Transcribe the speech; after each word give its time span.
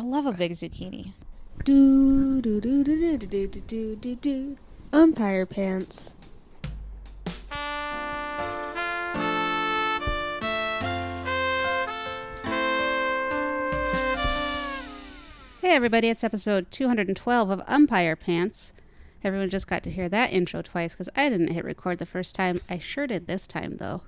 I 0.00 0.02
love 0.02 0.24
a 0.24 0.32
big 0.32 0.52
zucchini. 0.52 1.12
Do 1.62 2.40
do 2.40 2.58
do 2.58 2.82
do 2.82 3.18
do 3.18 3.18
do 3.18 3.46
do 3.46 3.60
do 3.60 3.96
do 3.96 4.14
do. 4.14 4.56
Umpire 4.94 5.44
pants. 5.44 6.14
Hey 15.60 15.74
everybody, 15.74 16.08
it's 16.08 16.24
episode 16.24 16.70
212 16.70 17.50
of 17.50 17.60
Umpire 17.66 18.16
Pants. 18.16 18.72
Everyone 19.22 19.50
just 19.50 19.66
got 19.66 19.82
to 19.82 19.90
hear 19.90 20.08
that 20.08 20.32
intro 20.32 20.62
twice 20.62 20.94
because 20.94 21.10
I 21.14 21.28
didn't 21.28 21.52
hit 21.52 21.62
record 21.62 21.98
the 21.98 22.06
first 22.06 22.34
time. 22.34 22.62
I 22.70 22.78
sure 22.78 23.06
did 23.06 23.26
this 23.26 23.46
time 23.46 23.76
though. 23.76 24.00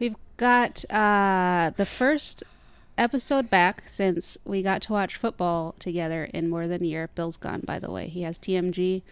We've 0.00 0.16
got 0.36 0.84
uh, 0.90 1.70
the 1.76 1.86
first 1.86 2.42
episode 2.98 3.48
back 3.48 3.82
since 3.86 4.36
we 4.44 4.62
got 4.62 4.82
to 4.82 4.92
watch 4.92 5.16
football 5.16 5.74
together 5.78 6.24
in 6.34 6.48
more 6.50 6.66
than 6.68 6.82
a 6.82 6.86
year. 6.86 7.08
Bill's 7.14 7.36
gone, 7.36 7.62
by 7.64 7.78
the 7.78 7.90
way. 7.90 8.08
He 8.08 8.22
has 8.22 8.38
TMG. 8.38 9.02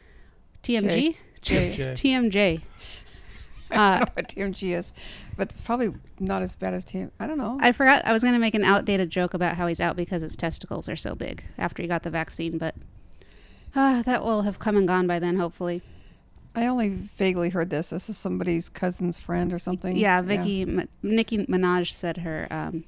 TMG? 0.62 1.16
J. 1.42 1.70
TMJ. 1.94 2.60
I 3.70 3.74
don't 3.74 3.78
Uh, 3.80 3.98
know 4.00 4.06
what 4.14 4.28
TMG 4.28 4.76
is, 4.76 4.92
but 5.36 5.52
probably 5.64 5.92
not 6.20 6.42
as 6.42 6.54
bad 6.56 6.74
as 6.74 6.84
TM. 6.84 7.10
I 7.18 7.26
don't 7.26 7.38
know. 7.38 7.58
I 7.60 7.72
forgot 7.72 8.04
I 8.04 8.12
was 8.12 8.22
going 8.22 8.34
to 8.34 8.40
make 8.40 8.54
an 8.54 8.64
outdated 8.64 9.10
joke 9.10 9.34
about 9.34 9.56
how 9.56 9.66
he's 9.66 9.80
out 9.80 9.96
because 9.96 10.22
his 10.22 10.36
testicles 10.36 10.88
are 10.88 10.96
so 10.96 11.14
big 11.14 11.44
after 11.58 11.82
he 11.82 11.88
got 11.88 12.02
the 12.04 12.10
vaccine, 12.10 12.58
but 12.58 12.74
uh, 13.74 14.02
that 14.02 14.24
will 14.24 14.42
have 14.42 14.58
come 14.58 14.76
and 14.76 14.86
gone 14.86 15.06
by 15.06 15.18
then, 15.18 15.36
hopefully. 15.36 15.82
I 16.54 16.66
only 16.66 16.88
vaguely 16.88 17.50
heard 17.50 17.68
this. 17.70 17.90
This 17.90 18.08
is 18.08 18.16
somebody's 18.16 18.68
cousin's 18.70 19.18
friend 19.18 19.52
or 19.52 19.58
something. 19.58 19.94
Yeah, 19.96 20.22
Vicky, 20.22 20.64
Ma- 20.64 20.84
Nicki 21.02 21.44
Minaj 21.46 21.90
said 21.92 22.18
her 22.18 22.46
um, 22.50 22.84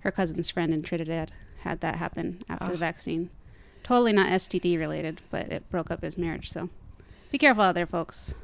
her 0.00 0.10
cousin's 0.10 0.50
friend 0.50 0.72
in 0.72 0.82
Trinidad 0.82 1.32
had 1.62 1.80
that 1.80 1.96
happen 1.96 2.42
after 2.48 2.68
the 2.68 2.74
Ah. 2.74 2.76
vaccine. 2.76 3.30
Totally 3.82 4.12
not 4.12 4.28
STD 4.30 4.78
related, 4.78 5.20
but 5.30 5.50
it 5.50 5.68
broke 5.70 5.90
up 5.90 6.02
his 6.02 6.16
marriage. 6.18 6.50
So 6.50 6.68
be 7.30 7.38
careful 7.38 7.62
out 7.62 7.74
there, 7.74 7.86
folks. 7.86 8.34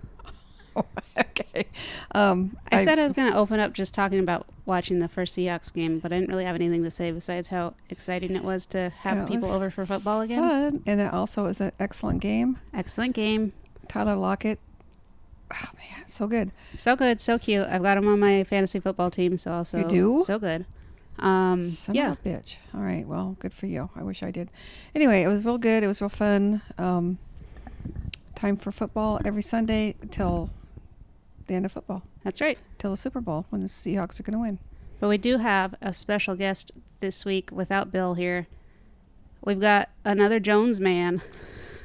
okay. 1.18 1.66
Um, 2.14 2.56
I, 2.70 2.84
said 2.84 2.98
I 2.98 3.04
was 3.04 3.12
going 3.14 3.30
to 3.30 3.36
open 3.38 3.60
up 3.60 3.72
just 3.72 3.94
talking 3.94 4.18
about 4.18 4.46
watching 4.66 4.98
the 4.98 5.08
first 5.08 5.36
Seahawks 5.36 5.72
game, 5.72 5.98
but 5.98 6.12
I 6.12 6.16
didn't 6.18 6.28
really 6.30 6.44
have 6.44 6.54
anything 6.54 6.82
to 6.84 6.90
say 6.90 7.10
besides 7.12 7.48
how 7.48 7.74
exciting 7.88 8.34
it 8.36 8.44
was 8.44 8.66
to 8.66 8.90
have 9.00 9.26
people 9.28 9.50
over 9.50 9.70
for 9.70 9.86
football 9.86 10.20
again. 10.20 10.42
fun, 10.42 10.82
and 10.86 11.00
it 11.00 11.12
also 11.12 11.44
was 11.44 11.60
an 11.60 11.72
excellent 11.80 12.20
game. 12.20 12.58
Excellent 12.74 13.14
game. 13.14 13.52
Tyler 13.88 14.16
Lockett. 14.16 14.58
Oh 15.52 15.68
man, 15.76 16.06
so 16.06 16.26
good. 16.26 16.50
So 16.76 16.96
good, 16.96 17.20
so 17.20 17.38
cute. 17.38 17.66
I've 17.68 17.82
got 17.82 17.96
him 17.96 18.08
on 18.08 18.18
my 18.18 18.42
fantasy 18.44 18.80
football 18.80 19.10
team, 19.10 19.38
so 19.38 19.52
also 19.52 19.78
You 19.78 19.84
do? 19.88 20.18
so 20.18 20.38
good. 20.38 20.66
Um, 21.18 21.70
Son 21.70 21.94
yeah, 21.94 22.12
of 22.12 22.18
a 22.24 22.28
bitch. 22.28 22.56
All 22.74 22.80
right. 22.80 23.06
Well, 23.06 23.36
good 23.40 23.54
for 23.54 23.66
you. 23.66 23.90
I 23.96 24.02
wish 24.02 24.22
I 24.22 24.30
did. 24.30 24.50
Anyway, 24.94 25.22
it 25.22 25.28
was 25.28 25.44
real 25.44 25.58
good. 25.58 25.82
It 25.82 25.86
was 25.86 26.00
real 26.00 26.10
fun. 26.10 26.62
Um, 26.78 27.18
time 28.34 28.56
for 28.56 28.70
football 28.70 29.20
every 29.24 29.42
Sunday 29.42 29.94
till 30.10 30.50
the 31.46 31.54
end 31.54 31.64
of 31.64 31.72
football, 31.72 32.02
that's 32.22 32.40
right. 32.40 32.58
till 32.78 32.90
the 32.90 32.96
Super 32.96 33.20
Bowl 33.20 33.46
when 33.50 33.62
the 33.62 33.68
Seahawks 33.68 34.20
are 34.20 34.22
going 34.22 34.34
to 34.34 34.40
win. 34.40 34.58
But 35.00 35.08
we 35.08 35.18
do 35.18 35.38
have 35.38 35.74
a 35.80 35.92
special 35.92 36.36
guest 36.36 36.72
this 37.00 37.24
week 37.24 37.50
without 37.52 37.92
Bill 37.92 38.14
here. 38.14 38.46
We've 39.44 39.60
got 39.60 39.90
another 40.04 40.40
Jones 40.40 40.80
man. 40.80 41.22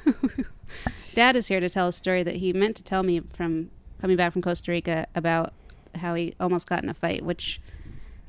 Dad 1.14 1.36
is 1.36 1.48
here 1.48 1.60
to 1.60 1.68
tell 1.68 1.88
a 1.88 1.92
story 1.92 2.22
that 2.22 2.36
he 2.36 2.52
meant 2.52 2.76
to 2.76 2.82
tell 2.82 3.02
me 3.02 3.20
from 3.32 3.70
coming 4.00 4.16
back 4.16 4.32
from 4.32 4.42
Costa 4.42 4.70
Rica 4.70 5.06
about 5.14 5.52
how 5.96 6.14
he 6.14 6.34
almost 6.40 6.68
got 6.68 6.82
in 6.82 6.88
a 6.88 6.94
fight, 6.94 7.22
which, 7.22 7.60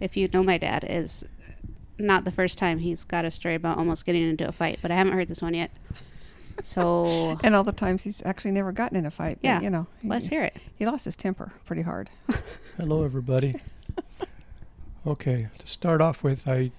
if 0.03 0.17
you 0.17 0.27
know 0.33 0.43
my 0.43 0.57
dad, 0.57 0.85
is 0.87 1.25
not 1.97 2.25
the 2.25 2.31
first 2.31 2.57
time 2.57 2.79
he's 2.79 3.05
got 3.05 3.23
a 3.23 3.31
story 3.31 3.55
about 3.55 3.77
almost 3.77 4.05
getting 4.05 4.29
into 4.29 4.45
a 4.45 4.51
fight, 4.51 4.79
but 4.81 4.91
I 4.91 4.95
haven't 4.95 5.13
heard 5.13 5.29
this 5.29 5.41
one 5.41 5.53
yet. 5.53 5.71
So 6.61 7.39
And 7.43 7.55
all 7.55 7.63
the 7.63 7.71
times 7.71 8.03
he's 8.03 8.21
actually 8.25 8.51
never 8.51 8.73
gotten 8.73 8.97
in 8.97 9.05
a 9.05 9.11
fight. 9.11 9.39
but, 9.41 9.47
Yeah. 9.47 9.61
You 9.61 9.69
know, 9.69 9.87
he, 10.01 10.09
let's 10.09 10.27
hear 10.27 10.43
it. 10.43 10.57
he 10.75 10.85
lost 10.85 11.05
his 11.05 11.15
temper 11.15 11.53
pretty 11.65 11.83
hard. 11.83 12.09
Hello, 12.77 13.03
everybody. 13.03 13.55
okay, 15.07 15.47
to 15.57 15.67
start 15.67 16.01
off 16.01 16.21
with, 16.21 16.47
I 16.49 16.71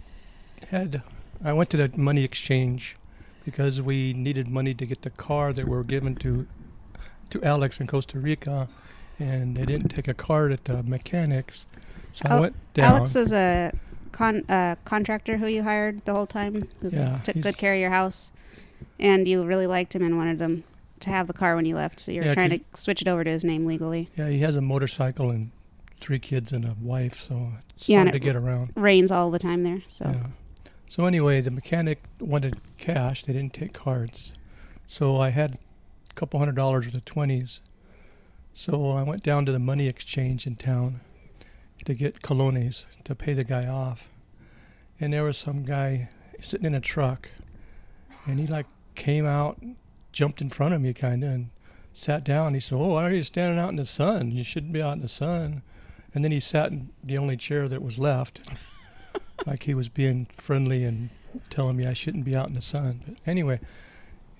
had 0.68 1.02
I 1.42 1.54
went 1.54 1.70
to 1.70 1.76
the 1.78 1.90
money 1.96 2.24
exchange 2.24 2.96
because 3.44 3.80
we 3.80 4.12
needed 4.12 4.48
money 4.48 4.74
to 4.74 4.84
get 4.84 5.00
the 5.00 5.10
car 5.10 5.54
that 5.54 5.64
we 5.64 5.70
were 5.70 5.84
given 5.84 6.14
to 6.16 6.46
to 7.30 7.42
Alex 7.42 7.80
in 7.80 7.86
Costa 7.86 8.18
Rica, 8.18 8.68
and 9.18 9.56
they 9.56 9.64
didn't 9.64 9.88
take 9.88 10.08
a 10.08 10.14
card 10.14 10.52
at 10.52 10.64
the 10.64 10.82
mechanics, 10.82 11.64
so 11.64 11.80
I 11.80 11.83
Al- 12.24 12.40
went 12.40 12.56
down. 12.74 12.84
Alex 12.96 13.16
is 13.16 13.32
a 13.32 13.72
con- 14.12 14.44
uh, 14.48 14.76
contractor 14.84 15.38
who 15.38 15.46
you 15.46 15.62
hired 15.62 16.04
the 16.04 16.12
whole 16.12 16.26
time, 16.26 16.62
who 16.80 16.90
Yeah, 16.90 17.18
took 17.24 17.40
good 17.40 17.56
care 17.58 17.74
of 17.74 17.80
your 17.80 17.90
house, 17.90 18.32
and 19.00 19.26
you 19.26 19.44
really 19.44 19.66
liked 19.66 19.94
him 19.94 20.02
and 20.02 20.16
wanted 20.16 20.40
him 20.40 20.64
to 21.00 21.10
have 21.10 21.26
the 21.26 21.32
car 21.32 21.56
when 21.56 21.64
you 21.66 21.74
left. 21.74 22.00
So 22.00 22.12
you're 22.12 22.24
Yeah, 22.24 22.34
trying 22.34 22.50
to 22.50 22.60
switch 22.74 23.02
it 23.02 23.08
over 23.08 23.24
to 23.24 23.30
his 23.30 23.44
name 23.44 23.66
legally. 23.66 24.08
yeah, 24.16 24.28
he 24.28 24.38
has 24.40 24.56
a 24.56 24.60
motorcycle 24.60 25.30
and 25.30 25.50
three 26.00 26.18
kids 26.18 26.52
and 26.52 26.64
a 26.64 26.76
wife, 26.80 27.20
so 27.28 27.52
it's 27.76 27.88
Yeah, 27.88 28.00
hard 28.00 28.12
to 28.12 28.18
get 28.18 28.36
around. 28.36 28.72
Rains 28.76 29.10
all 29.10 29.30
the 29.30 29.38
time 29.38 29.64
there, 29.64 29.82
so 29.86 30.06
Yeah. 30.06 30.26
So 30.88 31.06
anyway, 31.06 31.40
the 31.40 31.50
mechanic 31.50 32.00
wanted 32.20 32.56
cash. 32.78 33.24
They 33.24 33.32
didn't 33.32 33.52
take 33.52 33.72
cards. 33.72 34.32
So 34.86 35.20
I 35.20 35.30
had 35.30 35.58
a 36.08 36.14
couple 36.14 36.38
hundred 36.38 36.54
dollars 36.54 36.84
worth 36.86 36.94
of 36.94 37.04
twenties. 37.04 37.60
So 38.54 38.90
I 38.92 39.02
went 39.02 39.22
down 39.24 39.44
to 39.46 39.52
the 39.52 39.58
money 39.58 39.88
exchange 39.88 40.46
in 40.46 40.54
town 40.54 41.00
to 41.84 41.94
get 41.94 42.22
colones 42.22 42.86
to 43.04 43.14
pay 43.14 43.34
the 43.34 43.44
guy 43.44 43.66
off. 43.66 44.08
And 45.00 45.12
there 45.12 45.24
was 45.24 45.36
some 45.36 45.64
guy 45.64 46.08
sitting 46.40 46.66
in 46.66 46.74
a 46.74 46.80
truck, 46.80 47.28
and 48.26 48.38
he 48.38 48.46
like 48.46 48.66
came 48.94 49.26
out, 49.26 49.60
jumped 50.12 50.40
in 50.40 50.50
front 50.50 50.74
of 50.74 50.80
me 50.80 50.92
kind 50.92 51.24
of, 51.24 51.30
and 51.30 51.50
sat 51.92 52.24
down. 52.24 52.54
He 52.54 52.60
said, 52.60 52.76
"Oh, 52.76 52.94
why 52.94 53.04
are 53.04 53.14
you 53.14 53.22
standing 53.22 53.58
out 53.58 53.70
in 53.70 53.76
the 53.76 53.86
sun? 53.86 54.30
You 54.30 54.44
shouldn't 54.44 54.72
be 54.72 54.82
out 54.82 54.94
in 54.94 55.02
the 55.02 55.08
sun." 55.08 55.62
And 56.14 56.24
then 56.24 56.32
he 56.32 56.40
sat 56.40 56.70
in 56.70 56.90
the 57.02 57.18
only 57.18 57.36
chair 57.36 57.68
that 57.68 57.82
was 57.82 57.98
left 57.98 58.40
like 59.46 59.64
he 59.64 59.74
was 59.74 59.88
being 59.88 60.26
friendly 60.36 60.84
and 60.84 61.10
telling 61.50 61.76
me 61.76 61.86
I 61.86 61.92
shouldn't 61.92 62.24
be 62.24 62.36
out 62.36 62.48
in 62.48 62.54
the 62.54 62.62
sun. 62.62 63.00
But 63.06 63.16
anyway, 63.26 63.60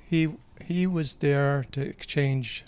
he 0.09 0.35
he 0.65 0.87
was 0.87 1.15
there 1.17 1.65
to 1.73 1.81
exchange. 1.81 2.65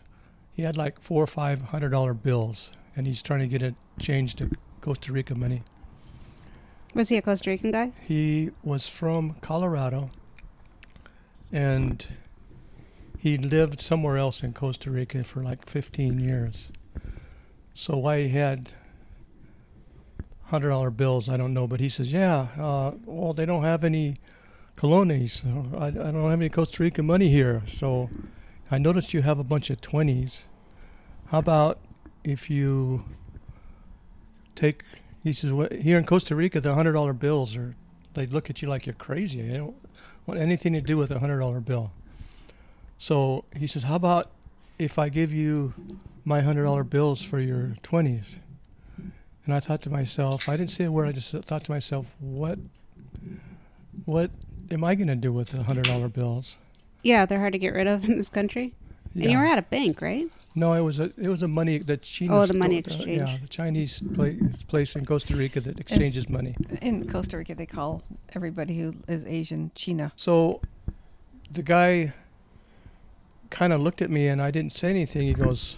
He 0.53 0.63
had 0.63 0.77
like 0.77 1.01
four 1.01 1.23
or 1.23 1.29
five 1.29 1.63
hundred 1.63 1.91
dollar 1.91 2.15
bills, 2.15 2.73
and 2.97 3.07
he's 3.07 3.23
trying 3.23 3.41
to 3.41 3.47
get 3.47 3.63
it 3.63 3.75
changed 3.99 4.39
to 4.39 4.51
Costa 4.81 5.13
Rica 5.13 5.35
money. 5.35 5.63
was 6.95 7.09
he 7.09 7.17
a 7.17 7.23
Costa 7.23 7.51
Rican 7.51 7.71
guy? 7.71 7.93
He 8.03 8.51
was 8.63 8.89
from 8.89 9.37
Colorado, 9.41 10.11
and 11.53 12.07
he 13.19 13.37
lived 13.37 13.81
somewhere 13.81 14.17
else 14.17 14.43
in 14.43 14.53
Costa 14.53 14.91
Rica 14.91 15.25
for 15.25 15.43
like 15.43 15.69
15 15.69 16.19
years. 16.21 16.69
So 17.75 17.97
why 17.97 18.23
he 18.23 18.29
had 18.31 18.71
hundred 20.45 20.69
dollar 20.69 20.91
bills, 20.91 21.29
I 21.29 21.37
don't 21.37 21.53
know. 21.53 21.67
But 21.67 21.81
he 21.81 21.89
says, 21.89 22.13
yeah, 22.13 22.49
uh, 22.59 22.93
well, 23.05 23.33
they 23.33 23.45
don't 23.45 23.65
have 23.65 23.83
any 23.85 24.19
colones. 24.77 25.43
I, 25.79 25.87
I 25.87 25.91
don't 25.91 26.31
have 26.31 26.41
any 26.41 26.49
Costa 26.49 26.83
Rica 26.83 27.03
money 27.03 27.29
here. 27.29 27.63
So 27.67 28.09
I 28.71 28.79
noticed 28.79 29.13
you 29.13 29.23
have 29.23 29.39
a 29.39 29.45
bunch 29.45 29.71
of 29.71 29.81
twenties. 29.81 30.45
How 31.27 31.39
about 31.39 31.79
if 32.25 32.49
you 32.49 33.05
take? 34.57 34.83
He 35.23 35.33
says, 35.33 35.53
well, 35.53 35.69
here 35.71 35.99
in 35.99 36.05
Costa 36.05 36.35
Rica, 36.35 36.61
the 36.61 36.75
hundred 36.75 36.93
dollar 36.93 37.13
bills 37.13 37.57
are. 37.57 37.75
They 38.15 38.27
look 38.27 38.49
at 38.49 38.63
you 38.63 38.69
like 38.69 38.87
you're 38.87 38.95
crazy. 38.95 39.43
They 39.43 39.57
don't 39.59 39.77
want 40.25 40.41
anything 40.41 40.73
to 40.73 40.81
do 40.81 40.97
with 40.97 41.11
a 41.11 41.19
hundred 41.19 41.41
dollar 41.41 41.61
bill. 41.61 41.93
So 42.99 43.45
he 43.55 43.67
says, 43.67 43.83
how 43.85 43.97
about 43.97 44.31
if 44.79 44.99
I 44.99 45.09
give 45.11 45.33
you 45.33 45.75
my 46.25 46.41
hundred 46.41 46.65
dollar 46.65 46.83
bills 46.85 47.23
for 47.23 47.39
your 47.41 47.75
twenties? 47.83 48.39
And 49.45 49.55
I 49.55 49.61
thought 49.61 49.81
to 49.83 49.91
myself, 49.91 50.49
I 50.49 50.57
didn't 50.57 50.71
say 50.71 50.85
a 50.85 50.91
word. 50.93 51.09
I 51.09 51.13
just 51.13 51.31
thought 51.31 51.65
to 51.65 51.71
myself, 51.71 52.15
what, 52.19 52.59
what 54.05 54.31
am 54.71 54.83
I 54.83 54.95
going 54.95 55.09
to 55.09 55.15
do 55.15 55.33
with 55.33 55.51
the 55.51 55.63
hundred 55.65 55.85
dollar 55.85 56.09
bills? 56.09 56.57
Yeah, 57.03 57.27
they're 57.27 57.39
hard 57.39 57.53
to 57.53 57.59
get 57.59 57.75
rid 57.75 57.87
of 57.87 58.05
in 58.05 58.17
this 58.17 58.31
country. 58.31 58.75
And 59.15 59.25
you 59.25 59.31
Yeah. 59.31 59.39
were 59.41 59.47
at 59.47 59.59
a 59.59 59.63
bank, 59.63 60.01
right? 60.01 60.27
No, 60.59 60.73
it 60.73 60.81
was 60.81 60.99
a 60.99 61.13
it 61.19 61.29
was 61.29 61.43
a 61.43 61.49
money 61.49 61.77
that 61.79 62.01
China. 62.03 62.39
Oh, 62.41 62.47
the 62.47 62.55
money 62.55 62.83
stole- 62.83 62.97
exchange. 62.97 63.29
yeah, 63.29 63.37
the 63.43 63.49
Chinese 63.49 64.03
place, 64.15 64.41
place 64.67 64.97
in 64.97 65.05
Costa 65.05 65.37
Rica 65.37 65.61
that 65.61 65.79
exchanges 65.79 66.31
money. 66.31 66.57
In 66.81 67.07
Costa 67.07 67.37
Rica, 67.37 67.55
they 67.55 67.67
call 67.67 68.03
everybody 68.35 68.79
who 68.81 68.95
is 69.07 69.27
Asian 69.27 69.71
China. 69.75 70.13
So, 70.17 70.63
the 71.53 71.63
guy 71.63 72.15
kind 73.51 73.73
of 73.75 73.81
looked 73.83 74.01
at 74.01 74.11
me, 74.11 74.29
and 74.29 74.41
I 74.41 74.51
didn't 74.51 74.73
say 74.73 74.89
anything. 74.89 75.27
He 75.27 75.35
goes, 75.35 75.77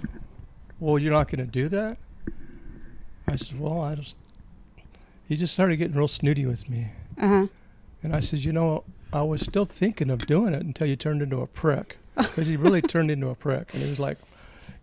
"Well, 0.79 0.97
you're 0.99 1.13
not 1.13 1.27
going 1.29 1.45
to 1.45 1.51
do 1.51 1.69
that." 1.71 1.99
I 3.27 3.35
said, 3.37 3.59
"Well, 3.61 3.81
I 3.81 3.97
just." 3.97 4.15
He 5.27 5.37
just 5.37 5.53
started 5.53 5.77
getting 5.77 5.97
real 5.97 6.09
snooty 6.09 6.47
with 6.47 6.71
me, 6.71 6.93
Uh 7.19 7.29
huh. 7.29 7.47
and 8.03 8.15
I 8.17 8.21
said, 8.21 8.39
"You 8.45 8.53
know, 8.53 8.85
I 9.13 9.23
was 9.23 9.43
still 9.43 9.65
thinking 9.67 10.09
of 10.09 10.21
doing 10.27 10.55
it 10.55 10.63
until 10.63 10.87
you 10.87 10.95
turned 10.97 11.21
into 11.21 11.41
a 11.41 11.47
prick, 11.49 11.99
because 12.17 12.47
he 12.47 12.57
really 12.57 12.81
turned 12.81 13.11
into 13.11 13.29
a 13.29 13.35
prick." 13.35 13.75
And 13.75 13.83
he 13.83 13.91
was 13.91 13.99
like, 13.99 14.17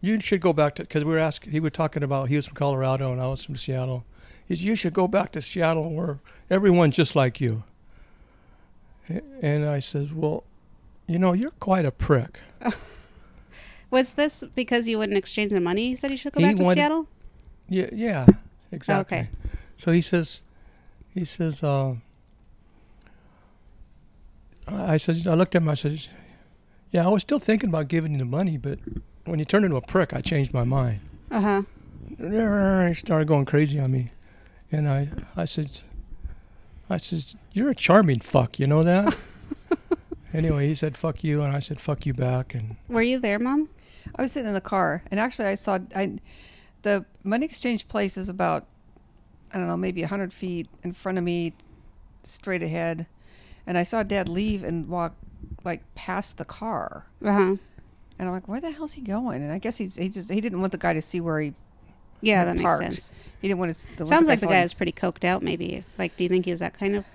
"You 0.06 0.20
should 0.22 0.42
go 0.42 0.54
back 0.54 0.76
to," 0.76 0.84
because 0.84 1.04
we 1.04 1.12
were 1.12 1.20
asking. 1.20 1.52
He 1.52 1.60
was 1.60 1.72
talking 1.72 2.04
about 2.04 2.30
he 2.30 2.36
was 2.36 2.46
from 2.48 2.56
Colorado 2.56 3.12
and 3.12 3.22
I 3.22 3.28
was 3.28 3.44
from 3.44 3.56
Seattle. 3.58 4.04
He 4.48 4.56
said, 4.56 4.64
"You 4.66 4.76
should 4.76 4.94
go 4.94 5.08
back 5.08 5.32
to 5.34 5.42
Seattle 5.42 5.94
where 5.94 6.20
everyone's 6.50 6.96
just 6.96 7.16
like 7.16 7.42
you." 7.42 7.64
And 9.42 9.66
I 9.66 9.80
says, 9.80 10.12
well, 10.12 10.44
you 11.06 11.20
know, 11.20 11.34
you're 11.34 11.52
quite 11.60 11.86
a 11.86 11.92
prick. 11.92 12.40
Was 13.92 14.14
this 14.14 14.44
because 14.56 14.88
you 14.88 14.98
wouldn't 14.98 15.16
exchange 15.18 15.52
the 15.52 15.60
money? 15.60 15.90
He 15.90 15.96
said 15.96 16.10
you 16.10 16.18
should 16.18 16.34
go 16.34 16.40
He 16.40 16.48
back 16.48 16.56
to 16.58 16.64
wanted- 16.64 16.80
Seattle. 16.80 17.08
Yeah, 17.70 17.90
yeah, 17.94 18.26
exactly. 18.72 19.18
okay. 19.18 19.30
So 19.78 19.92
he 19.92 20.02
says, 20.02 20.42
he 21.14 21.24
says, 21.24 21.62
uh, 21.64 21.96
I 24.68 24.98
said, 24.98 25.28
I 25.28 25.34
looked 25.36 25.56
at 25.56 25.62
him. 25.62 25.70
I 25.70 25.76
said, 25.76 26.08
yeah, 26.92 27.06
I 27.06 27.10
was 27.10 27.22
still 27.22 27.40
thinking 27.40 27.70
about 27.70 27.88
giving 27.88 28.14
you 28.14 28.18
the 28.18 28.26
money, 28.26 28.58
but 28.58 28.80
when 29.26 29.40
you 29.40 29.46
turned 29.46 29.66
into 29.66 29.78
a 29.78 29.82
prick, 29.82 30.14
I 30.14 30.22
changed 30.22 30.54
my 30.54 30.64
mind. 30.64 31.00
Uh 31.32 31.42
huh. 31.42 31.62
He 32.88 32.94
started 32.94 33.28
going 33.28 33.46
crazy 33.46 33.80
on 33.80 33.92
me, 33.92 34.10
and 34.72 34.88
I, 34.88 35.10
I 35.36 35.46
said, 35.46 35.82
I 36.90 36.98
said, 36.98 37.24
you're 37.52 37.70
a 37.70 37.76
charming 37.76 38.20
fuck. 38.22 38.60
You 38.60 38.68
know 38.68 38.84
that? 38.84 39.18
anyway, 40.34 40.68
he 40.68 40.76
said, 40.76 40.96
fuck 40.98 41.24
you, 41.24 41.42
and 41.42 41.54
I 41.56 41.60
said, 41.60 41.82
fuck 41.82 42.06
you 42.06 42.14
back, 42.14 42.54
and 42.54 42.78
Were 42.88 43.02
you 43.02 43.20
there, 43.20 43.40
Mom? 43.40 43.70
I 44.16 44.22
was 44.22 44.32
sitting 44.32 44.48
in 44.48 44.54
the 44.54 44.62
car, 44.62 45.04
and 45.12 45.20
actually, 45.20 45.48
I 45.48 45.56
saw 45.56 45.80
I, 45.96 46.20
the 46.84 47.06
money 47.24 47.46
exchange 47.46 47.88
place 47.88 48.18
is 48.18 48.30
about, 48.30 48.66
I 49.52 49.58
don't 49.58 49.68
know, 49.68 49.78
maybe 49.78 50.04
hundred 50.04 50.32
feet 50.32 50.68
in 50.84 50.94
front 50.94 51.18
of 51.18 51.24
me, 51.24 51.54
straight 52.24 52.64
ahead, 52.64 53.08
and 53.66 53.78
I 53.78 53.84
saw 53.84 54.04
Dad 54.04 54.30
leave 54.30 54.64
and 54.64 54.88
walk 54.88 55.16
like 55.64 55.82
past 55.96 56.38
the 56.38 56.46
car, 56.46 57.08
Uh 57.24 57.32
huh. 57.34 57.56
And 58.20 58.28
I'm 58.28 58.34
like, 58.34 58.48
where 58.48 58.62
the 58.62 58.72
hell's 58.72 58.94
he 58.94 59.02
going? 59.02 59.42
And 59.44 59.52
I 59.52 59.58
guess 59.60 59.78
he's 59.78 59.96
he 59.96 60.10
just 60.10 60.30
he 60.32 60.42
didn't 60.42 60.60
want 60.60 60.72
the 60.72 60.78
guy 60.78 60.94
to 60.94 61.02
see 61.02 61.20
where 61.22 61.40
he 61.40 61.54
Yeah, 62.22 62.40
had 62.46 62.48
that 62.58 62.64
makes 62.64 62.78
sense. 62.78 63.12
He 63.42 63.48
didn't 63.48 63.60
want 63.60 63.74
to. 63.76 63.98
The 63.98 64.06
Sounds 64.06 64.28
like 64.28 64.40
the 64.40 64.48
guy 64.48 64.58
he- 64.58 64.64
was 64.64 64.74
pretty 64.74 64.92
coked 64.94 65.24
out. 65.24 65.44
Maybe. 65.44 65.84
Like, 65.98 66.16
do 66.18 66.24
you 66.24 66.30
think 66.30 66.46
he 66.46 66.52
was 66.52 66.60
that 66.62 66.78
kind 66.78 66.96
of? 66.96 67.06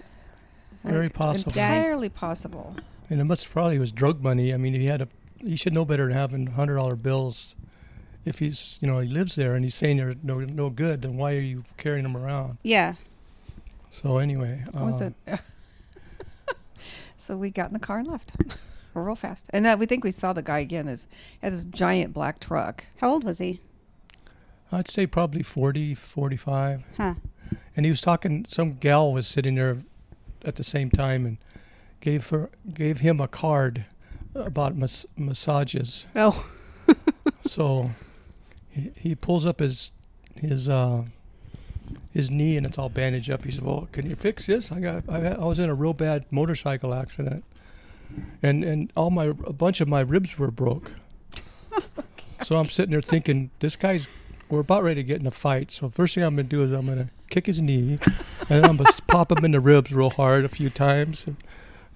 Very 0.85 1.07
it's 1.07 1.17
possible. 1.17 1.51
Entirely 1.53 2.09
possible. 2.09 2.77
and 3.11 3.21
it 3.21 3.25
must 3.25 3.51
probably 3.51 3.79
was 3.79 3.93
drug 3.93 4.23
money. 4.23 4.55
I 4.55 4.57
mean, 4.57 4.73
he 4.75 4.87
had 4.87 5.03
a, 5.03 5.09
he 5.39 5.55
should 5.57 5.75
know 5.75 5.85
better 5.85 6.07
than 6.07 6.17
having 6.17 6.47
hundred 6.49 6.77
dollar 6.77 6.97
bills. 6.97 7.55
If 8.25 8.39
he's, 8.39 8.79
you 8.81 8.87
know, 8.89 8.99
he 9.01 9.09
lives 9.09 9.35
there 9.35 9.55
and 9.55 9.65
he's 9.65 9.75
saying 9.75 9.97
they're 9.97 10.15
no 10.23 10.39
no 10.41 10.71
good, 10.71 11.03
then 11.03 11.17
why 11.17 11.35
are 11.35 11.41
you 11.41 11.65
carrying 11.79 12.03
them 12.05 12.17
around? 12.17 12.59
Yeah. 12.63 12.95
So 13.91 14.19
anyway, 14.19 14.63
What 14.73 14.85
was 14.87 15.03
uh, 15.03 15.11
it? 15.27 15.41
so 17.17 17.37
we 17.37 17.51
got 17.51 17.69
in 17.69 17.73
the 17.75 17.79
car 17.81 17.99
and 17.99 18.09
left, 18.09 18.33
real 18.95 19.15
fast. 19.15 19.47
And 19.51 19.67
uh, 19.67 19.77
we 19.79 19.87
think 19.87 20.05
we 20.05 20.11
saw 20.11 20.33
the 20.33 20.43
guy 20.43 20.59
again. 20.61 20.87
This 20.87 21.07
he 21.41 21.47
had 21.47 21.53
this 21.53 21.65
giant 21.65 22.13
black 22.13 22.41
truck. 22.41 22.85
How 22.99 23.11
old 23.11 23.25
was 23.25 23.39
he? 23.39 23.61
I'd 24.73 24.89
say 24.89 25.07
probably 25.07 25.43
40, 25.43 25.95
45. 25.95 26.85
Huh. 26.97 27.15
And 27.77 27.85
he 27.85 27.91
was 27.91 28.01
talking. 28.01 28.47
Some 28.49 28.75
gal 28.75 29.13
was 29.13 29.27
sitting 29.27 29.57
there 29.57 29.79
at 30.45 30.55
the 30.57 30.65
same 30.65 30.91
time 30.91 31.27
and 31.27 31.39
gave 32.01 32.29
her 32.31 32.51
gave 32.73 33.01
him 33.01 33.21
a 33.21 33.29
card 33.29 33.85
about 34.35 34.77
mas- 34.77 35.07
massages. 35.17 36.07
Oh. 36.15 36.47
so 37.47 37.91
he, 38.71 38.91
he 38.97 39.15
pulls 39.15 39.45
up 39.47 39.61
his 39.61 39.93
his 40.37 40.69
uh, 40.69 41.05
his 42.13 42.31
knee 42.31 42.57
and 42.57 42.65
it's 42.67 42.79
all 42.79 42.89
bandaged 42.89 43.31
up. 43.31 43.45
He 43.45 43.51
said, 43.51 43.63
"Well, 43.65 43.89
can 43.93 44.09
you 44.09 44.15
fix 44.15 44.47
this? 44.47 44.71
I 44.71 44.81
got 44.81 45.05
I, 45.09 45.21
got- 45.21 45.41
I 45.41 45.45
was 45.45 45.59
in 45.59 45.69
a 45.69 45.75
real 45.75 45.95
bad 45.95 46.27
motorcycle 46.31 46.95
accident, 46.95 47.45
and 48.43 48.65
and 48.65 48.93
all 48.97 49.11
my 49.11 49.25
a 49.27 49.53
bunch 49.53 49.81
of 49.81 49.89
my 49.89 50.01
ribs 50.01 50.39
were 50.39 50.51
broke. 50.51 50.93
so 52.45 52.57
I'm 52.57 52.67
sitting 52.67 52.91
there 52.93 53.03
thinking, 53.03 53.51
this 53.61 53.77
guy's 53.77 54.09
we're 54.49 54.61
about 54.61 54.83
ready 54.83 54.97
to 55.03 55.07
get 55.07 55.21
in 55.21 55.27
a 55.27 55.31
fight. 55.31 55.71
So 55.71 55.89
first 55.89 56.15
thing 56.15 56.25
I'm 56.25 56.35
gonna 56.35 56.49
do 56.49 56.63
is 56.63 56.73
I'm 56.73 56.87
gonna 56.87 57.11
kick 57.29 57.47
his 57.47 57.63
knee, 57.63 57.99
and 58.49 58.67
I'm 58.67 58.77
gonna 58.77 58.91
pop 59.07 59.31
him 59.31 59.45
in 59.45 59.53
the 59.53 59.61
ribs 59.61 59.93
real 59.93 60.11
hard 60.11 60.45
a 60.45 60.49
few 60.49 60.71
times. 60.71 61.25
And 61.27 61.37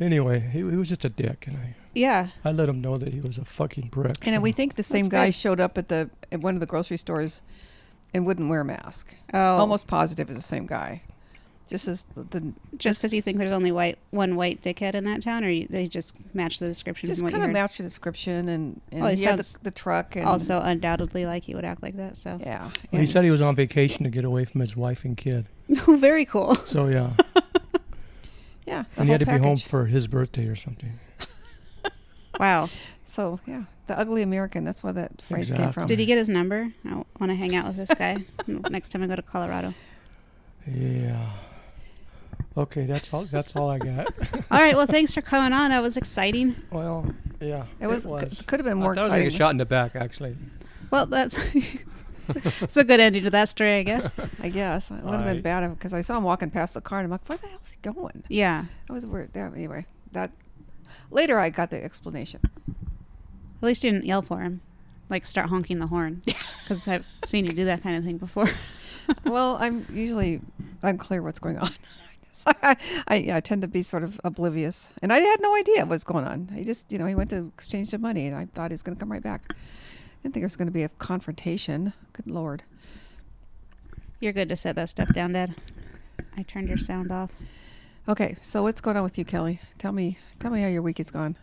anyway, 0.00 0.40
he, 0.40 0.58
he 0.58 0.62
was 0.64 0.88
just 0.88 1.04
a 1.04 1.08
dick, 1.08 1.46
and 1.48 1.56
I 1.56 1.74
Yeah. 1.94 2.28
I 2.44 2.52
let 2.52 2.68
him 2.68 2.80
know 2.80 2.96
that 2.98 3.12
he 3.12 3.20
was 3.20 3.38
a 3.38 3.44
fucking 3.44 3.88
prick. 3.90 4.24
And 4.26 4.36
so- 4.36 4.40
we 4.40 4.52
think 4.52 4.74
the 4.76 4.82
same 4.82 5.06
That's 5.06 5.12
guy 5.12 5.26
good. 5.28 5.34
showed 5.34 5.60
up 5.60 5.76
at 5.78 5.88
the 5.88 6.10
at 6.30 6.40
one 6.40 6.54
of 6.54 6.60
the 6.60 6.66
grocery 6.66 6.96
stores 6.96 7.42
and 8.12 8.24
wouldn't 8.24 8.48
wear 8.48 8.60
a 8.60 8.64
mask. 8.64 9.14
Oh. 9.32 9.56
Almost 9.56 9.86
positive 9.88 10.28
it's 10.30 10.38
the 10.38 10.42
same 10.42 10.66
guy. 10.66 11.02
Just 11.66 11.88
as 11.88 12.04
the 12.14 12.52
Just 12.76 13.00
because 13.00 13.14
you 13.14 13.22
think 13.22 13.38
there's 13.38 13.52
only 13.52 13.72
white 13.72 13.98
one 14.10 14.36
white 14.36 14.60
dickhead 14.60 14.94
in 14.94 15.04
that 15.04 15.22
town, 15.22 15.44
or 15.44 15.48
you, 15.48 15.66
they 15.68 15.86
just 15.86 16.14
match 16.34 16.58
the 16.58 16.66
description 16.66 17.08
just 17.08 17.22
kind 17.22 17.34
of 17.34 17.40
heard? 17.40 17.52
matched 17.52 17.78
the 17.78 17.84
description 17.84 18.48
and, 18.48 18.80
and 18.92 19.00
Well, 19.00 19.10
he 19.10 19.16
he 19.16 19.24
had 19.24 19.38
the, 19.38 19.58
the 19.62 19.70
truck 19.70 20.14
and 20.14 20.26
also, 20.26 20.60
undoubtedly, 20.60 21.24
like 21.24 21.44
he 21.44 21.54
would 21.54 21.64
act 21.64 21.82
like 21.82 21.96
that. 21.96 22.18
So, 22.18 22.38
yeah. 22.40 22.70
Well, 22.92 23.00
he 23.00 23.06
said 23.06 23.24
he 23.24 23.30
was 23.30 23.40
on 23.40 23.56
vacation 23.56 24.04
to 24.04 24.10
get 24.10 24.24
away 24.26 24.44
from 24.44 24.60
his 24.60 24.76
wife 24.76 25.04
and 25.04 25.16
kid. 25.16 25.46
Oh, 25.88 25.96
very 25.96 26.26
cool. 26.26 26.56
So 26.66 26.88
yeah, 26.88 27.10
yeah, 28.66 28.84
and 28.98 29.06
he 29.06 29.12
had 29.12 29.20
to 29.20 29.26
whole 29.26 29.38
be 29.38 29.44
home 29.44 29.56
for 29.56 29.86
his 29.86 30.06
birthday 30.06 30.46
or 30.46 30.56
something. 30.56 30.98
Wow. 32.40 32.68
So 33.04 33.38
yeah, 33.46 33.62
the 33.86 33.96
ugly 33.98 34.20
American. 34.20 34.64
That's 34.64 34.82
where 34.82 34.92
that 34.92 35.22
phrase 35.22 35.52
came 35.52 35.70
from. 35.70 35.86
Did 35.86 36.00
he 36.00 36.04
get 36.06 36.18
his 36.18 36.28
number? 36.28 36.72
I 36.84 36.94
want 36.94 37.30
to 37.30 37.34
hang 37.36 37.54
out 37.54 37.66
with 37.66 37.76
this 37.76 37.94
guy 37.96 38.24
next 38.46 38.88
time 38.90 39.04
I 39.04 39.06
go 39.06 39.14
to 39.14 39.22
Colorado. 39.22 39.72
Yeah. 40.66 41.30
Okay, 42.56 42.86
that's 42.86 43.12
all. 43.12 43.24
That's 43.24 43.56
all 43.56 43.68
I 43.68 43.78
got. 43.78 44.14
All 44.50 44.60
right. 44.60 44.76
Well, 44.76 44.86
thanks 44.86 45.12
for 45.12 45.20
coming 45.20 45.52
on. 45.52 45.70
That 45.70 45.82
was 45.82 45.96
exciting. 45.96 46.54
well, 46.70 47.12
yeah, 47.40 47.66
It 47.80 47.88
was, 47.88 48.06
could 48.46 48.60
have 48.60 48.64
been 48.64 48.78
more 48.78 48.92
I 48.92 48.94
thought 48.94 49.10
I 49.10 49.18
was 49.18 49.24
gonna 49.24 49.30
shot 49.30 49.50
in 49.50 49.56
the 49.56 49.66
back, 49.66 49.96
actually. 49.96 50.36
Well, 50.90 51.06
that's 51.06 51.36
it's 52.28 52.76
a 52.76 52.84
good 52.84 53.00
ending 53.00 53.24
to 53.24 53.30
that 53.30 53.48
story, 53.48 53.74
I 53.74 53.82
guess. 53.82 54.14
I 54.40 54.48
guess 54.48 54.90
it 54.90 55.02
would 55.02 55.14
have 55.14 55.24
been 55.24 55.42
bad 55.42 55.68
because 55.70 55.92
I 55.92 56.00
saw 56.00 56.16
him 56.16 56.22
walking 56.22 56.50
past 56.50 56.74
the 56.74 56.80
car 56.80 57.00
and 57.00 57.06
I'm 57.06 57.10
like, 57.10 57.28
where 57.28 57.38
the 57.38 57.48
hell's 57.48 57.70
he 57.70 57.76
going? 57.82 58.22
Yeah. 58.28 58.66
I 58.88 58.92
was 58.92 59.04
weird. 59.04 59.30
Yeah, 59.34 59.50
anyway, 59.54 59.86
that 60.12 60.30
later 61.10 61.38
I 61.38 61.50
got 61.50 61.70
the 61.70 61.82
explanation. 61.82 62.40
At 62.64 63.66
least 63.66 63.82
you 63.82 63.90
didn't 63.90 64.06
yell 64.06 64.22
for 64.22 64.40
him, 64.40 64.60
like 65.10 65.26
start 65.26 65.48
honking 65.48 65.80
the 65.80 65.88
horn, 65.88 66.22
because 66.62 66.86
I've 66.86 67.04
seen 67.24 67.46
you 67.46 67.52
do 67.52 67.64
that 67.64 67.82
kind 67.82 67.96
of 67.96 68.04
thing 68.04 68.18
before. 68.18 68.48
well, 69.24 69.56
I'm 69.60 69.86
usually 69.92 70.40
unclear 70.82 71.22
what's 71.22 71.40
going 71.40 71.58
on. 71.58 71.70
I, 72.62 72.76
I, 73.08 73.14
yeah, 73.16 73.36
I 73.36 73.40
tend 73.40 73.62
to 73.62 73.68
be 73.68 73.82
sort 73.82 74.02
of 74.04 74.20
oblivious, 74.24 74.88
and 75.02 75.12
I 75.12 75.18
had 75.20 75.40
no 75.40 75.54
idea 75.56 75.80
what 75.80 75.88
was 75.90 76.04
going 76.04 76.24
on. 76.24 76.48
He 76.54 76.64
just, 76.64 76.92
you 76.92 76.98
know, 76.98 77.06
he 77.06 77.14
went 77.14 77.30
to 77.30 77.50
exchange 77.54 77.90
the 77.90 77.98
money, 77.98 78.26
and 78.26 78.36
I 78.36 78.46
thought 78.46 78.70
he 78.70 78.74
was 78.74 78.82
going 78.82 78.96
to 78.96 79.00
come 79.00 79.10
right 79.12 79.22
back. 79.22 79.44
I 79.50 79.54
didn't 80.22 80.34
think 80.34 80.42
there 80.42 80.42
was 80.42 80.56
going 80.56 80.68
to 80.68 80.72
be 80.72 80.82
a 80.82 80.88
confrontation. 80.90 81.92
Good 82.12 82.26
lord. 82.30 82.62
You're 84.20 84.32
good 84.32 84.48
to 84.48 84.56
set 84.56 84.76
that 84.76 84.88
stuff 84.88 85.12
down, 85.12 85.32
Dad. 85.32 85.54
I 86.36 86.42
turned 86.42 86.68
your 86.68 86.78
sound 86.78 87.10
off. 87.10 87.30
Okay, 88.08 88.36
so 88.42 88.62
what's 88.62 88.80
going 88.80 88.96
on 88.96 89.02
with 89.02 89.16
you, 89.18 89.24
Kelly? 89.24 89.60
Tell 89.78 89.92
me, 89.92 90.18
tell 90.38 90.50
me 90.50 90.60
how 90.60 90.68
your 90.68 90.82
week 90.82 91.00
is 91.00 91.10
gone. 91.10 91.36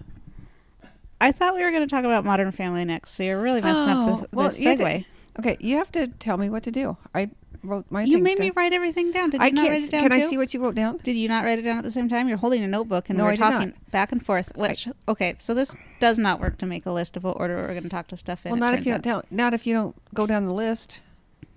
I 1.20 1.32
thought 1.32 1.54
we 1.56 1.64
were 1.64 1.72
going 1.72 1.88
to 1.88 1.94
talk 1.96 2.04
about 2.04 2.26
Modern 2.26 2.52
Family 2.52 2.84
next, 2.86 3.12
so 3.12 3.24
you're 3.24 3.42
really 3.42 3.62
messing 3.62 3.94
Oh, 3.94 4.14
up 4.24 4.30
the, 4.32 4.36
well, 4.36 4.52
you 4.54 4.68
segue. 4.70 4.78
did- 4.78 5.06
Okay, 5.40 5.56
you 5.62 5.78
have 5.78 5.92
to 5.94 6.08
tell 6.08 6.36
me 6.38 6.50
what 6.50 6.62
to 6.64 6.72
do. 6.72 6.98
I 7.16 7.30
wrote 7.64 7.86
my. 7.90 8.04
you 8.04 8.18
made 8.18 8.40
me 8.40 8.52
write 8.56 8.74
everything 8.74 9.12
down. 9.12 9.30
Did 9.30 9.42
you 9.42 9.46
I 9.48 9.50
not 9.52 9.62
can't. 9.66 9.70
write 9.70 9.84
it 9.84 9.92
down 9.92 10.02
Can 10.02 10.12
I 10.12 10.22
see 10.22 10.38
what 10.38 10.54
you 10.54 10.62
wrote 10.64 10.76
down? 10.76 10.98
Did 11.04 11.16
you 11.16 11.28
not 11.28 11.44
write 11.44 11.60
it 11.60 11.64
down 11.64 11.78
at 11.78 11.84
the 11.84 11.92
same 11.92 12.10
time? 12.10 12.28
You're 12.28 12.38
holding 12.38 12.64
a 12.64 12.68
notebook 12.68 13.10
and 13.10 13.18
No, 13.18 13.26
we're 13.26 13.32
I 13.32 13.36
not. 13.36 13.52
talking 13.52 13.74
back 13.92 14.12
and 14.12 14.24
forth. 14.26 14.52
Which, 14.56 14.88
okay, 15.08 15.36
so 15.38 15.54
this 15.54 15.76
does 16.00 16.18
not 16.18 16.40
work 16.40 16.58
to 16.60 16.66
make 16.66 16.86
a 16.86 16.92
list 16.92 17.16
of 17.18 17.24
what 17.24 17.40
order 17.40 17.56
we're 17.58 17.68
going 17.68 17.84
to 17.84 17.90
talk 17.90 18.08
to 18.10 18.18
stuff 18.18 18.46
in. 18.46 18.52
Well, 18.52 18.60
not 18.60 18.74
if 18.74 18.86
you 18.86 18.92
don't 18.94 19.04
tell. 19.04 19.24
Not 19.32 19.54
if 19.54 19.66
you 19.68 19.74
don't 19.74 19.96
go 20.14 20.26
down 20.26 20.46
the 20.46 20.54
list. 20.54 21.02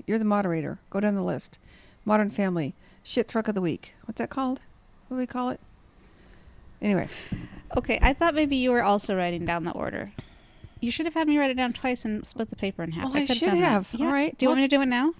You're 0.07 0.19
the 0.19 0.25
moderator. 0.25 0.79
Go 0.91 1.01
down 1.01 1.15
the 1.15 1.23
list. 1.23 1.59
Modern 2.05 2.31
Family 2.31 2.75
shit 3.03 3.29
truck 3.29 3.49
of 3.49 3.55
the 3.55 3.61
week. 3.63 3.95
What's 4.05 4.19
that 4.19 4.31
called? 4.31 4.61
What 5.09 5.17
do 5.17 5.21
we 5.21 5.27
call 5.27 5.51
it? 5.51 5.61
Anyway, 6.83 7.09
Okay, 7.77 7.99
I 8.03 8.13
thought 8.13 8.35
maybe 8.35 8.57
you 8.57 8.71
were 8.71 8.83
also 8.83 9.17
writing 9.17 9.45
down 9.47 9.65
the 9.65 9.73
order. 9.73 10.13
You 10.81 10.91
should 10.91 11.07
have 11.07 11.15
had 11.15 11.27
me 11.27 11.39
write 11.39 11.51
it 11.51 11.55
down 11.57 11.73
twice 11.73 12.05
and 12.05 12.27
split 12.27 12.51
the 12.51 12.57
paper 12.57 12.83
in 12.83 12.93
half. 12.93 13.07
Well, 13.07 13.17
I 13.17 13.21
could've 13.27 13.37
should 13.39 13.49
that. 13.53 13.57
have. 13.57 13.89
Yeah. 13.95 14.07
All 14.07 14.13
right, 14.13 14.37
Do 14.37 14.45
you 14.45 14.51
want 14.51 14.61
me 14.61 14.69
to 14.69 14.77
do 14.77 14.83
it 14.83 14.87
now? 14.87 15.15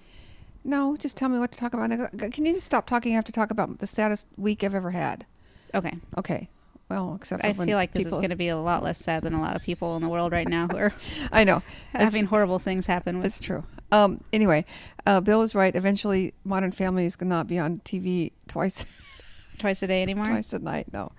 No, 0.65 0.97
just 0.97 1.15
tell 1.15 1.29
me 1.29 1.39
what 1.39 1.51
to 1.53 1.57
talk 1.59 1.73
about. 1.73 1.89
Can 2.33 2.45
you 2.45 2.53
just 2.53 2.65
stop 2.65 2.87
talking? 2.87 3.13
I 3.13 3.15
have 3.15 3.25
to 3.25 3.31
talk 3.31 3.51
about 3.51 3.79
the 3.79 3.87
saddest 3.87 4.27
week 4.37 4.63
I've 4.63 4.75
ever 4.75 4.91
had. 4.91 5.25
Okay. 5.73 5.93
Okay. 6.17 6.49
Well, 6.89 7.15
except 7.15 7.41
for 7.41 7.47
I 7.47 7.53
feel 7.53 7.77
like 7.77 7.93
this 7.93 8.01
is 8.01 8.05
people- 8.07 8.17
going 8.19 8.29
to 8.31 8.35
be 8.35 8.47
a 8.49 8.57
lot 8.57 8.83
less 8.83 8.97
sad 8.99 9.23
than 9.23 9.33
a 9.33 9.41
lot 9.41 9.55
of 9.55 9.63
people 9.63 9.95
in 9.95 10.01
the 10.03 10.09
world 10.09 10.31
right 10.31 10.47
now 10.47 10.67
who 10.67 10.77
are 10.77 10.93
I 11.31 11.43
know. 11.43 11.61
having 11.93 12.19
It's- 12.23 12.29
horrible 12.29 12.59
things 12.59 12.85
happen 12.85 13.15
with. 13.17 13.23
That's 13.23 13.39
true. 13.39 13.63
Um. 13.91 14.19
Anyway, 14.33 14.65
uh, 15.05 15.21
Bill 15.21 15.39
was 15.39 15.53
right. 15.55 15.75
Eventually, 15.75 16.33
Modern 16.43 16.71
Family 16.71 17.05
is 17.05 17.15
going 17.15 17.29
to 17.29 17.35
not 17.35 17.47
be 17.47 17.57
on 17.59 17.77
TV 17.77 18.31
twice 18.47 18.83
Twice 19.59 19.81
a 19.83 19.87
day 19.87 20.01
anymore. 20.01 20.25
twice 20.25 20.51
a 20.53 20.59
night. 20.59 20.91
No, 20.91 21.11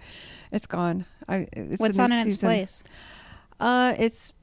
it's 0.53 0.67
gone. 0.67 1.07
I. 1.29 1.47
It's 1.53 1.81
What's 1.81 1.99
on 1.99 2.11
in 2.13 2.19
its 2.27 2.37
season. 2.37 2.49
place? 2.49 2.85
Uh, 3.59 3.95
it's 3.99 4.35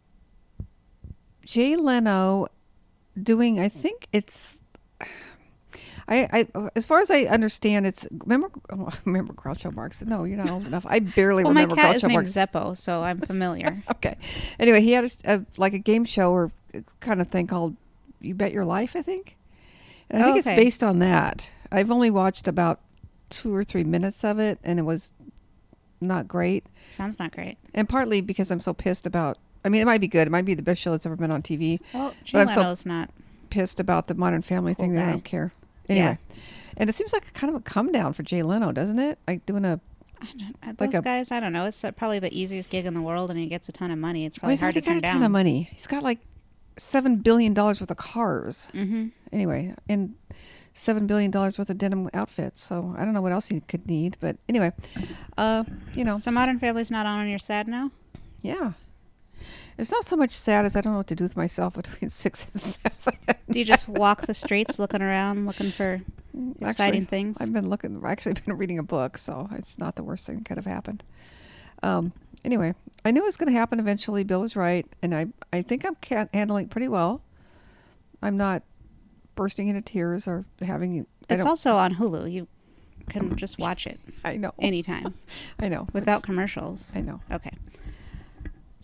Jay 1.46 1.76
Leno 1.76 2.48
doing. 3.22 3.60
I 3.60 3.70
think 3.70 4.08
it's. 4.12 4.60
I, 6.08 6.28
I, 6.56 6.70
as 6.76 6.86
far 6.86 7.00
as 7.00 7.10
I 7.10 7.24
understand, 7.24 7.86
it's 7.88 8.06
remember 8.12 8.50
remember 9.06 9.34
Groucho 9.34 9.74
Marx. 9.74 10.02
No, 10.04 10.24
you're 10.26 10.38
not 10.38 10.50
old 10.50 10.66
enough. 10.68 10.86
I 10.88 11.00
barely 11.00 11.44
Well, 11.44 11.54
my 11.54 11.62
remember 11.62 11.76
cat 11.82 11.96
is 11.96 12.04
Groucho 12.04 12.08
named 12.10 12.14
Marx. 12.16 12.32
Zeppo, 12.34 12.76
so 12.78 13.04
I'm 13.04 13.22
familiar. 13.22 13.84
Okay. 13.92 14.18
Anyway, 14.60 14.82
he 14.82 14.92
had 14.92 15.06
a, 15.06 15.10
a 15.36 15.46
like 15.58 15.74
a 15.74 15.80
game 15.80 16.04
show 16.04 16.32
or 16.32 16.52
kind 17.00 17.22
of 17.22 17.28
thing 17.28 17.48
called 17.48 17.78
"You 18.20 18.36
Bet 18.36 18.52
Your 18.52 18.66
Life," 18.66 18.96
I 18.96 19.02
think. 19.02 19.38
And 20.10 20.22
I 20.22 20.26
think 20.26 20.40
Okay. 20.46 20.54
it's 20.54 20.62
based 20.62 20.84
on 20.84 21.00
that. 21.00 21.50
I've 21.72 21.90
only 21.90 22.12
watched 22.12 22.48
about 22.48 22.80
two 23.30 23.56
or 23.56 23.64
three 23.64 23.84
minutes 23.86 24.24
of 24.26 24.40
it, 24.40 24.60
and 24.64 24.78
it 24.80 24.84
was 24.84 25.14
not 26.02 26.28
great, 26.28 26.66
Sounds 26.90 27.18
not 27.18 27.32
great. 27.32 27.58
and 27.74 27.88
partly 27.88 28.20
because 28.20 28.52
I'm 28.52 28.60
so 28.60 28.74
pissed 28.74 29.06
about. 29.08 29.38
I 29.64 29.70
mean, 29.70 29.82
it 29.82 29.86
might 29.86 30.02
be 30.02 30.10
good. 30.10 30.28
It 30.28 30.32
might 30.32 30.44
be 30.44 30.54
the 30.56 30.62
best 30.62 30.82
show 30.82 30.92
that's 30.92 31.06
ever 31.06 31.16
been 31.16 31.32
on 31.32 31.42
TV. 31.42 31.80
Well, 31.94 32.14
Jay 32.26 32.34
But 32.44 32.50
I'm 32.58 32.76
so- 32.76 32.90
not. 32.90 33.10
Pissed 33.50 33.80
about 33.80 34.08
the 34.08 34.16
Modern 34.16 34.42
Family 34.42 34.76
Cool 34.76 34.86
thing. 34.86 34.96
That 34.96 35.08
I 35.08 35.12
don't 35.12 35.24
care. 35.24 35.54
Yeah. 35.88 35.96
Anyway, 35.96 36.18
and 36.78 36.90
it 36.90 36.94
seems 36.94 37.14
like 37.14 37.32
kind 37.34 37.54
of 37.54 37.62
a 37.62 37.64
come 37.64 37.92
down 37.92 38.14
for 38.14 38.24
Jay 38.24 38.42
Leno, 38.44 38.72
doesn't 38.72 39.00
it? 39.00 39.20
Like 39.28 39.46
doing 39.46 39.66
a 39.66 39.80
don't, 40.38 40.56
uh, 40.64 40.74
Like 40.80 40.92
those 40.92 41.00
a- 41.00 41.02
guys, 41.02 41.32
I 41.32 41.40
don't 41.40 41.52
know. 41.54 41.66
It's 41.66 41.84
uh, 41.84 41.92
probably 41.92 42.20
the 42.20 42.34
easiest 42.38 42.70
gig 42.70 42.86
in 42.86 42.94
the 42.94 43.02
world, 43.02 43.30
and 43.30 43.38
he 43.40 43.48
gets 43.48 43.68
a 43.68 43.72
ton 43.74 43.92
of 43.92 43.98
money. 44.00 44.26
It's 44.26 44.38
probably 44.38 44.54
he's 44.54 44.62
hard 44.62 44.74
to 44.76 44.80
already 44.80 44.86
got 44.86 44.92
turn 44.92 44.98
a 44.98 45.02
ton 45.02 45.16
down. 45.22 45.24
of 45.26 45.32
money. 45.32 45.70
He's 45.74 45.86
got 45.88 46.02
like 46.04 46.20
seven 46.78 47.18
billion 47.18 47.54
dollars 47.54 47.82
worth 47.82 47.92
of 47.92 47.98
cars. 47.98 48.70
Mm-hmm. 48.74 49.08
Anyway, 49.34 49.76
and 49.90 50.16
seven 50.74 51.06
billion 51.08 51.30
dollars 51.30 51.58
worth 51.60 51.70
of 51.70 51.78
denim 51.78 52.10
outfits. 52.14 52.62
So 52.62 52.96
I 52.98 53.04
don't 53.06 53.14
know 53.14 53.22
what 53.22 53.32
else 53.34 53.48
he 53.48 53.60
could 53.62 53.86
need, 53.86 54.18
but 54.22 54.38
anyway, 54.50 54.72
uh, 55.38 55.66
you 55.94 56.04
know, 56.06 56.18
So 56.18 56.32
Modern 56.32 56.58
Family's 56.60 56.90
not 56.90 57.06
on, 57.06 57.20
and 57.20 57.30
you're 57.30 57.38
sad 57.40 57.68
now. 57.68 57.92
yeah. 58.42 58.74
It's 59.78 59.92
not 59.92 60.06
so 60.06 60.16
much 60.16 60.32
sad 60.32 60.66
as 60.66 60.76
I 60.76 60.82
don't 60.82 60.94
know 60.94 60.98
what 60.98 61.08
to 61.08 61.16
do 61.16 61.24
with 61.24 61.36
myself 61.36 61.74
between 61.74 62.10
six 62.10 62.46
and 62.52 62.62
seven. 62.62 63.20
Do 63.50 63.60
you 63.60 63.66
just 63.66 63.88
walk 63.88 64.22
the 64.28 64.34
streets, 64.34 64.78
looking 64.80 65.02
around, 65.02 65.46
looking 65.46 65.72
for 65.72 66.02
exciting 66.62 67.02
Actually, 67.02 67.06
things? 67.06 67.42
I've 67.42 67.54
been 67.54 67.70
looking. 67.70 67.98
I've 67.98 68.06
actually 68.06 68.34
been 68.46 68.58
reading 68.58 68.80
a 68.80 68.84
book, 68.84 69.18
so 69.18 69.50
it's 69.54 69.78
not 69.80 69.96
the 69.96 70.04
worst 70.04 70.26
thing 70.26 70.38
that 70.38 70.46
could 70.46 70.58
have 70.58 70.66
happened. 70.66 71.04
Um, 71.82 72.14
anyway, 72.44 72.74
I 73.04 73.12
knew 73.12 73.22
it 73.22 73.26
was 73.26 73.38
going 73.38 73.52
to 73.52 73.58
happen 73.58 73.80
eventually. 73.80 74.24
Bill 74.24 74.42
was 74.42 74.56
right, 74.56 74.86
and 75.02 75.14
I 75.14 75.28
I 75.52 75.62
think 75.62 75.86
I'm 75.86 75.96
ca- 76.02 76.28
handling 76.34 76.66
it 76.66 76.70
pretty 76.70 76.88
well. 76.88 77.22
I'm 78.22 78.38
not 78.38 78.64
bursting 79.36 79.68
into 79.68 79.82
tears 79.82 80.28
or 80.28 80.46
having. 80.62 81.06
It's 81.30 81.46
also 81.46 81.76
on 81.76 81.96
Hulu. 81.96 82.32
You 82.32 82.48
can 83.10 83.36
just 83.36 83.60
watch 83.60 83.86
it 83.86 84.00
I 84.24 84.38
know. 84.38 84.54
anytime 84.60 85.14
I 85.60 85.68
know. 85.68 85.88
without 85.94 86.24
commercials. 86.24 86.96
I 86.96 87.02
know. 87.02 87.20
Okay. 87.32 87.52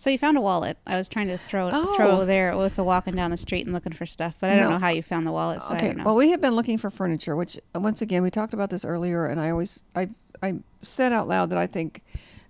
So 0.00 0.08
you 0.08 0.16
found 0.16 0.38
a 0.38 0.40
wallet. 0.40 0.78
I 0.86 0.96
was 0.96 1.10
trying 1.10 1.26
to 1.26 1.36
throw 1.36 1.68
Oh. 1.70 1.94
throw 1.94 2.24
there 2.24 2.56
with 2.56 2.74
the 2.76 2.82
walking 2.84 3.14
down 3.14 3.30
the 3.30 3.36
street 3.36 3.66
and 3.66 3.74
looking 3.74 3.92
for 3.92 4.06
stuff, 4.06 4.34
but 4.40 4.48
I 4.48 4.54
don't 4.56 4.62
No. 4.64 4.70
know 4.70 4.78
how 4.78 4.88
you 4.88 5.02
found 5.02 5.26
the 5.26 5.30
wallet, 5.30 5.60
so 5.60 5.74
I 5.74 5.76
okay. 5.76 5.86
don't 5.88 5.98
know. 5.98 6.04
Well, 6.04 6.16
we 6.16 6.30
have 6.30 6.40
been 6.40 6.54
looking 6.56 6.78
for 6.78 6.90
furniture, 6.90 7.36
which 7.36 7.58
uh, 7.76 7.80
once 7.80 8.00
again 8.00 8.22
we 8.22 8.30
talked 8.30 8.54
about 8.54 8.70
this 8.70 8.82
earlier, 8.82 9.26
and 9.26 9.38
I 9.38 9.50
always 9.50 9.84
I 9.94 10.08
I 10.42 10.60
said 10.80 11.12
out 11.12 11.28
loud 11.28 11.50
that 11.50 11.58
I 11.58 11.66
think 11.66 12.02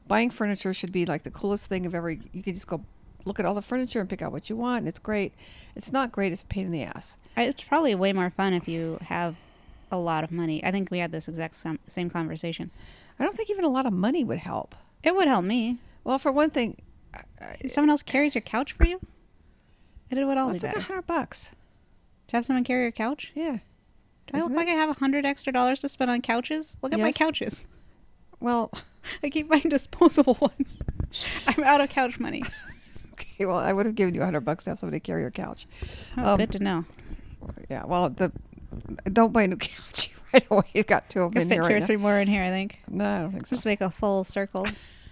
buying 0.07 0.31
furniture 0.31 0.73
should 0.73 0.93
be 0.93 1.05
like 1.05 1.25
the 1.25 1.31
coolest 1.33 1.67
thing 1.67 1.87
of 1.87 1.93
ever. 1.95 2.11
You 2.11 2.41
could 2.45 2.55
just 2.55 2.69
go 2.69 2.85
look 3.25 3.41
at 3.41 3.45
all 3.47 3.55
the 3.55 3.63
furniture 3.63 3.99
and 3.99 4.09
pick 4.09 4.23
out 4.23 4.31
what 4.31 4.49
you 4.49 4.55
want, 4.55 4.79
and 4.83 4.89
it's 4.89 5.01
great. 5.01 5.33
It's 5.75 5.91
not 5.91 6.13
great. 6.13 6.33
It's 6.33 6.45
a 6.45 6.47
pain 6.47 6.67
in 6.67 6.71
the 6.71 6.85
ass. 6.85 7.17
It's 7.37 7.65
probably 7.65 7.97
way 7.97 8.13
more 8.13 8.31
fun 8.31 8.53
if 8.53 8.69
you 8.69 8.99
have 9.09 9.35
a 9.91 9.99
lot 9.99 10.23
of 10.23 10.31
money. 10.31 10.65
I 10.65 10.71
think 10.71 10.89
we 10.93 10.99
had 11.01 11.11
this 11.11 11.27
exact 11.27 11.57
same 11.89 12.11
conversation. 12.11 12.71
I 13.19 13.25
don't 13.25 13.35
think 13.35 13.51
even 13.51 13.65
a 13.65 13.69
lot 13.69 13.87
of 13.87 13.93
money 13.93 14.23
would 14.23 14.39
help. 14.39 14.77
It 15.03 15.17
would 15.17 15.27
help 15.27 15.45
me. 15.45 15.79
Well, 16.05 16.21
for 16.21 16.31
one 16.31 16.51
thing, 16.51 16.77
If 17.61 17.71
someone 17.71 17.91
else 17.91 18.03
carries 18.03 18.35
your 18.35 18.43
couch 18.43 18.73
for 18.73 18.87
you, 18.87 19.01
it 20.11 20.25
would 20.25 20.37
all 20.39 20.49
that's 20.51 20.63
be 20.63 20.69
like 20.69 20.77
a 20.77 20.81
hundred 20.81 21.07
bucks. 21.07 21.53
To 22.29 22.37
have 22.37 22.45
someone 22.47 22.65
carry 22.65 22.83
your 22.83 22.93
couch? 22.93 23.33
Yeah. 23.35 23.59
Do 24.27 24.35
I 24.35 24.37
look 24.39 24.45
Isn't 24.51 24.57
like 24.57 24.69
I 24.69 24.73
have 24.73 24.89
a 24.91 24.95
hundred 24.95 25.25
extra 25.27 25.53
dollars 25.53 25.81
to 25.81 25.89
spend 25.89 26.11
on 26.11 26.21
couches? 26.21 26.77
Look 26.83 26.93
at 26.93 27.01
my 27.01 27.13
couches. 27.13 27.67
Well, 28.39 28.71
I 29.23 29.29
keep 29.31 29.49
buying 29.49 29.69
disposable 29.69 30.35
ones. 30.41 30.83
I'm 31.47 31.63
out 31.65 31.81
of 31.81 31.89
couch 31.91 32.19
money. 32.21 32.43
okay. 33.15 33.47
Well, 33.47 33.57
I 33.59 33.73
would 33.73 33.87
have 33.87 33.95
given 33.95 34.15
you 34.15 34.23
a 34.23 34.25
hundred 34.25 34.43
bucks 34.43 34.65
to 34.65 34.71
have 34.71 34.79
somebody 34.79 35.01
carry 35.01 35.23
your 35.23 35.31
couch. 35.31 35.67
Oh, 36.17 36.33
Um, 36.35 36.39
good 36.39 36.53
to 36.53 36.59
know. 36.63 36.85
Yeah. 37.69 37.85
Well, 37.85 38.11
the 38.11 38.31
don't 39.13 39.33
buy 39.33 39.43
a 39.43 39.49
new 39.49 39.57
couch 39.57 40.11
right 40.33 40.47
away. 40.51 40.65
You've 40.75 40.87
got 40.87 41.11
two 41.11 41.23
of 41.23 41.35
them 41.35 41.49
fit 41.49 41.55
here 41.55 41.63
two 41.63 41.69
right 41.69 41.77
or 41.77 41.81
now. 41.81 41.87
three 41.87 41.97
more 41.97 42.19
in 42.19 42.29
here, 42.29 42.45
I 42.45 42.51
think. 42.51 42.79
No, 42.89 43.05
I 43.05 43.19
don't 43.23 43.33
think 43.33 43.47
so. 43.49 43.57
Just 43.57 43.67
make 43.67 43.81
a 43.81 43.91
full 43.91 44.23
circle. 44.25 44.67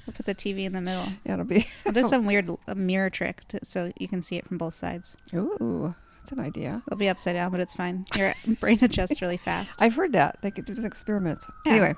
We'll 0.09 0.15
put 0.15 0.25
the 0.25 0.35
TV 0.35 0.65
in 0.65 0.73
the 0.73 0.81
middle. 0.81 1.05
Yeah, 1.27 1.35
it'll 1.35 1.45
be. 1.45 1.67
I'll 1.85 1.93
do 1.93 2.03
some 2.09 2.25
weird 2.25 2.49
mirror 2.75 3.11
trick 3.11 3.47
to, 3.49 3.63
so 3.63 3.93
you 3.99 4.09
can 4.09 4.23
see 4.23 4.37
it 4.37 4.47
from 4.47 4.57
both 4.57 4.75
sides. 4.75 5.19
Ooh, 5.35 5.95
that's 6.17 6.33
an 6.33 6.41
idea. 6.41 6.83
It'll 6.87 6.97
be 6.97 7.11
upside 7.11 7.35
down, 7.35 7.51
but 7.51 7.61
it's 7.61 7.75
fine. 7.75 8.07
Your 8.17 8.35
brain 8.59 8.79
adjusts 8.81 9.21
really 9.21 9.37
fast. 9.37 9.83
I've 9.83 9.97
heard 9.97 10.15
that. 10.15 10.39
They 10.41 10.51
could 10.51 10.65
do 10.65 10.83
experiments. 10.83 11.47
Yeah. 11.67 11.73
Anyway, 11.73 11.95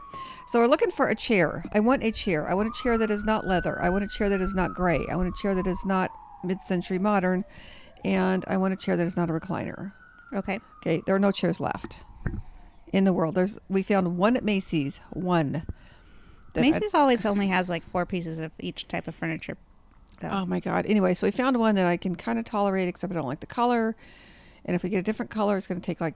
so 0.49 0.59
we're 0.59 0.67
looking 0.67 0.91
for 0.91 1.07
a 1.07 1.15
chair. 1.15 1.65
I 1.73 1.79
want 1.79 2.03
a 2.03 2.11
chair. 2.11 2.51
I 2.51 2.55
want 2.55 2.69
a 2.69 2.83
chair 2.83 2.99
that 2.99 3.13
is 3.13 3.25
not 3.25 3.47
leather. 3.47 3.81
I 3.81 3.91
want 3.91 4.03
a 4.03 4.09
chair 4.09 4.29
that 4.29 4.41
is 4.41 4.55
not 4.55 4.75
gray. 4.75 5.07
I 5.09 5.15
want 5.15 5.29
a 5.29 5.41
chair 5.41 5.55
that 5.55 5.69
is 5.69 5.85
not 5.87 6.11
mid-century 6.43 6.99
modern, 6.99 7.45
and 8.05 8.45
I 8.49 8.57
want 8.57 8.75
a 8.75 8.77
chair 8.77 8.97
that 8.97 9.07
is 9.07 9.17
not 9.17 9.31
a 9.31 9.33
recliner. 9.33 9.93
Okay. 10.35 10.59
Okay, 10.83 11.01
there 11.07 11.15
are 11.15 11.21
no 11.21 11.31
chairs 11.31 11.61
left 11.61 11.99
in 12.93 13.05
the 13.05 13.13
world. 13.13 13.37
There's 13.37 13.57
we 13.69 13.85
found 13.85 14.19
one 14.19 14.37
at 14.37 14.43
Macy's. 14.43 15.01
One. 15.11 15.65
That 16.55 16.61
I- 16.61 16.71
Macy's 16.71 16.95
always 16.95 17.25
only 17.25 17.49
has 17.49 17.69
like 17.69 17.89
four 17.91 18.07
pieces 18.07 18.39
of 18.39 18.53
each 18.59 18.89
type 18.89 19.09
of 19.09 19.15
furniture. 19.15 19.57
Though. 20.21 20.29
oh 20.29 20.47
my 20.47 20.61
god. 20.61 20.85
Anyway, 20.85 21.15
so 21.15 21.27
we 21.27 21.31
found 21.31 21.57
one 21.57 21.75
that 21.77 21.87
I 21.87 21.97
can 21.97 22.15
kind 22.15 22.39
of 22.39 22.45
tolerate, 22.45 22.89
except 22.89 23.11
I 23.11 23.17
don't 23.17 23.27
like 23.27 23.41
the 23.41 23.47
color. 23.47 23.97
And 24.67 24.77
if 24.77 24.83
we 24.83 24.91
get 24.91 24.99
a 24.99 25.03
different 25.03 25.31
color, 25.31 25.57
it's 25.57 25.67
going 25.67 25.81
to 25.81 25.85
take 25.85 25.99
like, 25.99 26.15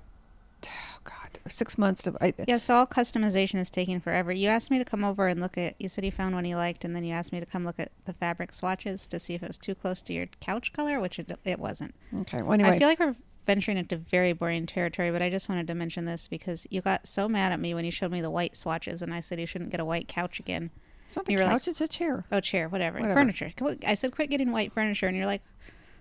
oh 0.66 0.98
god, 1.04 1.38
six 1.48 1.78
months 1.78 2.02
to. 2.02 2.14
I, 2.20 2.34
yeah, 2.46 2.58
so 2.58 2.74
all 2.74 2.86
customization 2.86 3.58
is 3.58 3.70
taking 3.70 4.00
forever. 4.00 4.30
You 4.30 4.48
asked 4.48 4.70
me 4.70 4.76
to 4.78 4.84
come 4.84 5.04
over 5.04 5.26
and 5.28 5.40
look 5.40 5.56
at. 5.56 5.74
You 5.80 5.88
said 5.88 6.04
you 6.04 6.12
found 6.12 6.34
one 6.34 6.44
you 6.44 6.56
liked, 6.56 6.84
and 6.84 6.94
then 6.94 7.02
you 7.04 7.14
asked 7.14 7.32
me 7.32 7.40
to 7.40 7.46
come 7.46 7.64
look 7.64 7.80
at 7.80 7.92
the 8.04 8.12
fabric 8.12 8.52
swatches 8.52 9.06
to 9.06 9.18
see 9.18 9.32
if 9.32 9.42
it 9.42 9.48
was 9.48 9.56
too 9.56 9.74
close 9.74 10.02
to 10.02 10.12
your 10.12 10.26
couch 10.40 10.74
color, 10.74 11.00
which 11.00 11.18
it, 11.18 11.32
it 11.44 11.58
wasn't. 11.58 11.94
Okay. 12.20 12.42
Well, 12.42 12.52
anyway. 12.52 12.70
I 12.70 12.78
feel 12.78 12.88
like 12.88 13.00
we're 13.00 13.16
venturing 13.46 13.76
into 13.76 13.96
very 13.96 14.32
boring 14.32 14.66
territory, 14.66 15.10
but 15.10 15.20
I 15.22 15.30
just 15.30 15.48
wanted 15.48 15.66
to 15.66 15.74
mention 15.74 16.04
this 16.04 16.28
because 16.28 16.66
you 16.70 16.80
got 16.80 17.06
so 17.06 17.28
mad 17.28 17.52
at 17.52 17.60
me 17.60 17.74
when 17.74 17.84
you 17.84 17.90
showed 17.90 18.10
me 18.10 18.20
the 18.20 18.30
white 18.30 18.56
swatches, 18.56 19.02
and 19.02 19.12
I 19.12 19.20
said 19.20 19.38
you 19.40 19.46
shouldn't 19.46 19.70
get 19.70 19.80
a 19.80 19.84
white 19.84 20.08
couch 20.08 20.38
again. 20.38 20.70
it's 21.06 21.16
not 21.16 21.28
a 21.28 21.32
you 21.32 21.38
were 21.38 21.44
like- 21.44 21.52
couch. 21.52 21.68
it's 21.68 21.80
a 21.80 21.88
chair. 21.88 22.24
Oh, 22.32 22.40
chair, 22.40 22.68
whatever, 22.68 22.98
Whatever. 23.00 23.20
furniture. 23.20 23.52
I 23.86 23.94
said 23.94 24.12
quit 24.14 24.30
getting 24.30 24.50
white 24.52 24.72
furniture, 24.72 25.06
and 25.06 25.16
you're 25.16 25.26
like, 25.26 25.42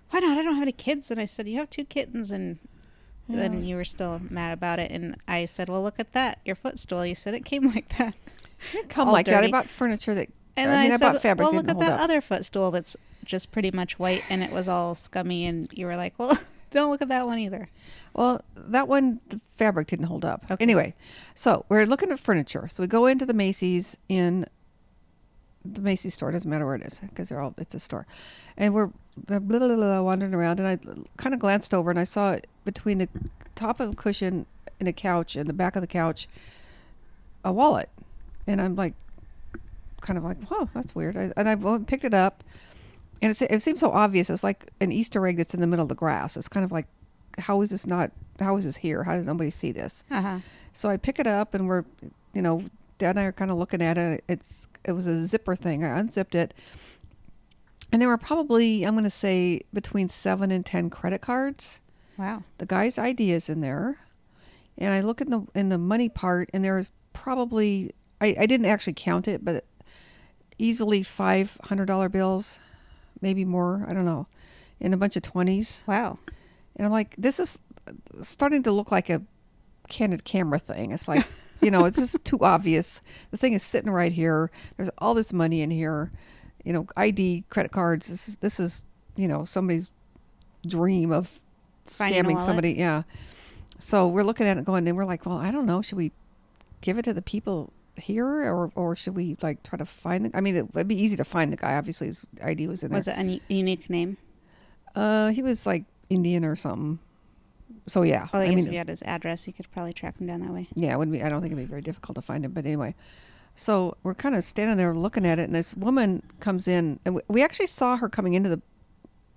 why 0.09 0.19
not? 0.19 0.37
I 0.37 0.43
don't 0.43 0.53
have 0.53 0.61
any 0.63 0.71
kids, 0.71 1.09
and 1.11 1.19
I 1.19 1.25
said 1.25 1.47
you 1.47 1.57
have 1.57 1.69
two 1.69 1.85
kittens, 1.85 2.31
and 2.31 2.59
then 3.27 3.63
you 3.63 3.75
were 3.75 3.85
still 3.85 4.21
mad 4.29 4.53
about 4.53 4.79
it, 4.79 4.91
and 4.91 5.15
I 5.27 5.45
said, 5.45 5.69
well, 5.69 5.81
look 5.81 5.99
at 5.99 6.13
that, 6.13 6.39
your 6.45 6.55
footstool. 6.55 7.05
You 7.05 7.15
said 7.15 7.33
it 7.33 7.45
came 7.45 7.67
like 7.73 7.97
that. 7.97 8.13
It 8.73 8.89
come 8.89 9.09
like 9.09 9.25
that. 9.25 9.43
I 9.43 9.51
bought 9.51 9.69
furniture 9.69 10.13
that. 10.15 10.29
And 10.55 10.69
I 10.69 10.83
mean, 10.83 10.91
I, 10.91 10.95
I, 10.95 10.97
said, 10.97 11.11
bought 11.13 11.21
fabric 11.21 11.45
well, 11.47 11.55
look 11.55 11.67
at 11.67 11.79
that 11.79 11.93
up. 11.93 11.99
other 12.01 12.21
footstool 12.21 12.69
that's 12.71 12.95
just 13.25 13.51
pretty 13.51 13.71
much 13.71 13.97
white, 13.97 14.23
and 14.29 14.43
it 14.43 14.51
was 14.51 14.67
all 14.69 14.93
scummy, 14.93 15.45
and 15.47 15.67
you 15.73 15.85
were 15.87 15.95
like, 15.97 16.13
well, 16.19 16.37
don't 16.73 16.91
look 16.91 17.01
at 17.01 17.07
that 17.07 17.25
one 17.25 17.39
either. 17.39 17.69
Well, 18.13 18.43
that 18.55 18.87
one, 18.87 19.21
the 19.29 19.39
fabric 19.55 19.87
didn't 19.87 20.07
hold 20.07 20.25
up. 20.25 20.43
Okay. 20.51 20.61
Anyway, 20.61 20.95
so 21.33 21.65
we're 21.69 21.85
looking 21.85 22.11
at 22.11 22.19
furniture. 22.19 22.67
So 22.67 22.83
we 22.83 22.87
go 22.87 23.05
into 23.05 23.25
the 23.25 23.33
Macy's 23.33 23.95
in 24.09 24.45
the 25.63 25.81
Macy's 25.81 26.13
store. 26.15 26.31
Doesn't 26.31 26.49
matter 26.49 26.65
where 26.65 26.75
it 26.75 26.83
is 26.83 26.99
because 26.99 27.29
they're 27.29 27.39
all. 27.39 27.53
It's 27.57 27.73
a 27.73 27.79
store, 27.79 28.05
and 28.57 28.73
we're 28.73 28.89
blah, 29.15 29.39
blah, 29.39 29.59
blah, 29.59 29.75
blah, 29.75 30.01
wandering 30.01 30.33
around, 30.33 30.59
and 30.59 30.67
I 30.67 30.77
kind 31.17 31.33
of 31.33 31.39
glanced 31.39 31.73
over 31.73 31.89
and 31.89 31.99
I 31.99 32.03
saw 32.03 32.37
between 32.65 32.97
the 32.97 33.07
top 33.55 33.79
of 33.79 33.91
a 33.91 33.95
cushion 33.95 34.45
and 34.79 34.89
a 34.89 34.93
couch 34.93 35.35
and 35.35 35.47
the 35.47 35.53
back 35.53 35.75
of 35.75 35.81
the 35.81 35.87
couch 35.87 36.27
a 37.45 37.51
wallet, 37.51 37.89
and 38.47 38.61
I'm 38.61 38.75
like, 38.75 38.93
kind 40.01 40.17
of 40.17 40.23
like, 40.23 40.41
whoa, 40.45 40.69
that's 40.73 40.95
weird. 40.95 41.17
I, 41.17 41.31
and 41.35 41.47
I 41.47 41.55
went 41.55 41.87
picked 41.87 42.03
it 42.03 42.13
up, 42.13 42.43
and 43.23 43.31
it, 43.31 43.41
it 43.49 43.61
seems 43.63 43.79
so 43.79 43.89
obvious. 43.91 44.29
It's 44.29 44.43
like 44.43 44.69
an 44.81 44.91
Easter 44.91 45.25
egg 45.25 45.37
that's 45.37 45.53
in 45.53 45.61
the 45.61 45.67
middle 45.67 45.83
of 45.83 45.89
the 45.89 45.95
grass. 45.95 46.35
It's 46.35 46.49
kind 46.49 46.65
of 46.65 46.73
like, 46.73 46.87
how 47.39 47.61
is 47.61 47.69
this 47.69 47.87
not? 47.87 48.11
How 48.39 48.57
is 48.57 48.65
this 48.65 48.77
here? 48.77 49.05
How 49.05 49.15
does 49.15 49.25
nobody 49.25 49.49
see 49.49 49.71
this? 49.71 50.03
Uh 50.11 50.21
huh. 50.21 50.39
So 50.73 50.89
I 50.89 50.97
pick 50.97 51.19
it 51.19 51.25
up, 51.25 51.53
and 51.53 51.67
we're, 51.67 51.85
you 52.33 52.41
know, 52.41 52.65
Dad 52.97 53.11
and 53.11 53.21
I 53.21 53.23
are 53.23 53.31
kind 53.31 53.49
of 53.49 53.57
looking 53.57 53.81
at 53.81 53.97
it. 53.97 54.23
It's 54.27 54.67
it 54.83 54.91
was 54.91 55.07
a 55.07 55.25
zipper 55.25 55.55
thing. 55.55 55.85
I 55.85 55.97
unzipped 55.97 56.35
it, 56.35 56.53
and 57.91 58.01
there 58.01 58.09
were 58.09 58.17
probably 58.17 58.85
I'm 58.85 58.93
going 58.93 59.05
to 59.05 59.09
say 59.09 59.61
between 59.73 60.09
seven 60.09 60.51
and 60.51 60.65
ten 60.65 60.89
credit 60.89 61.21
cards. 61.21 61.79
Wow. 62.17 62.43
The 62.57 62.65
guy's 62.65 62.97
ID 62.97 63.31
is 63.31 63.47
in 63.47 63.61
there, 63.61 63.99
and 64.77 64.93
I 64.93 64.99
look 64.99 65.21
in 65.21 65.29
the 65.29 65.47
in 65.55 65.69
the 65.69 65.77
money 65.77 66.09
part, 66.09 66.49
and 66.53 66.63
there's 66.63 66.89
probably 67.13 67.93
I, 68.19 68.35
I 68.39 68.45
didn't 68.47 68.65
actually 68.65 68.93
count 68.93 69.29
it, 69.29 69.45
but 69.45 69.63
easily 70.59 71.03
five 71.03 71.57
hundred 71.63 71.85
dollar 71.85 72.09
bills, 72.09 72.59
maybe 73.23 73.45
more. 73.45 73.85
I 73.87 73.93
don't 73.93 74.05
know, 74.05 74.27
in 74.79 74.93
a 74.93 74.97
bunch 74.97 75.15
of 75.15 75.23
twenties. 75.23 75.81
Wow. 75.87 76.19
And 76.75 76.85
I'm 76.85 76.91
like, 76.91 77.15
this 77.17 77.39
is 77.39 77.57
starting 78.21 78.61
to 78.63 78.71
look 78.71 78.91
like 78.91 79.09
a 79.09 79.23
candid 79.87 80.23
camera 80.23 80.59
thing. 80.59 80.91
It's 80.91 81.07
like, 81.07 81.25
you 81.61 81.71
know, 81.71 81.85
it's 81.85 81.97
just 81.97 82.23
too 82.25 82.39
obvious. 82.41 83.01
The 83.31 83.37
thing 83.37 83.53
is 83.53 83.63
sitting 83.63 83.91
right 83.91 84.11
here. 84.11 84.51
There's 84.77 84.89
all 84.99 85.13
this 85.13 85.33
money 85.33 85.61
in 85.61 85.71
here. 85.71 86.11
You 86.63 86.73
know, 86.73 86.87
ID, 86.95 87.45
credit 87.49 87.71
cards. 87.71 88.07
This 88.07 88.29
is, 88.29 88.37
this 88.37 88.59
is 88.59 88.83
you 89.15 89.27
know, 89.27 89.45
somebody's 89.45 89.89
dream 90.65 91.11
of 91.11 91.39
Finding 91.85 92.23
scamming 92.23 92.41
somebody. 92.41 92.73
Yeah. 92.73 93.03
So 93.79 94.07
we're 94.07 94.23
looking 94.23 94.47
at 94.47 94.57
it 94.57 94.65
going, 94.65 94.87
and 94.87 94.95
we're 94.95 95.05
like, 95.05 95.25
well, 95.25 95.37
I 95.37 95.51
don't 95.51 95.65
know. 95.65 95.81
Should 95.81 95.97
we 95.97 96.11
give 96.81 96.97
it 96.97 97.03
to 97.03 97.13
the 97.13 97.21
people 97.21 97.73
here 97.97 98.25
or, 98.27 98.71
or 98.75 98.95
should 98.95 99.15
we 99.15 99.37
like 99.41 99.63
try 99.63 99.77
to 99.77 99.85
find 99.85 100.25
the, 100.25 100.37
I 100.37 100.41
mean, 100.41 100.55
it 100.55 100.73
would 100.73 100.87
be 100.87 100.99
easy 100.99 101.15
to 101.15 101.23
find 101.23 101.51
the 101.51 101.57
guy. 101.57 101.75
Obviously 101.75 102.07
his 102.07 102.25
ID 102.43 102.67
was 102.67 102.83
in 102.83 102.89
there. 102.89 102.97
Was 102.97 103.07
it 103.07 103.17
a 103.17 103.23
u- 103.23 103.39
unique 103.49 103.89
name? 103.89 104.17
Uh, 104.95 105.29
he 105.29 105.41
was 105.41 105.65
like 105.65 105.83
Indian 106.09 106.43
or 106.45 106.55
something. 106.55 106.99
So 107.87 108.03
yeah, 108.03 108.27
Well, 108.33 108.41
I, 108.41 108.45
I 108.45 108.47
guess 108.49 108.55
mean, 108.57 108.67
if 108.67 108.71
you 108.71 108.77
had 108.77 108.87
his 108.89 109.01
address, 109.03 109.45
you 109.47 109.53
could 109.53 109.69
probably 109.71 109.93
track 109.93 110.19
him 110.19 110.27
down 110.27 110.41
that 110.41 110.51
way. 110.51 110.67
yeah, 110.75 110.93
it 110.93 110.97
wouldn't 110.97 111.13
be. 111.13 111.21
I 111.23 111.29
don't 111.29 111.41
think 111.41 111.51
it'd 111.53 111.65
be 111.65 111.69
very 111.69 111.81
difficult 111.81 112.15
to 112.15 112.21
find 112.21 112.45
him. 112.45 112.51
But 112.51 112.65
anyway, 112.65 112.95
So 113.55 113.97
we're 114.03 114.13
kind 114.15 114.35
of 114.35 114.43
standing 114.43 114.77
there 114.77 114.93
looking 114.95 115.25
at 115.25 115.37
it, 115.39 115.43
and 115.43 115.55
this 115.55 115.75
woman 115.75 116.23
comes 116.39 116.67
in, 116.67 116.99
and 117.05 117.15
we, 117.15 117.21
we 117.27 117.43
actually 117.43 117.67
saw 117.67 117.97
her 117.97 118.07
coming 118.09 118.33
into 118.35 118.49
the 118.49 118.61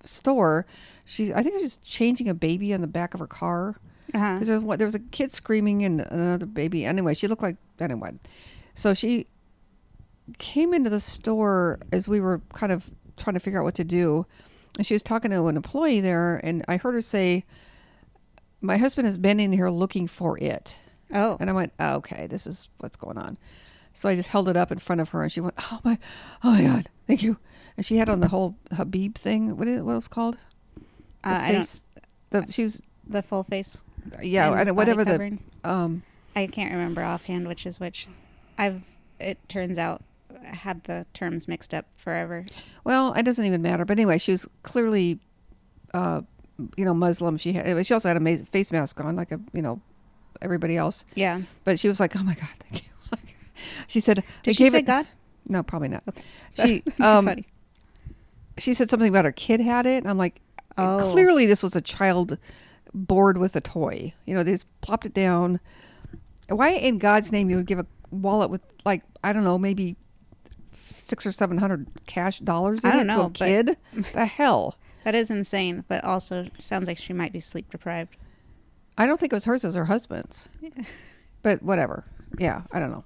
store. 0.05 0.65
She, 1.05 1.33
I 1.35 1.43
think, 1.43 1.59
she's 1.59 1.79
changing 1.79 2.29
a 2.29 2.35
baby 2.35 2.73
on 2.73 2.81
the 2.83 2.87
back 2.87 3.15
of 3.15 3.21
her 3.21 3.27
car. 3.27 3.77
Uh-huh. 4.17 4.35
Because 4.35 4.49
there, 4.49 4.61
was 4.61 4.79
there 4.79 4.87
was 4.87 4.95
a 4.95 5.01
kid 5.01 5.31
screaming 5.33 5.85
and 5.85 6.01
another 6.01 6.47
baby. 6.47 6.85
Anyway, 6.85 7.13
she 7.15 7.29
looked 7.29 7.43
like 7.43 7.57
anyway. 7.79 8.13
So 8.75 8.95
she 8.95 9.27
came 10.39 10.73
into 10.75 10.91
the 10.91 11.01
store 11.01 11.79
as 11.93 12.09
we 12.09 12.19
were 12.21 12.41
kind 12.53 12.73
of 12.73 12.91
trying 13.17 13.35
to 13.35 13.41
figure 13.41 13.61
out 13.61 13.65
what 13.65 13.75
to 13.77 13.85
do, 13.85 14.27
and 14.79 14.87
she 14.87 14.95
was 14.95 15.03
talking 15.03 15.31
to 15.31 15.47
an 15.47 15.57
employee 15.57 16.01
there, 16.01 16.41
and 16.43 16.65
I 16.67 16.77
heard 16.79 16.95
her 16.95 17.01
say, 17.01 17.45
"My 18.61 18.77
husband 18.77 19.07
has 19.07 19.19
been 19.19 19.39
in 19.39 19.53
here 19.53 19.69
looking 19.71 20.07
for 20.07 20.39
it," 20.39 20.77
Oh. 21.13 21.37
and 21.41 21.49
I 21.49 21.53
went, 21.53 21.73
oh, 21.79 21.95
"Okay, 21.97 22.27
this 22.27 22.47
is 22.47 22.69
what's 22.79 22.97
going 22.97 23.19
on." 23.19 23.37
So 23.95 24.09
I 24.09 24.15
just 24.15 24.29
held 24.29 24.49
it 24.49 24.57
up 24.57 24.71
in 24.73 24.79
front 24.79 25.01
of 25.01 25.11
her, 25.11 25.23
and 25.23 25.31
she 25.33 25.41
went, 25.41 25.55
"Oh 25.73 25.81
my, 25.85 25.99
oh 26.45 26.53
my 26.53 26.63
God, 26.63 26.89
thank 27.07 27.23
you!" 27.23 27.39
And 27.77 27.85
she 27.87 27.97
had 27.99 28.09
on 28.09 28.21
the 28.21 28.29
whole 28.29 28.57
Habib 28.73 29.17
thing. 29.17 29.57
What 29.57 29.69
is 29.69 29.79
it? 29.79 29.83
what 29.85 29.93
it 29.93 29.97
was 29.97 30.09
called? 30.09 30.37
The 31.23 31.29
Uh, 31.31 31.41
I 31.41 31.53
don't, 31.53 31.61
face. 31.61 31.85
The 32.31 32.47
she 32.51 32.63
was 32.63 32.83
the 33.07 33.23
full 33.23 33.45
face. 33.45 33.83
Yeah, 34.23 34.53
and 34.53 34.69
I 34.69 34.73
whatever 34.73 35.05
the 35.05 35.39
um. 35.65 36.03
I 36.35 36.47
can't 36.47 36.73
remember 36.73 37.03
offhand 37.03 37.49
which 37.49 37.67
is 37.67 37.81
which. 37.81 38.09
I've. 38.59 38.83
It 39.19 39.39
turns 39.49 39.79
out 39.79 40.03
had 40.45 40.85
the 40.85 41.07
terms 41.15 41.49
mixed 41.49 41.73
up 41.73 41.87
forever. 41.97 42.45
Well, 42.85 43.13
it 43.15 43.23
doesn't 43.23 43.45
even 43.45 43.63
matter. 43.63 43.85
But 43.85 43.99
anyway, 43.99 44.19
she 44.19 44.33
was 44.33 44.47
clearly, 44.63 45.19
uh, 45.95 46.23
you 46.77 46.85
know, 46.85 46.95
Muslim. 46.95 47.37
She 47.39 47.55
had, 47.55 47.87
she 47.87 47.95
also 47.95 48.09
had 48.09 48.21
a 48.21 48.39
face 48.39 48.73
mask 48.73 49.01
on, 49.01 49.17
like 49.17 49.33
a 49.33 49.41
you 49.53 49.63
know, 49.63 49.81
everybody 50.43 50.77
else. 50.77 51.05
Yeah. 51.15 51.43
But 51.65 51.79
she 51.79 51.89
was 51.89 52.01
like, 52.01 52.17
"Oh 52.17 52.23
my 52.23 52.35
God, 52.35 52.49
thank 52.69 52.85
you." 52.85 53.19
she 53.87 54.01
said, 54.01 54.23
Did 54.43 54.51
"I 54.51 54.53
she 54.53 54.65
gave 54.65 54.73
say 54.73 54.79
it-" 54.79 54.87
God? 54.87 55.07
No, 55.49 55.63
probably 55.63 55.89
not. 55.89 56.03
Okay. 56.09 56.23
She 56.63 56.83
um, 57.03 57.27
Funny. 57.27 57.47
she 58.59 58.75
said 58.75 58.91
something 58.91 59.09
about 59.09 59.25
her 59.25 59.33
kid 59.33 59.61
had 59.61 59.87
it, 59.87 59.99
and 59.99 60.09
I'm 60.09 60.19
like, 60.19 60.41
Oh. 60.79 61.11
clearly 61.13 61.47
this 61.47 61.63
was 61.63 61.75
a 61.75 61.81
child 61.81 62.37
bored 62.95 63.39
with 63.39 63.57
a 63.57 63.61
toy. 63.61 64.13
You 64.25 64.35
know, 64.35 64.43
they 64.43 64.53
just 64.53 64.81
plopped 64.81 65.07
it 65.07 65.15
down. 65.15 65.61
Why 66.49 66.71
in 66.71 66.99
God's 66.99 67.33
name 67.33 67.51
you 67.51 67.57
would 67.57 67.67
give 67.67 67.79
a 67.79 67.87
wallet 68.11 68.51
with 68.51 68.63
like 68.85 69.03
I 69.23 69.33
don't 69.33 69.45
know, 69.45 69.59
maybe 69.59 69.97
six 70.75 71.27
or 71.27 71.33
seven 71.33 71.59
hundred 71.59 71.89
cash 72.07 72.39
dollars 72.41 72.85
in 72.85 72.91
I 72.91 72.93
don't 72.93 73.03
it 73.03 73.13
know, 73.13 73.29
to 73.31 73.45
a 73.45 73.47
kid? 73.47 73.77
the 74.13 74.27
hell. 74.27 74.77
That 75.05 75.15
is 75.15 75.31
insane, 75.31 75.85
but 75.87 76.03
also 76.05 76.49
sounds 76.59 76.89
like 76.89 76.99
she 76.99 77.13
might 77.13 77.33
be 77.33 77.41
sleep 77.41 77.71
deprived. 77.71 78.17
I 78.99 79.07
don't 79.07 79.21
think 79.21 79.33
it 79.33 79.37
was 79.37 79.45
hers, 79.45 79.63
it 79.63 79.69
was 79.69 79.77
her 79.77 79.87
husband's. 79.87 80.49
But 81.43 81.63
whatever. 81.63 82.05
Yeah, 82.39 82.63
I 82.73 82.81
don't 82.81 82.91
know. 82.91 83.05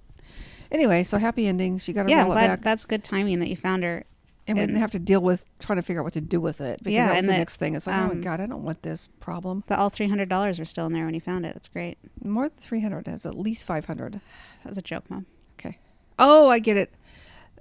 Anyway, 0.72 1.04
so 1.04 1.18
happy 1.18 1.46
ending. 1.46 1.78
She 1.78 1.92
got 1.92 2.04
her 2.04 2.08
yeah, 2.08 2.24
wallet 2.24 2.36
back. 2.36 2.62
that's 2.62 2.86
good 2.86 3.04
timing 3.04 3.38
that 3.40 3.48
you 3.50 3.56
found 3.56 3.82
her. 3.82 4.06
And 4.46 4.72
we 4.72 4.78
have 4.80 4.90
to 4.92 4.98
deal 4.98 5.20
with 5.20 5.44
trying 5.58 5.76
to 5.76 5.82
figure 5.82 6.00
out 6.00 6.04
what 6.04 6.12
to 6.14 6.20
do 6.20 6.40
with 6.40 6.60
it. 6.60 6.78
Because 6.78 6.92
Yeah, 6.92 7.06
that 7.06 7.10
was 7.12 7.18
and 7.18 7.28
the 7.28 7.32
that, 7.32 7.38
next 7.38 7.56
thing. 7.56 7.74
It's 7.74 7.86
like, 7.86 7.96
oh 7.96 8.06
my 8.06 8.12
um, 8.12 8.20
God, 8.20 8.40
I 8.40 8.46
don't 8.46 8.64
want 8.64 8.82
this 8.82 9.08
problem. 9.20 9.64
But 9.66 9.78
all 9.78 9.90
three 9.90 10.08
hundred 10.08 10.28
dollars 10.28 10.58
were 10.58 10.64
still 10.64 10.86
in 10.86 10.92
there 10.92 11.04
when 11.04 11.14
you 11.14 11.20
found 11.20 11.46
it. 11.46 11.54
That's 11.54 11.68
great. 11.68 11.98
More 12.24 12.48
than 12.48 12.58
300. 12.58 13.06
It 13.08 13.12
was 13.12 13.26
at 13.26 13.38
least 13.38 13.64
500. 13.64 14.20
That 14.62 14.68
was 14.68 14.78
a 14.78 14.82
joke, 14.82 15.08
mom. 15.08 15.24
Okay. 15.58 15.78
Oh, 16.18 16.48
I 16.48 16.58
get 16.58 16.76
it. 16.76 16.92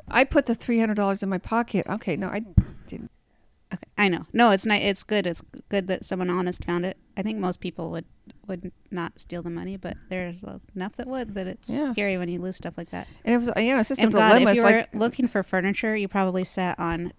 I 0.09 0.23
put 0.25 0.47
the 0.47 0.55
$300 0.55 1.23
in 1.23 1.29
my 1.29 1.37
pocket. 1.37 1.87
Okay, 1.87 2.17
no, 2.17 2.27
I 2.27 2.43
didn't. 2.87 3.11
Okay, 3.73 3.83
I 3.97 4.07
know. 4.09 4.25
No, 4.33 4.49
it's 4.51 4.65
not. 4.65 4.81
It's 4.81 5.03
good. 5.03 5.27
It's 5.27 5.43
good 5.69 5.87
that 5.87 6.03
someone 6.03 6.29
honest 6.29 6.63
found 6.65 6.85
it. 6.85 6.97
I 7.15 7.21
think 7.21 7.37
most 7.37 7.59
people 7.59 7.91
would 7.91 8.05
would 8.47 8.71
not 8.89 9.19
steal 9.19 9.43
the 9.43 9.49
money, 9.51 9.77
but 9.77 9.95
there's 10.09 10.37
enough 10.75 10.95
that 10.95 11.07
would. 11.07 11.35
That 11.35 11.45
it's 11.45 11.69
Yeah. 11.69 11.91
scary 11.91 12.17
when 12.17 12.29
you 12.29 12.39
lose 12.39 12.55
stuff 12.55 12.73
like 12.77 12.89
that. 12.89 13.07
And 13.23 13.35
it 13.35 13.37
was, 13.37 13.51
you 13.63 13.73
know, 13.73 13.79
it's 13.79 13.89
just 13.89 14.01
And 14.01 14.11
God, 14.11 14.29
dilemma. 14.29 14.51
if 14.51 14.55
you 14.57 14.63
were 14.63 14.69
like, 14.71 14.95
looking 14.95 15.27
for 15.27 15.43
furniture, 15.43 15.95
you 15.95 16.07
probably 16.07 16.43
sat 16.43 16.79
on 16.79 17.13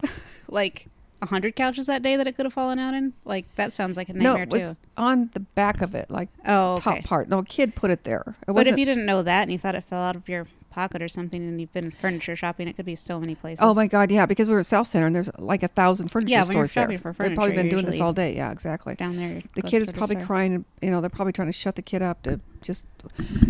like 0.48 0.88
hundred 1.22 1.56
couches 1.56 1.86
that 1.86 2.02
day 2.02 2.16
that 2.16 2.26
it 2.26 2.36
could 2.36 2.46
have 2.46 2.52
fallen 2.52 2.78
out 2.78 2.94
in. 2.94 3.12
Like 3.24 3.52
that 3.56 3.72
sounds 3.72 3.96
like 3.96 4.08
a 4.08 4.12
nightmare 4.12 4.34
no, 4.36 4.42
it 4.42 4.50
was 4.50 4.70
too. 4.74 4.76
on 4.96 5.30
the 5.34 5.40
back 5.40 5.82
of 5.82 5.94
it, 5.94 6.10
like 6.10 6.28
Oh, 6.46 6.74
okay. 6.74 6.82
top 6.82 7.04
part. 7.04 7.28
No, 7.28 7.38
a 7.38 7.44
kid 7.44 7.74
put 7.74 7.90
it 7.90 8.04
there. 8.04 8.36
It 8.46 8.52
But 8.52 8.66
if 8.66 8.78
you 8.78 8.84
didn't 8.84 9.06
know 9.06 9.22
that 9.22 9.42
and 9.42 9.52
you 9.52 9.58
thought 9.58 9.74
it 9.74 9.84
fell 9.84 10.00
out 10.00 10.14
of 10.16 10.28
your 10.28 10.46
pocket 10.70 11.02
or 11.02 11.08
something, 11.08 11.42
and 11.42 11.60
you've 11.60 11.72
been 11.72 11.90
furniture 11.90 12.36
shopping, 12.36 12.68
it 12.68 12.76
could 12.76 12.86
be 12.86 12.94
so 12.94 13.18
many 13.18 13.34
places. 13.34 13.60
Oh 13.62 13.74
my 13.74 13.86
God, 13.88 14.10
yeah, 14.12 14.26
because 14.26 14.46
we 14.46 14.54
were 14.54 14.60
at 14.60 14.66
Southcenter 14.66 15.06
and 15.06 15.16
there's 15.16 15.30
like 15.38 15.62
a 15.64 15.68
thousand 15.68 16.08
furniture 16.08 16.30
Yeah, 16.30 16.42
stores 16.42 16.72
there. 16.74 16.86
They've 16.86 17.00
probably 17.02 17.52
been 17.52 17.68
doing 17.68 17.84
this 17.84 18.00
all 18.00 18.12
day. 18.12 18.36
Yeah, 18.36 18.52
exactly. 18.52 18.94
Down 18.94 19.16
there, 19.16 19.42
The 19.54 19.62
kid 19.62 19.82
is 19.82 19.90
probably 19.90 20.16
store. 20.16 20.26
crying. 20.26 20.64
You 20.80 20.90
know, 20.90 21.00
they're 21.00 21.10
probably 21.10 21.32
trying 21.32 21.48
to 21.48 21.52
shut 21.52 21.74
the 21.74 21.82
kid 21.82 22.00
up 22.02 22.22
to 22.22 22.40
just, 22.62 22.86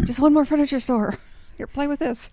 just 0.04 0.20
one 0.20 0.32
more 0.32 0.44
furniture 0.46 0.80
store. 0.80 1.14
Here, 1.58 1.66
play 1.66 1.86
with 1.88 1.98
this. 1.98 2.30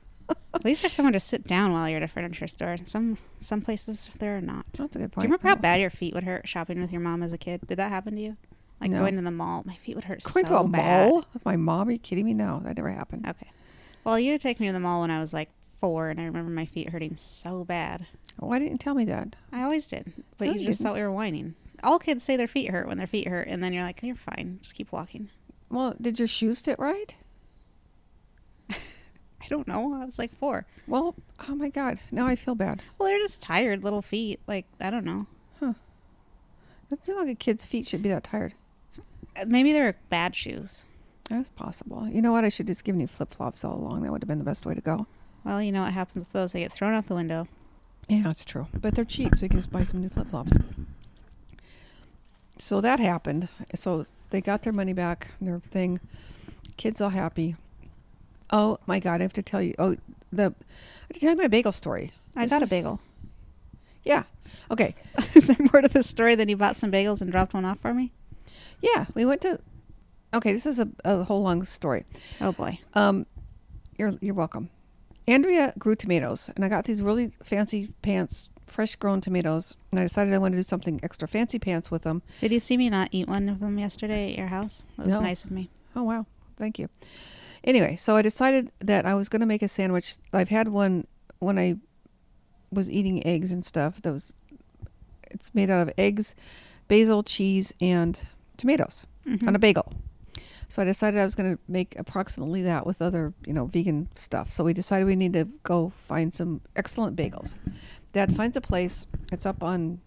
At 0.53 0.63
least 0.65 0.81
there's 0.81 0.93
someone 0.93 1.13
to 1.13 1.19
sit 1.19 1.43
down 1.43 1.71
while 1.73 1.87
you're 1.87 1.97
at 1.97 2.03
a 2.03 2.07
furniture 2.07 2.47
store. 2.47 2.77
Some 2.85 3.17
some 3.39 3.61
places 3.61 4.09
there 4.19 4.37
are 4.37 4.41
not. 4.41 4.65
That's 4.73 4.95
a 4.95 4.99
good 4.99 5.11
point. 5.11 5.23
Do 5.23 5.27
you 5.27 5.33
remember 5.33 5.47
how 5.49 5.55
Oh. 5.55 5.61
bad 5.61 5.81
your 5.81 5.89
feet 5.89 6.13
would 6.13 6.23
hurt 6.23 6.47
shopping 6.47 6.79
with 6.79 6.91
your 6.91 7.01
mom 7.01 7.21
as 7.21 7.33
a 7.33 7.37
kid? 7.37 7.61
Did 7.67 7.77
that 7.77 7.89
happen 7.89 8.15
to 8.15 8.21
you? 8.21 8.37
Like 8.81 8.89
No. 8.91 8.99
going 8.99 9.15
to 9.17 9.21
the 9.21 9.31
mall, 9.31 9.63
my 9.65 9.75
feet 9.75 9.95
would 9.95 10.05
hurt 10.05 10.23
Going 10.23 10.45
so 10.45 10.49
to 10.53 10.59
a 10.59 10.67
bad. 10.67 11.09
mall 11.09 11.25
with 11.33 11.45
my 11.45 11.55
mom? 11.57 11.87
Are 11.87 11.91
you 11.91 11.99
kidding 11.99 12.25
me? 12.25 12.33
No, 12.33 12.61
that 12.63 12.77
never 12.77 12.89
happened. 12.89 13.27
Okay. 13.27 13.47
Well, 14.03 14.19
you 14.19 14.31
had 14.31 14.41
taken 14.41 14.63
me 14.63 14.69
to 14.69 14.73
the 14.73 14.79
mall 14.79 15.01
when 15.01 15.11
I 15.11 15.19
was 15.19 15.33
like 15.33 15.49
four, 15.79 16.09
and 16.09 16.19
I 16.19 16.25
remember 16.25 16.51
my 16.51 16.65
feet 16.65 16.89
hurting 16.89 17.15
so 17.17 17.63
bad. 17.65 18.07
Oh, 18.41 18.47
why 18.47 18.59
didn't 18.59 18.71
you 18.73 18.77
tell 18.77 18.95
me 18.95 19.05
that? 19.05 19.35
I 19.51 19.61
always 19.61 19.87
did, 19.87 20.11
but 20.37 20.45
No, 20.47 20.53
you 20.53 20.59
you 20.61 20.65
just 20.67 20.81
thought 20.81 20.95
we 20.95 21.01
were 21.01 21.11
whining. 21.11 21.55
All 21.83 21.99
kids 21.99 22.23
say 22.23 22.35
their 22.37 22.47
feet 22.47 22.69
hurt 22.71 22.87
when 22.87 22.97
their 22.97 23.07
feet 23.07 23.27
hurt, 23.27 23.47
and 23.47 23.63
then 23.63 23.73
you're 23.73 23.83
like, 23.83 24.01
"You're 24.01 24.15
fine, 24.15 24.59
just 24.61 24.75
keep 24.75 24.91
walking." 24.91 25.29
Well, 25.69 25.95
did 25.99 26.19
your 26.19 26.27
shoes 26.27 26.59
fit 26.59 26.79
right? 26.79 27.15
I 29.45 29.47
don't 29.47 29.67
know. 29.67 29.93
I 29.93 30.05
was 30.05 30.17
like 30.17 30.35
four. 30.35 30.65
Well, 30.87 31.15
oh 31.47 31.55
my 31.55 31.69
God, 31.69 31.99
now 32.11 32.25
I 32.25 32.35
feel 32.35 32.55
bad. 32.55 32.81
Well, 32.97 33.07
they're 33.07 33.19
just 33.19 33.41
tired 33.41 33.83
little 33.83 34.01
feet. 34.01 34.39
Like 34.47 34.65
I 34.81 34.89
don't 34.89 35.05
know. 35.05 35.27
Huh. 35.59 35.73
It 36.91 37.05
seems 37.05 37.17
like 37.17 37.29
a 37.29 37.35
kid's 37.35 37.65
feet 37.65 37.87
should 37.87 38.01
be 38.01 38.09
that 38.09 38.23
tired. 38.23 38.55
Uh, 39.35 39.45
Maybe 39.47 39.71
they're 39.71 39.97
bad 40.09 40.35
shoes. 40.35 40.85
That's 41.29 41.49
possible. 41.49 42.07
You 42.07 42.21
know 42.21 42.31
what? 42.31 42.43
I 42.43 42.49
should 42.49 42.67
just 42.67 42.83
given 42.83 43.01
you 43.01 43.07
flip 43.07 43.33
flops 43.33 43.63
all 43.63 43.75
along. 43.75 44.03
That 44.03 44.11
would 44.11 44.21
have 44.21 44.27
been 44.27 44.39
the 44.39 44.43
best 44.43 44.65
way 44.65 44.75
to 44.75 44.81
go. 44.81 45.07
Well, 45.43 45.61
you 45.61 45.71
know 45.71 45.83
what 45.83 45.93
happens 45.93 46.23
with 46.25 46.33
those? 46.33 46.51
They 46.51 46.61
get 46.61 46.71
thrown 46.71 46.93
out 46.93 47.07
the 47.07 47.15
window. 47.15 47.47
Yeah, 48.07 48.23
that's 48.23 48.45
true. 48.45 48.67
But 48.79 48.95
they're 48.95 49.05
cheap, 49.05 49.35
so 49.37 49.45
you 49.45 49.49
can 49.49 49.59
just 49.59 49.71
buy 49.71 49.83
some 49.83 50.01
new 50.01 50.09
flip 50.09 50.29
flops. 50.29 50.53
So 52.57 52.81
that 52.81 52.99
happened. 52.99 53.47
So 53.73 54.05
they 54.29 54.41
got 54.41 54.63
their 54.63 54.73
money 54.73 54.93
back, 54.93 55.29
their 55.41 55.59
thing. 55.59 55.99
Kids 56.77 57.01
all 57.01 57.09
happy. 57.09 57.55
Oh 58.51 58.77
my 58.85 58.99
God, 58.99 59.21
I 59.21 59.23
have 59.23 59.33
to 59.33 59.41
tell 59.43 59.61
you. 59.61 59.73
Oh, 59.79 59.95
the 60.31 60.43
I 60.43 60.45
have 61.07 61.13
to 61.13 61.19
tell 61.19 61.31
you 61.31 61.37
my 61.37 61.47
bagel 61.47 61.71
story. 61.71 62.11
I 62.35 62.43
This 62.43 62.51
got 62.51 62.63
a 62.63 62.67
bagel. 62.67 62.99
Yeah. 64.03 64.23
Okay. 64.69 64.95
Is 65.33 65.47
there 65.47 65.57
more 65.71 65.81
to 65.81 65.87
this 65.87 66.07
story 66.07 66.35
than 66.35 66.49
you 66.49 66.57
bought 66.57 66.75
some 66.75 66.91
bagels 66.91 67.21
and 67.21 67.31
dropped 67.31 67.53
one 67.53 67.65
off 67.65 67.79
for 67.79 67.93
me? 67.93 68.11
Yeah, 68.81 69.05
we 69.13 69.25
went 69.25 69.41
to. 69.41 69.59
Okay, 70.33 70.51
this 70.53 70.65
is 70.65 70.79
a, 70.79 70.89
a 71.03 71.23
whole 71.23 71.41
long 71.41 71.63
story. 71.63 72.03
Oh 72.41 72.51
boy. 72.51 72.79
Um, 72.93 73.25
you're 73.97 74.13
you're 74.21 74.35
welcome. 74.35 74.69
Andrea 75.27 75.73
grew 75.79 75.95
tomatoes, 75.95 76.51
and 76.55 76.63
I 76.63 76.69
got 76.69 76.85
these 76.85 77.01
really 77.01 77.31
fancy 77.43 77.89
pants, 78.03 78.49
fresh 78.67 78.95
grown 78.95 79.21
tomatoes, 79.21 79.75
and 79.89 79.99
I 79.99 80.03
decided 80.03 80.33
I 80.33 80.37
wanted 80.37 80.57
to 80.57 80.59
do 80.59 80.63
something 80.67 80.99
extra 81.01 81.27
fancy 81.27 81.57
pants 81.57 81.89
with 81.89 82.03
them. 82.03 82.21
Did 82.41 82.51
you 82.51 82.59
see 82.59 82.77
me 82.77 82.89
not 82.91 83.09
eat 83.11 83.27
one 83.27 83.49
of 83.49 83.59
them 83.59 83.79
yesterday 83.79 84.33
at 84.33 84.37
your 84.37 84.47
house? 84.47 84.83
That 84.97 85.07
was 85.07 85.15
No. 85.15 85.21
nice 85.21 85.43
of 85.43 85.49
me. 85.51 85.71
Oh 85.95 86.03
wow, 86.03 86.27
thank 86.57 86.77
you. 86.77 86.89
Anyway, 87.65 87.95
so 87.97 88.15
I 88.15 88.21
decided 88.21 88.71
that 88.79 89.05
I 89.05 89.13
was 89.15 89.27
going 89.27 89.39
to 89.41 89.45
make 89.45 89.61
a 89.63 89.67
sandwich. 89.67 90.15
I've 90.31 90.49
had 90.49 90.67
one 90.69 91.07
when 91.39 91.57
I 91.59 91.77
was 92.71 92.89
eating 92.89 93.25
eggs 93.25 93.51
and 93.51 93.65
stuff. 93.65 94.01
That 94.03 94.11
was 94.13 94.33
it's 95.31 95.53
made 95.53 95.69
out 95.69 95.81
of 95.85 95.93
eggs, 95.97 96.35
basil, 96.87 97.23
cheese, 97.23 97.73
and 97.81 98.21
tomatoes 98.55 99.05
Mhm. 99.27 99.47
on 99.47 99.55
a 99.55 99.59
bagel. 99.59 99.91
So 100.69 100.81
I 100.81 100.85
decided 100.85 101.19
I 101.19 101.25
was 101.25 101.35
going 101.35 101.55
to 101.57 101.61
make 101.67 101.97
approximately 101.97 102.61
that 102.63 102.85
with 102.85 103.01
other, 103.01 103.33
you 103.45 103.53
know, 103.53 103.65
vegan 103.65 104.07
stuff. 104.15 104.51
So 104.51 104.63
we 104.63 104.73
decided 104.73 105.05
we 105.05 105.15
need 105.15 105.33
to 105.33 105.45
go 105.63 105.89
find 105.89 106.33
some 106.33 106.61
excellent 106.75 107.15
bagels. 107.17 107.55
Dad 108.13 108.35
finds 108.35 108.55
a 108.55 108.61
place. 108.61 109.05
It's 109.31 109.45
up 109.45 109.61
on, 109.63 109.99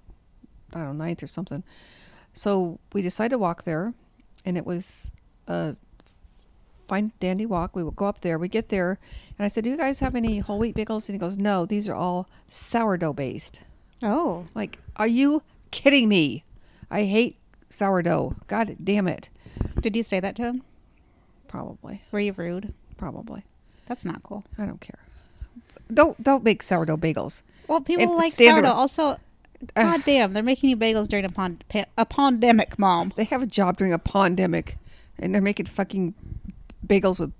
I 0.72 0.78
don't 0.78 0.96
know, 0.98 1.04
ninth 1.04 1.22
or 1.22 1.26
something. 1.26 1.62
So 2.32 2.78
we 2.92 3.02
decided 3.02 3.30
to 3.30 3.38
walk 3.38 3.64
there, 3.64 3.94
and 4.44 4.56
it 4.56 4.64
was 4.64 5.10
a 5.46 5.76
fine 6.88 7.12
dandy 7.20 7.46
walk. 7.46 7.76
We 7.76 7.82
will 7.84 7.90
go 7.92 8.06
up 8.06 8.22
there. 8.22 8.38
We 8.38 8.48
get 8.48 8.70
there, 8.70 8.98
and 9.38 9.44
I 9.44 9.48
said, 9.48 9.64
"Do 9.64 9.70
you 9.70 9.76
guys 9.76 10.00
have 10.00 10.14
any 10.16 10.38
whole 10.40 10.58
wheat 10.58 10.74
bagels?" 10.74 11.08
And 11.08 11.14
he 11.14 11.18
goes, 11.18 11.38
"No, 11.38 11.64
these 11.66 11.88
are 11.88 11.94
all 11.94 12.28
sourdough 12.50 13.12
based." 13.12 13.60
Oh. 14.02 14.46
Like, 14.54 14.78
are 14.96 15.06
you 15.08 15.42
kidding 15.70 16.08
me? 16.08 16.44
I 16.90 17.04
hate 17.04 17.36
sourdough. 17.68 18.36
God 18.46 18.76
damn 18.82 19.06
it. 19.08 19.28
Did 19.80 19.94
you 19.94 20.02
say 20.02 20.18
that 20.20 20.34
to 20.36 20.42
him? 20.42 20.62
Probably, 21.46 22.02
Were 22.12 22.20
you 22.20 22.32
rude? 22.32 22.74
probably. 22.96 23.44
That's 23.86 24.04
not 24.04 24.22
cool. 24.22 24.44
I 24.58 24.66
don't 24.66 24.80
care. 24.80 24.98
Don't 25.92 26.22
don't 26.22 26.44
make 26.44 26.62
sourdough 26.62 26.98
bagels. 26.98 27.42
Well, 27.66 27.80
people 27.80 28.02
And 28.04 28.12
like 28.14 28.32
standard- 28.32 28.66
sourdough. 28.66 28.78
Also, 28.78 29.16
god 29.74 30.02
damn, 30.04 30.32
they're 30.34 30.42
making 30.42 30.68
you 30.70 30.76
bagels 30.76 31.08
during 31.08 31.24
a 31.24 31.28
pond 31.30 31.64
a 31.96 32.04
pandemic, 32.06 32.78
mom. 32.78 33.12
They 33.16 33.24
have 33.24 33.42
a 33.42 33.46
job 33.46 33.78
during 33.78 33.92
a 33.94 33.98
pandemic, 33.98 34.76
and 35.18 35.34
they're 35.34 35.40
making 35.42 35.66
fucking 35.66 36.14
bagels 36.86 37.20
with. 37.20 37.32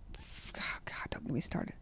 Oh 0.56 0.78
God, 0.84 1.06
don't 1.10 1.24
get 1.24 1.32
me 1.32 1.40
started. 1.40 1.74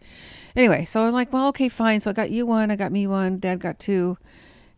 Anyway, 0.54 0.84
so 0.84 1.06
I'm 1.06 1.12
like, 1.12 1.32
well, 1.32 1.48
okay, 1.48 1.68
fine. 1.68 2.00
So 2.00 2.10
I 2.10 2.12
got 2.12 2.30
you 2.30 2.46
one, 2.46 2.70
I 2.70 2.76
got 2.76 2.92
me 2.92 3.06
one, 3.06 3.38
Dad 3.38 3.60
got 3.60 3.78
two, 3.78 4.18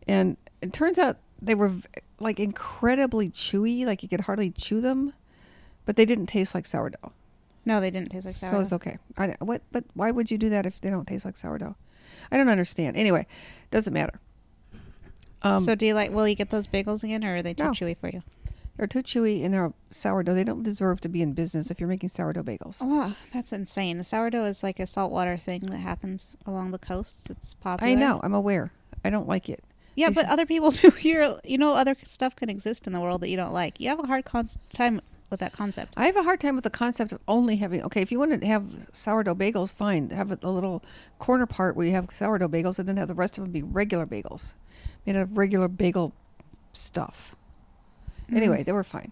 and 0.07 0.37
it 0.61 0.73
turns 0.73 0.97
out 0.99 1.17
they 1.41 1.55
were 1.55 1.71
like 2.19 2.39
incredibly 2.39 3.29
chewy, 3.29 3.85
like 3.85 4.03
you 4.03 4.09
could 4.09 4.21
hardly 4.21 4.51
chew 4.51 4.81
them, 4.81 5.13
but 5.85 5.95
they 5.95 6.05
didn't 6.05 6.27
taste 6.27 6.53
like 6.53 6.65
sourdough. 6.65 7.13
No, 7.65 7.79
they 7.81 7.91
didn't 7.91 8.09
taste 8.09 8.25
like 8.25 8.35
sourdough. 8.35 8.57
So 8.57 8.61
it's 8.61 8.73
okay. 8.73 8.97
I, 9.17 9.35
what? 9.39 9.61
But 9.71 9.83
why 9.93 10.11
would 10.11 10.31
you 10.31 10.37
do 10.37 10.49
that 10.49 10.65
if 10.65 10.79
they 10.81 10.89
don't 10.89 11.07
taste 11.07 11.25
like 11.25 11.37
sourdough? 11.37 11.75
I 12.31 12.37
don't 12.37 12.49
understand. 12.49 12.95
Anyway, 12.97 13.25
doesn't 13.71 13.93
matter. 13.93 14.19
Um, 15.41 15.63
so 15.63 15.75
do 15.75 15.85
you 15.85 15.93
like? 15.93 16.11
Will 16.11 16.27
you 16.27 16.35
get 16.35 16.49
those 16.49 16.67
bagels 16.67 17.03
again, 17.03 17.23
or 17.23 17.37
are 17.37 17.41
they 17.41 17.53
too 17.53 17.63
No. 17.65 17.71
chewy 17.71 17.95
for 17.97 18.09
you? 18.09 18.23
They're 18.79 18.87
too 18.87 19.03
chewy 19.03 19.43
and 19.43 19.53
they're 19.53 19.73
sourdough. 19.91 20.33
They 20.33 20.43
don't 20.43 20.63
deserve 20.63 21.01
to 21.01 21.09
be 21.09 21.21
in 21.21 21.33
business 21.33 21.69
if 21.69 21.79
you're 21.79 21.89
making 21.89 22.09
sourdough 22.09 22.43
bagels. 22.43 22.77
Oh, 22.81 23.13
that's 23.33 23.51
insane. 23.53 23.97
The 23.99 24.03
sourdough 24.03 24.45
is 24.45 24.63
like 24.63 24.79
a 24.79 24.87
saltwater 24.87 25.35
thing 25.37 25.61
that 25.67 25.77
happens 25.79 26.37
along 26.45 26.71
the 26.71 26.79
coasts. 26.79 27.29
It's 27.29 27.53
popular. 27.53 27.91
I 27.91 27.95
know. 27.95 28.21
I'm 28.23 28.33
aware. 28.33 28.71
I 29.03 29.09
don't 29.09 29.27
like 29.27 29.49
it. 29.49 29.63
Yeah, 29.95 30.07
They 30.09 30.15
but 30.15 30.21
should- 30.21 30.31
other 30.31 30.45
people 30.45 30.71
do. 30.71 30.91
You're, 31.01 31.39
you 31.43 31.57
know, 31.57 31.73
other 31.73 31.95
stuff 32.03 32.35
can 32.35 32.49
exist 32.49 32.87
in 32.87 32.93
the 32.93 33.01
world 33.01 33.21
that 33.21 33.29
you 33.29 33.35
don't 33.37 33.53
like. 33.53 33.79
You 33.81 33.89
have 33.89 33.99
a 33.99 34.07
hard 34.07 34.23
con- 34.25 34.47
time 34.73 35.01
with 35.29 35.41
that 35.41 35.51
concept. 35.53 35.93
I 35.97 36.05
have 36.07 36.15
a 36.15 36.23
hard 36.23 36.39
time 36.39 36.55
with 36.55 36.63
the 36.63 36.69
concept 36.71 37.11
of 37.11 37.19
only 37.27 37.57
having. 37.57 37.83
Okay, 37.83 38.01
if 38.01 38.11
you 38.11 38.17
want 38.17 38.39
to 38.39 38.47
have 38.47 38.87
sourdough 38.93 39.35
bagels, 39.35 39.73
fine. 39.73 40.09
Have 40.11 40.31
a, 40.31 40.39
a 40.41 40.49
little 40.49 40.81
corner 41.19 41.45
part 41.45 41.75
where 41.75 41.85
you 41.85 41.91
have 41.91 42.07
sourdough 42.13 42.47
bagels, 42.47 42.79
and 42.79 42.87
then 42.87 42.95
have 42.97 43.09
the 43.09 43.13
rest 43.13 43.37
of 43.37 43.43
them 43.43 43.51
be 43.51 43.61
regular 43.61 44.05
bagels, 44.07 44.53
made 45.05 45.15
out 45.17 45.23
of 45.23 45.37
regular 45.37 45.67
bagel 45.67 46.13
stuff. 46.73 47.35
Anyway, 48.33 48.63
they 48.63 48.71
were 48.71 48.83
fine. 48.83 49.11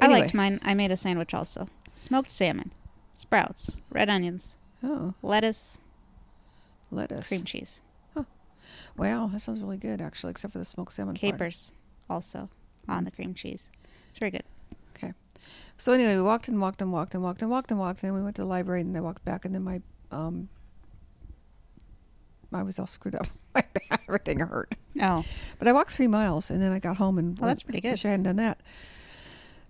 I 0.00 0.06
liked 0.08 0.34
mine. 0.34 0.58
I 0.62 0.74
made 0.74 0.90
a 0.90 0.96
sandwich 0.96 1.32
also. 1.34 1.68
Smoked 1.94 2.30
salmon, 2.30 2.72
sprouts, 3.12 3.78
red 3.90 4.08
onions, 4.08 4.56
Oh, 4.82 5.14
lettuce, 5.22 5.78
lettuce. 6.90 7.28
cream 7.28 7.44
cheese, 7.44 7.82
Wow, 8.96 9.28
that 9.32 9.40
sounds 9.40 9.60
really 9.60 9.76
good, 9.76 10.00
actually, 10.00 10.30
except 10.30 10.52
for 10.52 10.58
the 10.58 10.64
smoked 10.64 10.92
salmon. 10.92 11.14
part. 11.14 11.20
capers 11.20 11.72
also 12.10 12.48
on 12.88 13.04
the 13.04 13.10
cream 13.10 13.34
cheese. 13.34 13.70
It's 14.10 14.18
very 14.18 14.30
good. 14.30 14.44
Okay. 14.96 15.12
So 15.78 15.92
anyway, 15.92 16.16
we 16.16 16.22
walked 16.22 16.48
and 16.48 16.60
walked 16.60 16.80
and 16.82 16.92
walked 16.92 17.14
and 17.14 17.22
walked 17.22 17.40
and 17.42 17.50
walked 17.50 17.70
and 17.70 17.78
walked, 17.80 18.02
and 18.02 18.08
then 18.08 18.14
we 18.14 18.22
went 18.22 18.36
to 18.36 18.42
the 18.42 18.48
library, 18.48 18.80
and 18.80 18.96
I 18.96 19.00
walked 19.00 19.24
back, 19.24 19.44
and 19.44 19.54
then 19.54 19.62
my 19.62 19.80
um, 20.10 20.48
I 22.52 22.62
was 22.62 22.78
all 22.78 22.86
screwed 22.86 23.14
up. 23.14 23.26
Everything 24.08 24.40
hurt. 24.40 24.74
Oh, 25.00 25.24
But 25.58 25.68
I 25.68 25.72
walked 25.72 25.90
three 25.92 26.06
miles, 26.06 26.50
and 26.50 26.60
then 26.60 26.72
I 26.72 26.78
got 26.78 26.96
home 26.96 27.18
and 27.18 27.38
Oh, 27.40 27.46
that's 27.46 27.62
pretty 27.62 27.80
good. 27.80 27.92
Wish 27.92 28.04
I 28.04 28.10
hadn't 28.10 28.24
done 28.24 28.36
that. 28.36 28.60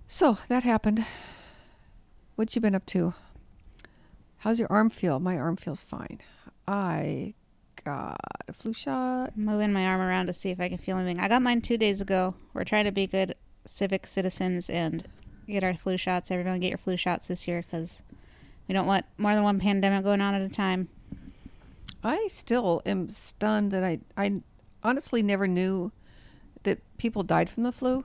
So 0.09 0.39
that 0.49 0.63
happened. 0.63 1.05
What 2.37 2.55
you 2.55 2.61
been 2.61 2.75
up 2.75 2.87
to? 2.87 3.15
How's 4.39 4.59
your 4.59 4.71
arm 4.71 4.91
feel? 4.91 5.21
My 5.21 5.39
arm 5.39 5.57
feels 5.57 5.85
fine. 5.85 6.21
I 6.67 7.35
got 7.85 8.21
a 8.49 8.53
flu 8.53 8.73
shot. 8.73 9.37
moving 9.37 9.73
my 9.73 9.85
arm 9.87 10.01
around 10.01 10.27
to 10.27 10.33
see 10.33 10.51
if 10.51 10.61
I 10.61 10.69
can 10.69 10.79
feel 10.79 10.97
anything. 10.97 11.21
I 11.21 11.29
got 11.29 11.43
mine 11.43 11.61
two 11.61 11.77
days 11.77 12.01
ago. 12.01 12.35
We're 12.55 12.65
trying 12.65 12.85
to 12.85 12.93
be 12.93 13.07
good 13.07 13.35
civic 13.65 14.07
citizens 14.07 14.69
and 14.69 15.07
get 15.47 15.65
our 15.65 15.75
flu 15.75 15.97
shots. 15.97 16.31
Everyone 16.31 16.61
get 16.61 16.71
your 16.71 16.79
flu 16.79 16.97
shots 16.97 17.29
this 17.29 17.47
year 17.47 17.63
because 17.63 18.03
we 18.69 18.73
don't 18.75 18.87
want 18.87 19.05
more 19.19 19.35
than 19.35 19.45
one 19.45 19.61
pandemic 19.61 20.05
going 20.05 20.21
on 20.21 20.35
at 20.35 20.43
a 20.43 20.49
time. 20.49 20.89
I 22.05 22.27
still 22.29 22.83
am 22.85 23.09
stunned 23.11 23.71
that 23.73 23.85
I 23.85 24.01
I 24.17 24.41
honestly 24.83 25.23
never 25.23 25.47
knew 25.47 25.93
that 26.65 26.81
people 26.99 27.23
died 27.23 27.49
from 27.49 27.63
the 27.63 27.73
flu 27.73 28.05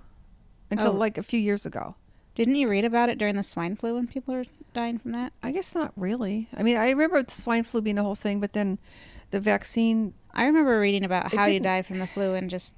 until 0.69 0.89
Oh. 0.89 0.97
like 0.97 1.17
a 1.17 1.23
few 1.23 1.39
years 1.39 1.65
ago. 1.65 1.95
Didn't 2.35 2.55
you 2.55 2.69
read 2.69 2.85
about 2.85 3.09
it 3.09 3.17
during 3.17 3.35
the 3.35 3.43
swine 3.43 3.75
flu 3.75 3.95
when 3.95 4.05
people 4.07 4.33
were 4.35 4.45
dying 4.73 4.99
from 4.99 5.11
that? 5.13 5.33
I 5.41 5.51
guess 5.51 5.73
not 5.73 5.91
really. 5.95 6.47
I 6.55 6.61
mean, 6.61 6.77
I 6.77 6.89
remember 6.91 7.23
the 7.23 7.31
swine 7.31 7.63
flu 7.63 7.81
being 7.81 7.97
a 7.97 8.03
whole 8.03 8.13
thing, 8.15 8.39
but 8.39 8.53
then 8.53 8.77
the 9.31 9.39
vaccine. 9.39 10.13
I 10.33 10.45
remember 10.45 10.79
reading 10.79 11.03
about 11.03 11.33
how 11.33 11.45
you 11.45 11.59
die 11.59 11.81
from 11.81 11.97
the 11.97 12.05
flu 12.05 12.35
and 12.35 12.47
just 12.49 12.75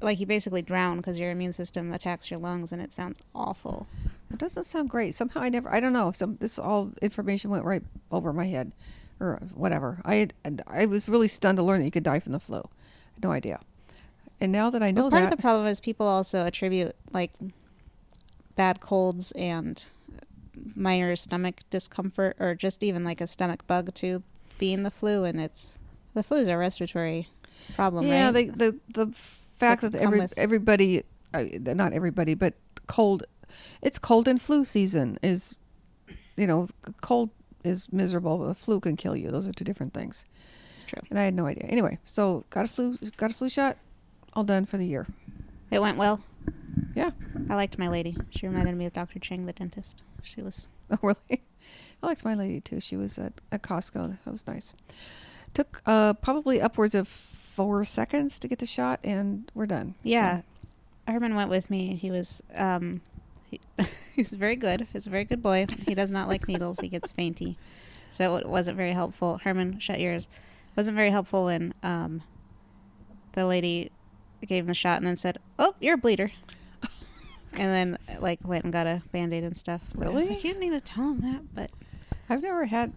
like 0.00 0.20
you 0.20 0.26
basically 0.26 0.62
drown 0.62 0.98
because 0.98 1.18
your 1.18 1.32
immune 1.32 1.52
system 1.52 1.92
attacks 1.92 2.30
your 2.30 2.38
lungs 2.38 2.70
and 2.70 2.80
it 2.80 2.92
sounds 2.92 3.18
awful. 3.34 3.88
It 4.32 4.38
doesn't 4.38 4.64
sound 4.64 4.88
great. 4.88 5.14
Somehow 5.16 5.40
I 5.40 5.48
never. 5.48 5.68
I 5.68 5.80
don't 5.80 5.92
know. 5.92 6.12
Some 6.12 6.36
this 6.36 6.56
all 6.58 6.92
information 7.02 7.50
went 7.50 7.64
right 7.64 7.82
over 8.12 8.32
my 8.32 8.46
head, 8.46 8.70
or 9.20 9.40
whatever. 9.54 10.00
I 10.04 10.14
had, 10.44 10.62
I 10.66 10.86
was 10.86 11.08
really 11.08 11.28
stunned 11.28 11.58
to 11.58 11.62
learn 11.62 11.80
that 11.80 11.84
you 11.84 11.90
could 11.90 12.02
die 12.02 12.20
from 12.20 12.32
the 12.32 12.40
flu. 12.40 12.68
No 13.22 13.30
idea. 13.30 13.60
And 14.40 14.50
now 14.52 14.70
that 14.70 14.82
I 14.82 14.90
know 14.90 15.04
But 15.04 15.10
part 15.10 15.22
that, 15.24 15.32
of 15.32 15.36
the 15.38 15.42
problem 15.42 15.66
is 15.66 15.80
people 15.80 16.06
also 16.06 16.44
attribute 16.46 16.96
like 17.12 17.32
bad 18.56 18.80
colds 18.80 19.32
and 19.32 19.84
minor 20.74 21.14
stomach 21.16 21.60
discomfort 21.70 22.36
or 22.40 22.54
just 22.54 22.82
even 22.82 23.04
like 23.04 23.20
a 23.20 23.26
stomach 23.26 23.66
bug 23.66 23.94
to 23.94 24.22
being 24.58 24.82
the 24.82 24.90
flu 24.90 25.24
and 25.24 25.40
it's 25.40 25.78
the 26.14 26.22
flu 26.22 26.38
is 26.38 26.48
a 26.48 26.56
respiratory 26.56 27.28
problem 27.74 28.06
yeah, 28.06 28.30
right 28.30 28.58
the 28.58 28.78
the 28.92 29.06
fact 29.12 29.82
That 29.82 29.92
that, 29.92 30.00
every 30.02 30.20
with- 30.20 30.34
everybody, 30.38 31.02
uh, 31.34 31.44
not 31.58 31.92
everybody, 31.92 32.34
but 32.34 32.54
cold, 32.86 33.24
it's 33.82 33.98
cold 33.98 34.26
and 34.26 34.40
flu 34.40 34.64
season 34.64 35.18
is, 35.22 35.58
you 36.36 36.46
know, 36.46 36.68
cold 37.02 37.28
is 37.64 37.92
miserable. 37.92 38.38
But 38.38 38.44
a 38.44 38.54
flu 38.54 38.80
can 38.80 38.96
kill 38.96 39.16
you. 39.16 39.30
Those 39.30 39.46
are 39.48 39.52
two 39.52 39.64
different 39.64 39.92
things. 39.94 40.24
it's 40.74 40.84
true 40.84 41.02
And 41.10 41.18
I 41.18 41.24
had 41.24 41.34
no 41.34 41.46
idea. 41.46 41.64
Anyway, 41.64 41.98
so 42.04 42.44
got 42.50 42.64
a 42.64 42.68
flu 42.68 42.96
got 43.16 43.30
a 43.30 43.34
flu 43.34 43.48
shot, 43.48 43.76
all 44.34 44.44
done 44.44 44.66
for 44.66 44.76
the 44.78 44.86
year. 44.86 45.06
it 45.70 45.80
went 45.80 45.96
well 45.98 46.20
Yeah. 46.94 47.10
i 47.48 47.54
liked 47.54 47.78
my 47.78 47.88
lady 47.88 48.16
she 48.30 48.46
reminded 48.46 48.76
me 48.76 48.86
of 48.86 48.92
dr 48.92 49.18
chang 49.20 49.46
the 49.46 49.52
dentist 49.52 50.02
she 50.22 50.40
was 50.42 50.68
Oh, 50.90 50.98
really? 51.02 51.42
I 52.02 52.06
liked 52.06 52.24
my 52.24 52.34
lady 52.34 52.60
too. 52.60 52.80
She 52.80 52.96
was 52.96 53.18
at, 53.18 53.34
at 53.52 53.62
Costco. 53.62 54.16
That 54.24 54.30
was 54.32 54.46
nice. 54.46 54.72
Took 55.52 55.82
uh, 55.86 56.14
probably 56.14 56.60
upwards 56.60 56.94
of 56.94 57.06
four 57.06 57.84
seconds 57.84 58.38
to 58.38 58.48
get 58.48 58.58
the 58.58 58.66
shot, 58.66 58.98
and 59.04 59.50
we're 59.54 59.66
done. 59.66 59.94
yeah 60.02 60.38
So, 61.06 61.12
herman 61.12 61.34
went 61.34 61.50
with 61.50 61.70
me 61.70 61.94
he 61.96 62.10
was 62.10 62.42
um 62.54 63.00
he, 63.50 63.60
he's 64.14 64.32
very 64.32 64.56
good. 64.56 64.86
He's 64.92 65.06
a 65.06 65.10
very 65.10 65.24
good 65.24 65.42
boy. 65.42 65.66
He 65.86 65.94
does 65.94 66.10
not 66.10 66.28
like 66.28 66.46
needles. 66.48 66.80
He 66.80 66.88
gets 66.88 67.12
fainty. 67.12 67.56
So 68.10 68.36
it 68.36 68.46
wasn't 68.48 68.76
very 68.76 68.92
helpful. 68.92 69.38
Herman 69.38 69.78
shut 69.80 70.00
yours. 70.00 70.28
Wasn't 70.76 70.96
very 70.96 71.10
helpful 71.10 71.44
when 71.46 71.74
um 71.82 72.22
the 73.32 73.46
lady 73.46 73.90
gave 74.46 74.64
him 74.64 74.68
the 74.68 74.74
shot 74.74 74.96
and 74.98 75.06
then 75.06 75.16
said 75.16 75.38
oh 75.58 75.74
you're 75.80 75.94
a 75.94 75.98
bleeder. 75.98 76.32
And 77.52 77.62
then 77.62 77.98
like 78.20 78.38
went 78.44 78.62
and 78.64 78.72
got 78.72 78.86
a 78.86 79.02
band-aid 79.10 79.42
and 79.42 79.56
stuff. 79.56 79.80
I 79.96 80.04
Really? 80.04 80.26
like, 80.28 80.44
you 80.44 80.52
didn't 80.54 80.60
need 80.60 80.70
to 80.70 80.80
tell 80.80 81.10
him 81.10 81.20
that 81.20 81.42
but 81.54 81.70
I've 82.28 82.42
never 82.42 82.64
had 82.66 82.92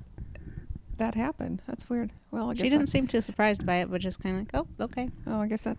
that 0.98 1.16
happen. 1.16 1.60
That's 1.68 1.90
weird. 1.90 2.12
Well, 2.30 2.52
I 2.52 2.54
guess 2.54 2.64
she 2.64 2.70
didn't 2.70 2.82
that- 2.86 2.92
seem 2.92 3.08
too 3.08 3.22
surprised 3.22 3.66
by 3.66 3.78
it 3.78 3.90
but 3.90 4.00
just 4.00 4.22
kind 4.22 4.36
of 4.36 4.42
like 4.44 4.52
oh 4.54 4.68
okay. 4.86 5.10
Oh, 5.26 5.42
I 5.42 5.48
guess 5.48 5.64
that 5.64 5.78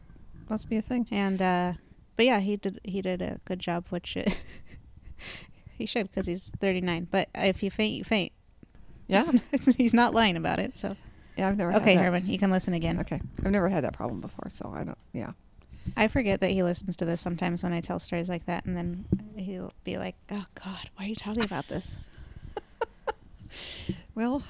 must 0.50 0.68
be 0.68 0.76
a 0.76 0.82
thing. 0.82 1.06
and 1.10 1.40
uh 1.40 1.72
but 2.16 2.24
yeah 2.26 2.40
he 2.40 2.56
did 2.56 2.78
he 2.84 3.00
did 3.02 3.20
a 3.22 3.40
good 3.44 3.58
job 3.60 3.84
which 3.90 4.16
he 5.78 5.86
should 5.86 6.08
because 6.08 6.26
he's 6.26 6.50
39 6.60 7.08
but 7.10 7.28
if 7.34 7.62
you 7.62 7.70
faint 7.70 7.94
you 7.94 8.04
faint 8.04 8.32
Yeah. 9.06 9.20
It's 9.20 9.32
not- 9.32 9.42
it's- 9.52 9.74
he's 9.76 9.94
not 9.94 10.14
lying 10.14 10.36
about 10.36 10.58
it 10.60 10.76
so 10.76 10.96
Yeah, 11.36 11.48
I've 11.48 11.56
never. 11.56 11.72
okay 11.74 11.94
herman 11.94 12.26
you 12.26 12.38
can 12.38 12.50
listen 12.50 12.74
again 12.74 12.98
Okay, 13.00 13.20
I've 13.44 13.50
never 13.50 13.68
had 13.68 13.84
that 13.84 13.92
problem 13.94 14.20
before, 14.20 14.48
so 14.50 14.72
I 14.74 14.84
don't. 14.84 14.98
Yeah. 15.12 15.32
i 15.96 16.08
forget 16.08 16.40
that 16.40 16.50
he 16.50 16.62
listens 16.62 16.96
to 16.96 17.04
this 17.04 17.20
sometimes 17.20 17.62
when 17.62 17.72
i 17.74 17.80
tell 17.80 17.98
stories 17.98 18.28
like 18.28 18.46
that 18.46 18.64
and 18.64 18.74
then 18.76 19.04
he'll 19.36 19.72
be 19.84 19.98
like 19.98 20.14
oh 20.30 20.46
god 20.54 20.88
why 20.96 21.04
are 21.04 21.08
you 21.08 21.14
talking 21.16 21.44
about 21.44 21.68
this 21.68 21.98
Well, 24.14 24.42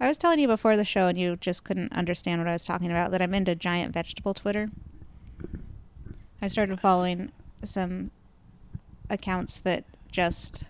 i 0.00 0.08
was 0.08 0.16
telling 0.16 0.38
you 0.38 0.46
before 0.48 0.76
the 0.78 0.84
show 0.84 1.06
and 1.08 1.18
you 1.18 1.36
just 1.36 1.64
couldn't 1.64 1.92
understand 1.92 2.40
what 2.40 2.48
i 2.48 2.52
was 2.52 2.64
talking 2.64 2.90
about 2.90 3.10
that 3.10 3.20
i'm 3.20 3.34
into 3.34 3.54
giant 3.54 3.92
vegetable 3.92 4.32
twitter 4.34 4.70
i 6.42 6.46
started 6.46 6.80
following 6.80 7.30
some 7.62 8.10
accounts 9.08 9.58
that 9.58 9.84
just 10.10 10.64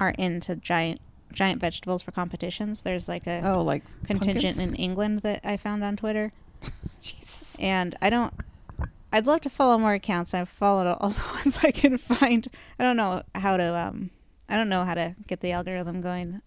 are 0.00 0.10
into 0.18 0.56
giant 0.56 1.00
giant 1.32 1.60
vegetables 1.60 2.02
for 2.02 2.12
competitions 2.12 2.82
there's 2.82 3.08
like 3.08 3.26
a 3.26 3.40
oh, 3.44 3.62
like 3.62 3.82
contingent 4.04 4.56
pumpkins? 4.56 4.58
in 4.58 4.74
England 4.74 5.20
that 5.20 5.40
I 5.44 5.56
found 5.56 5.82
on 5.82 5.96
Twitter. 5.96 6.32
Jesus. 7.00 7.56
And 7.58 7.94
I 8.00 8.10
don't 8.10 8.34
I'd 9.12 9.26
love 9.26 9.42
to 9.42 9.50
follow 9.50 9.76
more 9.78 9.92
accounts. 9.92 10.32
I've 10.32 10.48
followed 10.48 10.86
all 10.86 11.10
the 11.10 11.24
ones 11.34 11.58
I 11.62 11.70
can 11.70 11.96
find. 11.98 12.46
I 12.78 12.82
don't 12.82 12.96
know 12.96 13.22
how 13.34 13.56
to 13.56 13.74
um 13.74 14.10
I 14.48 14.56
don't 14.56 14.68
know 14.68 14.84
how 14.84 14.94
to 14.94 15.16
get 15.26 15.40
the 15.40 15.52
algorithm 15.52 16.00
going 16.00 16.42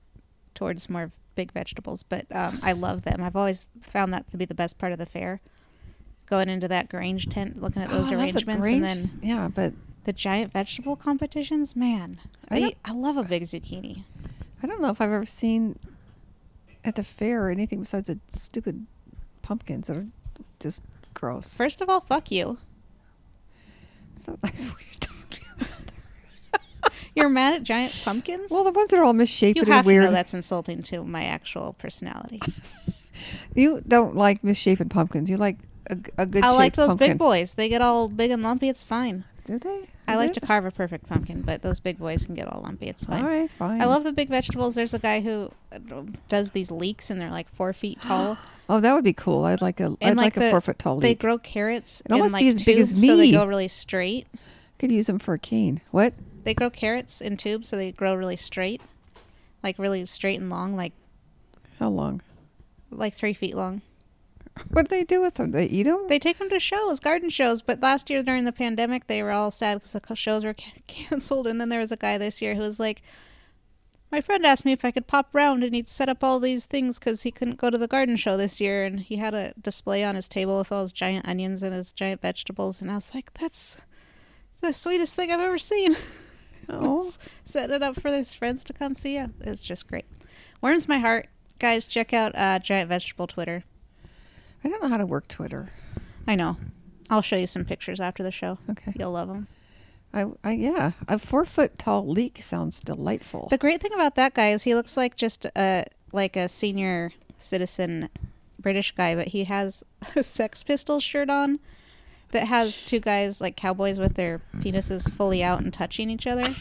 towards 0.53 0.89
more 0.89 1.11
big 1.35 1.51
vegetables, 1.51 2.03
but 2.03 2.25
um 2.31 2.59
I 2.61 2.73
love 2.73 3.03
them. 3.03 3.21
I've 3.23 3.35
always 3.35 3.67
found 3.81 4.13
that 4.13 4.29
to 4.31 4.37
be 4.37 4.45
the 4.45 4.55
best 4.55 4.77
part 4.77 4.91
of 4.91 4.99
the 4.99 5.05
fair. 5.05 5.41
Going 6.27 6.49
into 6.49 6.67
that 6.67 6.89
Grange 6.89 7.29
tent, 7.29 7.61
looking 7.61 7.81
at 7.83 7.89
those 7.89 8.11
Oh, 8.11 8.15
I 8.15 8.25
love 8.25 8.33
the 8.33 8.49
arrangements 8.51 8.65
and 8.67 8.83
then 8.83 9.19
yeah, 9.21 9.47
but 9.53 9.73
the 10.05 10.13
giant 10.13 10.51
vegetable 10.53 10.95
competitions, 10.95 11.75
man. 11.75 12.19
I 12.49 12.57
I, 12.57 12.75
I 12.85 12.91
love 12.93 13.17
a 13.17 13.23
big 13.23 13.43
zucchini. 13.43 14.03
I 14.63 14.67
don't 14.67 14.81
know 14.81 14.89
if 14.89 14.99
I've 15.01 15.11
ever 15.11 15.25
seen 15.25 15.77
at 16.83 16.95
the 16.95 17.03
fair 17.03 17.45
or 17.47 17.49
anything 17.51 17.79
besides 17.81 18.07
the 18.07 18.19
stupid 18.27 18.85
pumpkins 19.41 19.87
that 19.87 19.97
are 19.97 20.07
just 20.59 20.81
gross. 21.13 21.53
First 21.53 21.81
of 21.81 21.89
all, 21.89 21.99
fuck 22.01 22.31
you. 22.31 22.57
It's 24.15 24.27
not 24.27 24.41
nice 24.43 24.65
way 24.69 24.81
to 24.93 24.99
talk 24.99 25.29
to 25.29 25.41
you. 25.41 25.67
You're 27.15 27.29
mad 27.29 27.53
at 27.53 27.63
giant 27.63 27.95
pumpkins? 28.03 28.49
Well, 28.51 28.63
the 28.63 28.71
ones 28.71 28.89
that 28.89 28.99
are 28.99 29.03
all 29.03 29.13
misshapen 29.13 29.55
you 29.57 29.61
and 29.63 29.71
have 29.73 29.85
to 29.85 29.87
weird. 29.87 30.03
know 30.05 30.11
that's 30.11 30.33
insulting 30.33 30.81
to 30.83 31.03
my 31.03 31.23
actual 31.25 31.73
personality. 31.73 32.41
You 33.55 33.81
don't 33.87 34.13
like 34.13 34.43
misshapen 34.43 34.89
pumpkins. 34.89 35.29
You 35.29 35.37
like 35.37 35.57
a, 35.89 35.97
a 36.17 36.25
good. 36.25 36.43
I 36.43 36.51
like 36.51 36.75
those 36.75 36.89
pumpkin. 36.89 37.11
big 37.11 37.17
boys. 37.17 37.53
They 37.53 37.69
get 37.69 37.81
all 37.81 38.07
big 38.07 38.31
and 38.31 38.43
lumpy. 38.43 38.69
It's 38.69 38.83
fine. 38.83 39.23
Do 39.45 39.59
they? 39.59 39.87
I 40.07 40.15
like 40.15 40.31
it? 40.31 40.33
to 40.35 40.39
carve 40.41 40.65
a 40.65 40.71
perfect 40.71 41.07
pumpkin, 41.07 41.41
but 41.41 41.61
those 41.61 41.79
big 41.79 41.97
boys 41.99 42.25
can 42.25 42.35
get 42.35 42.47
all 42.47 42.61
lumpy. 42.61 42.87
It's 42.87 43.05
fine. 43.05 43.23
All 43.23 43.29
right, 43.29 43.49
fine. 43.49 43.81
I 43.81 43.85
love 43.85 44.03
the 44.03 44.11
big 44.11 44.29
vegetables. 44.29 44.75
There's 44.75 44.93
a 44.93 44.99
guy 44.99 45.21
who 45.21 45.51
uh, 45.71 45.79
does 46.29 46.51
these 46.51 46.69
leeks, 46.71 47.09
and 47.09 47.19
they're 47.19 47.31
like 47.31 47.49
four 47.49 47.73
feet 47.73 48.01
tall. 48.01 48.37
Oh, 48.67 48.79
that 48.79 48.93
would 48.93 49.03
be 49.03 49.13
cool. 49.13 49.43
I'd 49.45 49.61
like 49.61 49.79
a. 49.79 49.91
would 49.91 50.01
like, 50.01 50.17
like 50.17 50.37
a 50.37 50.49
four 50.49 50.61
foot 50.61 50.79
tall 50.79 50.99
They 50.99 51.09
leek. 51.09 51.19
grow 51.19 51.37
carrots 51.37 52.01
It 52.01 52.07
in 52.07 52.13
almost 52.13 52.33
like 52.33 52.41
be 52.41 52.49
as 52.49 52.63
big 52.63 52.77
as 52.79 52.89
tubes, 52.93 53.05
so 53.05 53.17
they 53.17 53.23
me. 53.27 53.31
go 53.31 53.45
really 53.45 53.67
straight. 53.67 54.27
Could 54.79 54.91
use 54.91 55.07
them 55.07 55.19
for 55.19 55.33
a 55.33 55.39
cane. 55.39 55.81
What? 55.91 56.13
They 56.43 56.53
grow 56.53 56.69
carrots 56.69 57.21
in 57.21 57.37
tubes, 57.37 57.67
so 57.67 57.75
they 57.77 57.91
grow 57.91 58.13
really 58.15 58.35
straight, 58.35 58.81
like 59.63 59.77
really 59.79 60.05
straight 60.05 60.39
and 60.39 60.49
long, 60.49 60.75
like 60.75 60.93
How 61.79 61.89
long? 61.89 62.21
like 62.91 63.13
three 63.13 63.33
feet 63.33 63.55
long. 63.55 63.81
What 64.71 64.87
do 64.87 64.95
they 64.95 65.03
do 65.03 65.21
with 65.21 65.35
them? 65.35 65.51
They 65.51 65.65
eat 65.65 65.83
them? 65.83 66.05
They 66.07 66.19
take 66.19 66.37
them 66.39 66.49
to 66.49 66.59
shows, 66.59 66.99
garden 66.99 67.29
shows. 67.29 67.61
But 67.61 67.81
last 67.81 68.09
year 68.09 68.23
during 68.23 68.45
the 68.45 68.51
pandemic, 68.53 69.07
they 69.07 69.21
were 69.21 69.31
all 69.31 69.51
sad 69.51 69.75
because 69.75 69.91
the 69.91 70.15
shows 70.15 70.45
were 70.45 70.53
ca- 70.53 70.71
canceled. 70.87 71.47
And 71.47 71.59
then 71.59 71.69
there 71.69 71.79
was 71.79 71.91
a 71.91 71.97
guy 71.97 72.17
this 72.17 72.41
year 72.41 72.55
who 72.55 72.61
was 72.61 72.79
like, 72.79 73.01
"My 74.11 74.21
friend 74.21 74.45
asked 74.45 74.63
me 74.63 74.71
if 74.71 74.85
I 74.85 74.91
could 74.91 75.07
pop 75.07 75.29
round, 75.33 75.63
and 75.63 75.75
he'd 75.75 75.89
set 75.89 76.07
up 76.07 76.23
all 76.23 76.39
these 76.39 76.65
things 76.65 76.99
because 76.99 77.23
he 77.23 77.31
couldn't 77.31 77.57
go 77.57 77.69
to 77.69 77.77
the 77.77 77.87
garden 77.87 78.15
show 78.15 78.37
this 78.37 78.61
year, 78.61 78.85
and 78.85 79.01
he 79.01 79.17
had 79.17 79.33
a 79.33 79.53
display 79.61 80.05
on 80.05 80.15
his 80.15 80.29
table 80.29 80.57
with 80.57 80.71
all 80.71 80.81
his 80.81 80.93
giant 80.93 81.27
onions 81.27 81.61
and 81.61 81.73
his 81.73 81.91
giant 81.91 82.21
vegetables." 82.21 82.81
And 82.81 82.89
I 82.89 82.95
was 82.95 83.13
like, 83.13 83.33
"That's 83.33 83.77
the 84.61 84.73
sweetest 84.73 85.15
thing 85.15 85.31
I've 85.31 85.39
ever 85.41 85.57
seen." 85.57 85.97
oh, 86.69 87.11
Setting 87.43 87.75
it 87.75 87.83
up 87.83 87.99
for 87.99 88.09
his 88.09 88.33
friends 88.33 88.63
to 88.63 88.73
come 88.73 88.95
see. 88.95 89.15
Yeah, 89.15 89.27
it's 89.41 89.63
just 89.63 89.87
great. 89.87 90.05
Warms 90.61 90.87
my 90.87 90.99
heart, 90.99 91.27
guys. 91.59 91.85
Check 91.85 92.13
out 92.13 92.33
uh, 92.35 92.59
Giant 92.59 92.89
Vegetable 92.89 93.27
Twitter. 93.27 93.65
I 94.65 94.69
don't 94.69 94.81
know 94.81 94.89
how 94.89 94.97
to 94.97 95.05
work 95.05 95.27
Twitter. 95.27 95.69
I 96.27 96.35
know. 96.35 96.57
I'll 97.09 97.21
show 97.21 97.37
you 97.37 97.45
some 97.45 97.65
pictures 97.65 98.01
after 98.01 98.23
the 98.23 98.31
show. 98.31 98.57
Okay. 98.69 98.93
You'll 98.97 99.11
love 99.11 99.27
them. 99.27 99.47
I, 100.11 100.25
I 100.43 100.51
yeah, 100.53 100.91
a 101.07 101.19
four 101.19 101.45
foot 101.45 101.77
tall 101.77 102.07
leek 102.07 102.41
sounds 102.41 102.79
delightful. 102.81 103.47
The 103.51 103.57
great 103.57 103.81
thing 103.81 103.93
about 103.93 104.15
that 104.15 104.33
guy 104.33 104.51
is 104.51 104.63
he 104.63 104.73
looks 104.73 104.97
like 104.97 105.15
just 105.15 105.45
a 105.55 105.85
like 106.13 106.35
a 106.35 106.47
senior 106.47 107.11
citizen 107.37 108.09
British 108.59 108.93
guy, 108.93 109.13
but 109.13 109.27
he 109.27 109.43
has 109.43 109.83
a 110.15 110.23
Sex 110.23 110.63
Pistols 110.63 111.03
shirt 111.03 111.29
on 111.29 111.59
that 112.31 112.47
has 112.47 112.81
two 112.81 112.99
guys 112.99 113.39
like 113.39 113.55
cowboys 113.55 113.99
with 113.99 114.15
their 114.15 114.41
penises 114.55 115.11
fully 115.11 115.43
out 115.43 115.61
and 115.61 115.73
touching 115.73 116.09
each 116.09 116.25
other. 116.25 116.55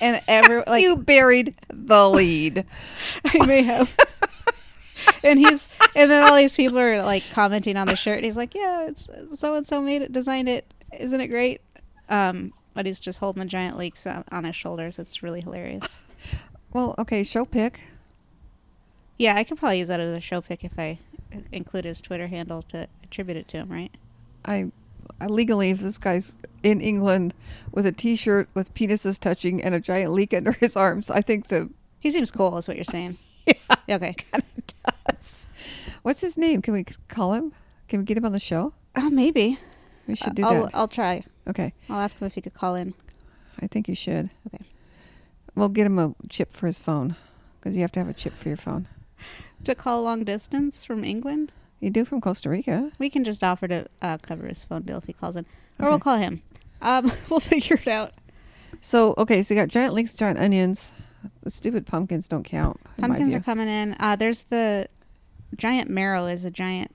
And 0.00 0.22
every 0.26 0.62
like 0.66 0.82
you 0.82 0.96
buried 0.96 1.56
the 1.68 2.08
lead. 2.08 2.64
I 3.24 3.46
may 3.46 3.62
have. 3.62 3.94
and 5.24 5.38
he's 5.38 5.68
and 5.94 6.10
then 6.10 6.28
all 6.28 6.36
these 6.36 6.54
people 6.54 6.78
are 6.78 7.02
like 7.02 7.24
commenting 7.32 7.76
on 7.76 7.86
the 7.86 7.96
shirt. 7.96 8.16
And 8.16 8.24
he's 8.24 8.36
like, 8.36 8.54
"Yeah, 8.54 8.86
it's 8.88 9.10
so 9.34 9.54
and 9.54 9.66
so 9.66 9.80
made 9.80 10.02
it, 10.02 10.12
designed 10.12 10.48
it. 10.48 10.72
Isn't 10.98 11.20
it 11.20 11.28
great?" 11.28 11.60
Um, 12.08 12.52
but 12.74 12.86
he's 12.86 13.00
just 13.00 13.18
holding 13.18 13.40
the 13.40 13.48
giant 13.48 13.76
leeks 13.76 14.06
on, 14.06 14.24
on 14.30 14.44
his 14.44 14.56
shoulders. 14.56 14.98
It's 14.98 15.22
really 15.22 15.40
hilarious. 15.40 15.98
well, 16.72 16.94
okay, 16.98 17.22
show 17.24 17.44
pick. 17.44 17.80
Yeah, 19.18 19.34
I 19.34 19.44
could 19.44 19.58
probably 19.58 19.80
use 19.80 19.88
that 19.88 19.98
as 20.00 20.16
a 20.16 20.20
show 20.20 20.40
pick 20.40 20.62
if 20.64 20.78
I 20.78 20.98
include 21.52 21.84
his 21.84 22.00
Twitter 22.00 22.28
handle 22.28 22.62
to 22.62 22.86
attribute 23.02 23.36
it 23.36 23.48
to 23.48 23.56
him, 23.58 23.68
right? 23.68 23.90
I, 24.44 24.70
I 25.20 25.26
legally, 25.26 25.70
if 25.70 25.80
this 25.80 25.98
guy's 25.98 26.36
in 26.62 26.80
England 26.80 27.34
with 27.72 27.84
a 27.84 27.92
T-shirt 27.92 28.48
with 28.54 28.72
penises 28.74 29.18
touching 29.18 29.62
and 29.62 29.74
a 29.74 29.80
giant 29.80 30.12
leek 30.12 30.32
under 30.32 30.52
his 30.52 30.76
arms, 30.76 31.10
I 31.10 31.20
think 31.20 31.48
the 31.48 31.68
He 31.98 32.10
seems 32.10 32.30
cool, 32.30 32.56
is 32.58 32.68
what 32.68 32.76
you're 32.76 32.84
saying. 32.84 33.18
yeah, 33.86 33.96
Okay. 33.96 34.14
What's 36.08 36.22
his 36.22 36.38
name? 36.38 36.62
Can 36.62 36.72
we 36.72 36.84
call 37.08 37.34
him? 37.34 37.52
Can 37.86 37.98
we 37.98 38.06
get 38.06 38.16
him 38.16 38.24
on 38.24 38.32
the 38.32 38.38
show? 38.38 38.72
Oh, 38.96 39.10
maybe. 39.10 39.58
We 40.06 40.14
should 40.14 40.34
do 40.34 40.42
I'll, 40.42 40.64
that. 40.64 40.70
I'll 40.72 40.88
try. 40.88 41.22
Okay, 41.46 41.74
I'll 41.90 42.00
ask 42.00 42.16
him 42.18 42.26
if 42.26 42.32
he 42.32 42.40
could 42.40 42.54
call 42.54 42.76
in. 42.76 42.94
I 43.60 43.66
think 43.66 43.88
you 43.88 43.94
should. 43.94 44.30
Okay. 44.46 44.64
We'll 45.54 45.68
get 45.68 45.84
him 45.84 45.98
a 45.98 46.14
chip 46.30 46.54
for 46.54 46.64
his 46.66 46.78
phone 46.78 47.14
because 47.60 47.76
you 47.76 47.82
have 47.82 47.92
to 47.92 48.00
have 48.00 48.08
a 48.08 48.14
chip 48.14 48.32
for 48.32 48.48
your 48.48 48.56
phone. 48.56 48.88
To 49.64 49.74
call 49.74 50.02
long 50.02 50.24
distance 50.24 50.82
from 50.82 51.04
England? 51.04 51.52
You 51.78 51.90
do 51.90 52.06
from 52.06 52.22
Costa 52.22 52.48
Rica. 52.48 52.90
We 52.98 53.10
can 53.10 53.22
just 53.22 53.44
offer 53.44 53.68
to 53.68 53.86
uh, 54.00 54.16
cover 54.16 54.46
his 54.46 54.64
phone 54.64 54.84
bill 54.84 54.98
if 54.98 55.04
he 55.04 55.12
calls 55.12 55.36
in, 55.36 55.44
or 55.78 55.84
Okay. 55.84 55.90
we'll 55.90 55.98
call 55.98 56.16
him. 56.16 56.42
Um, 56.80 57.12
we'll 57.28 57.40
figure 57.40 57.76
it 57.76 57.88
out. 57.88 58.12
So 58.80 59.14
okay, 59.18 59.42
so 59.42 59.52
you 59.52 59.60
got 59.60 59.68
giant 59.68 59.92
leeks, 59.92 60.14
giant 60.14 60.38
onions. 60.38 60.90
The 61.42 61.50
stupid 61.50 61.86
pumpkins 61.86 62.28
don't 62.28 62.44
count. 62.44 62.80
Pumpkins 62.96 63.34
are 63.34 63.40
coming 63.40 63.68
in. 63.68 63.94
Uh, 64.00 64.16
there's 64.16 64.44
the 64.44 64.88
giant 65.56 65.90
marrow 65.90 66.26
is 66.26 66.44
a 66.44 66.50
giant 66.50 66.94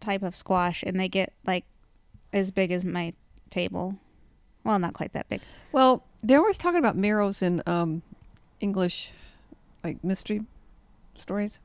type 0.00 0.22
of 0.22 0.34
squash, 0.34 0.82
and 0.82 0.98
they 0.98 1.08
get 1.08 1.32
like 1.46 1.64
as 2.32 2.50
big 2.50 2.70
as 2.70 2.84
my 2.84 3.12
table. 3.50 3.96
Well, 4.64 4.78
not 4.78 4.94
quite 4.94 5.12
that 5.12 5.28
big. 5.28 5.40
Well, 5.72 6.04
they're 6.22 6.38
always 6.38 6.58
talking 6.58 6.78
about 6.78 6.96
marrows 6.96 7.40
in 7.40 7.62
um, 7.66 8.02
English, 8.60 9.10
like 9.84 10.02
mystery 10.02 10.42
stories. 11.14 11.60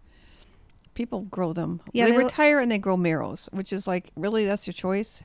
People 0.93 1.21
grow 1.21 1.53
them. 1.53 1.81
Yeah, 1.93 2.05
they, 2.05 2.11
they 2.11 2.17
lo- 2.17 2.23
retire 2.25 2.59
and 2.59 2.71
they 2.71 2.77
grow 2.77 2.97
marrows, 2.97 3.49
which 3.51 3.73
is 3.73 3.87
like 3.87 4.11
really 4.15 4.45
that's 4.45 4.67
your 4.67 4.73
choice. 4.73 5.23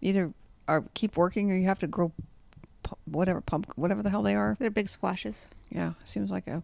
Either 0.00 0.32
are 0.66 0.84
keep 0.94 1.16
working 1.16 1.50
or 1.50 1.56
you 1.56 1.66
have 1.66 1.80
to 1.80 1.86
grow 1.86 2.12
pu- 2.82 2.96
whatever 3.04 3.40
pump 3.40 3.72
whatever 3.76 4.02
the 4.02 4.10
hell 4.10 4.22
they 4.22 4.34
are. 4.34 4.56
They're 4.58 4.70
big 4.70 4.88
squashes. 4.88 5.48
Yeah, 5.68 5.92
seems 6.04 6.30
like 6.30 6.46
a. 6.46 6.62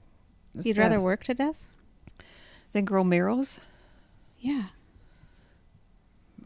You'd 0.54 0.68
it's, 0.68 0.78
rather 0.78 0.96
uh, 0.96 1.00
work 1.00 1.22
to 1.24 1.34
death? 1.34 1.68
than 2.76 2.84
grow 2.84 3.02
marrows. 3.02 3.58
Yeah. 4.46 4.66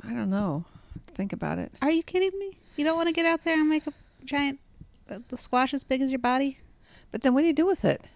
I 0.03 0.15
don't 0.15 0.31
know. 0.31 0.65
Think 1.09 1.35
about 1.35 1.59
it. 1.59 1.71
Are 1.83 1.91
you 1.91 2.03
kidding 2.03 2.39
me? 2.39 2.57
You 2.77 2.85
don't 2.87 2.97
want 2.97 3.09
to 3.09 3.13
get 3.13 3.27
out 3.27 3.45
there 3.45 3.61
and 3.61 3.69
make 3.69 3.87
a 3.87 3.93
giant 4.25 4.59
uh, 5.11 5.19
the 5.29 5.37
squash 5.37 5.75
as 5.75 5.85
big 5.85 6.01
as 6.01 6.11
your 6.11 6.19
body? 6.19 6.57
But 7.13 7.21
then 7.21 7.35
what 7.35 7.43
do 7.43 7.49
you 7.49 7.53
do 7.53 7.67
with 7.67 7.85
it? 7.85 8.07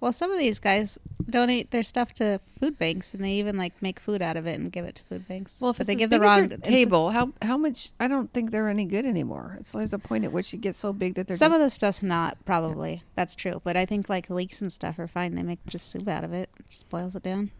Well, 0.00 0.12
some 0.12 0.32
of 0.32 0.40
these 0.40 0.58
guys 0.58 0.98
donate 1.28 1.70
their 1.70 1.84
stuff 1.84 2.14
to 2.14 2.40
food 2.48 2.78
banks, 2.80 3.14
and 3.14 3.22
they 3.22 3.30
even 3.34 3.56
like 3.56 3.80
make 3.80 4.00
food 4.00 4.22
out 4.22 4.36
of 4.36 4.44
it 4.44 4.58
and 4.58 4.72
give 4.72 4.84
it 4.84 4.96
to 4.96 5.02
food 5.04 5.28
banks. 5.28 5.60
Well, 5.60 5.70
if 5.70 5.78
but 5.78 5.86
they 5.86 5.94
give 5.94 6.10
the 6.10 6.18
wrong 6.18 6.48
table, 6.48 7.10
how 7.10 7.32
how 7.42 7.56
much? 7.56 7.92
I 8.00 8.08
don't 8.08 8.32
think 8.32 8.50
they're 8.50 8.68
any 8.68 8.86
good 8.86 9.06
anymore. 9.06 9.56
It's 9.60 9.70
there's 9.70 9.92
a 9.92 10.00
point 10.00 10.24
at 10.24 10.32
which 10.32 10.52
you 10.52 10.58
get 10.58 10.74
so 10.74 10.92
big 10.92 11.14
that 11.14 11.28
they're 11.28 11.36
Some 11.36 11.52
just, 11.52 11.60
of 11.60 11.64
the 11.64 11.70
stuff's 11.70 12.02
not 12.02 12.44
probably. 12.44 13.04
That's 13.14 13.36
true, 13.36 13.60
but 13.62 13.76
I 13.76 13.86
think 13.86 14.08
like 14.08 14.30
leeks 14.30 14.60
and 14.60 14.72
stuff 14.72 14.98
are 14.98 15.06
fine. 15.06 15.36
They 15.36 15.44
make 15.44 15.64
just 15.66 15.92
soup 15.92 16.08
out 16.08 16.24
of 16.24 16.32
it. 16.32 16.50
Just 16.68 16.88
boils 16.88 17.14
it 17.14 17.22
down. 17.22 17.52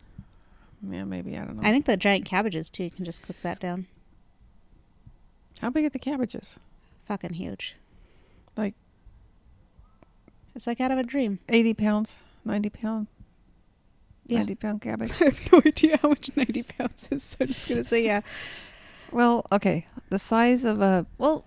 Yeah 0.88 1.04
maybe 1.04 1.36
I 1.36 1.44
don't 1.44 1.56
know. 1.56 1.62
I 1.68 1.72
think 1.72 1.84
the 1.86 1.96
giant 1.96 2.24
cabbages 2.24 2.70
too. 2.70 2.84
You 2.84 2.90
can 2.90 3.04
just 3.04 3.22
cook 3.22 3.36
that 3.42 3.60
down. 3.60 3.86
how 5.60 5.70
big 5.70 5.84
are 5.84 5.90
the 5.90 5.98
cabbages? 5.98 6.58
Fucking 7.06 7.34
huge. 7.34 7.76
Like 8.56 8.74
It's 10.54 10.66
like 10.66 10.80
out 10.80 10.90
of 10.90 10.98
a 10.98 11.02
dream. 11.02 11.38
eighty 11.48 11.74
pounds, 11.74 12.22
ninety 12.44 12.70
pound, 12.70 13.06
Yeah. 14.26 14.38
ninety 14.38 14.54
pound 14.54 14.80
cabbage. 14.80 15.12
I 15.20 15.24
have 15.24 15.52
no 15.52 15.62
idea 15.64 15.98
how 15.98 16.08
much 16.08 16.30
ninety 16.36 16.62
pounds 16.62 17.08
is, 17.10 17.22
so 17.22 17.38
I'm 17.40 17.46
just 17.48 17.68
gonna 17.68 17.84
say 17.84 18.04
yeah. 18.04 18.20
well, 19.12 19.46
okay, 19.52 19.86
the 20.08 20.18
size 20.18 20.64
of 20.64 20.80
a 20.80 21.06
Well, 21.18 21.44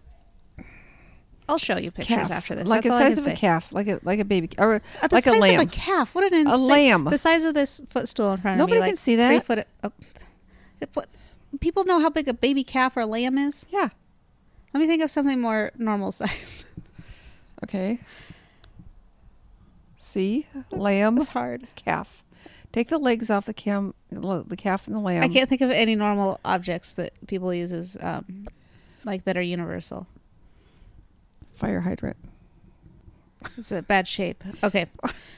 I'll 1.49 1.57
show 1.57 1.77
you 1.77 1.91
pictures 1.91 2.29
calf, 2.29 2.31
after 2.31 2.55
this. 2.55 2.67
like 2.67 2.83
That's 2.83 2.97
the 2.97 3.05
size 3.05 3.17
of 3.17 3.23
say. 3.25 3.33
a 3.33 3.35
calf, 3.35 3.73
like 3.73 3.87
a 3.87 3.99
like 4.03 4.19
a 4.19 4.25
baby 4.25 4.49
or 4.57 4.75
Uh, 5.01 5.07
the 5.07 5.15
like 5.15 5.25
a 5.27 5.31
lamb. 5.31 5.59
of 5.59 5.67
a 5.67 5.69
calf. 5.69 6.15
What 6.15 6.23
an 6.23 6.33
insane. 6.39 6.67
lamb. 6.67 7.03
The 7.05 7.17
size 7.17 7.43
of 7.43 7.53
this 7.53 7.81
footstool 7.89 8.31
in 8.33 8.39
front 8.41 8.57
Nobody 8.57 8.77
of 8.77 8.83
me. 8.83 8.87
Nobody 8.87 8.89
can 8.89 8.93
like 8.93 8.99
see 8.99 9.15
Three 9.15 9.55
that. 9.57 10.87
foot. 10.87 11.03
Oh, 11.03 11.03
people 11.59 11.85
know 11.85 11.99
how 11.99 12.09
big 12.09 12.27
a 12.27 12.33
baby 12.33 12.63
calf 12.63 12.95
or 12.97 13.01
a 13.01 13.05
lamb 13.05 13.37
is. 13.37 13.65
yeah. 13.69 13.89
Let 14.73 14.79
me 14.81 14.87
think 14.87 15.03
of 15.03 15.11
something 15.11 15.39
more 15.39 15.71
normal 15.77 16.11
sized. 16.11 16.65
Okay. 17.63 17.99
See, 19.97 20.47
lamb, 20.69 21.17
It's 21.17 21.29
hard. 21.29 21.65
calf. 21.75 22.23
Take 22.73 22.89
the 22.89 22.97
legs 22.97 23.29
off 23.29 23.45
the 23.45 23.53
cam, 23.53 23.93
the 24.09 24.55
calf 24.57 24.85
and 24.87 24.95
the 24.95 24.99
lamb. 24.99 25.23
I 25.23 25.29
can't 25.29 25.47
think 25.47 25.61
of 25.61 25.71
any 25.71 25.95
normal 25.95 26.41
objects 26.43 26.93
that 26.95 27.13
people 27.27 27.53
use 27.53 27.71
as 27.71 27.95
um, 28.01 28.47
like 29.05 29.23
that 29.23 29.37
are 29.37 29.41
universal. 29.41 30.07
Fire 31.53 31.81
hydrant. 31.81 32.17
It's 33.57 33.71
a 33.71 33.81
bad 33.81 34.07
shape. 34.07 34.43
Okay, 34.63 34.85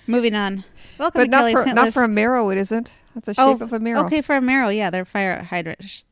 moving 0.08 0.36
on. 0.36 0.64
Welcome 1.00 1.20
But 1.22 1.26
to 1.26 1.30
not 1.32 1.38
Kelly's 1.40 1.54
for 1.60 1.64
Hint 1.66 1.76
not 1.76 1.86
List. 1.86 1.98
for 1.98 2.04
a 2.04 2.08
marrow. 2.08 2.50
It 2.50 2.58
isn't. 2.60 2.96
That's 3.16 3.30
a 3.30 3.32
oh, 3.40 3.54
shape 3.54 3.62
Oh, 3.62 3.64
of 3.66 3.74
a 3.74 3.80
marrow. 3.80 4.06
Okay, 4.06 4.22
for 4.22 4.36
a 4.36 4.42
marrow, 4.42 4.70
yeah, 4.70 4.90
their 4.90 5.06
fire 5.06 5.42
hydrant 5.44 5.84
sh- 5.84 6.04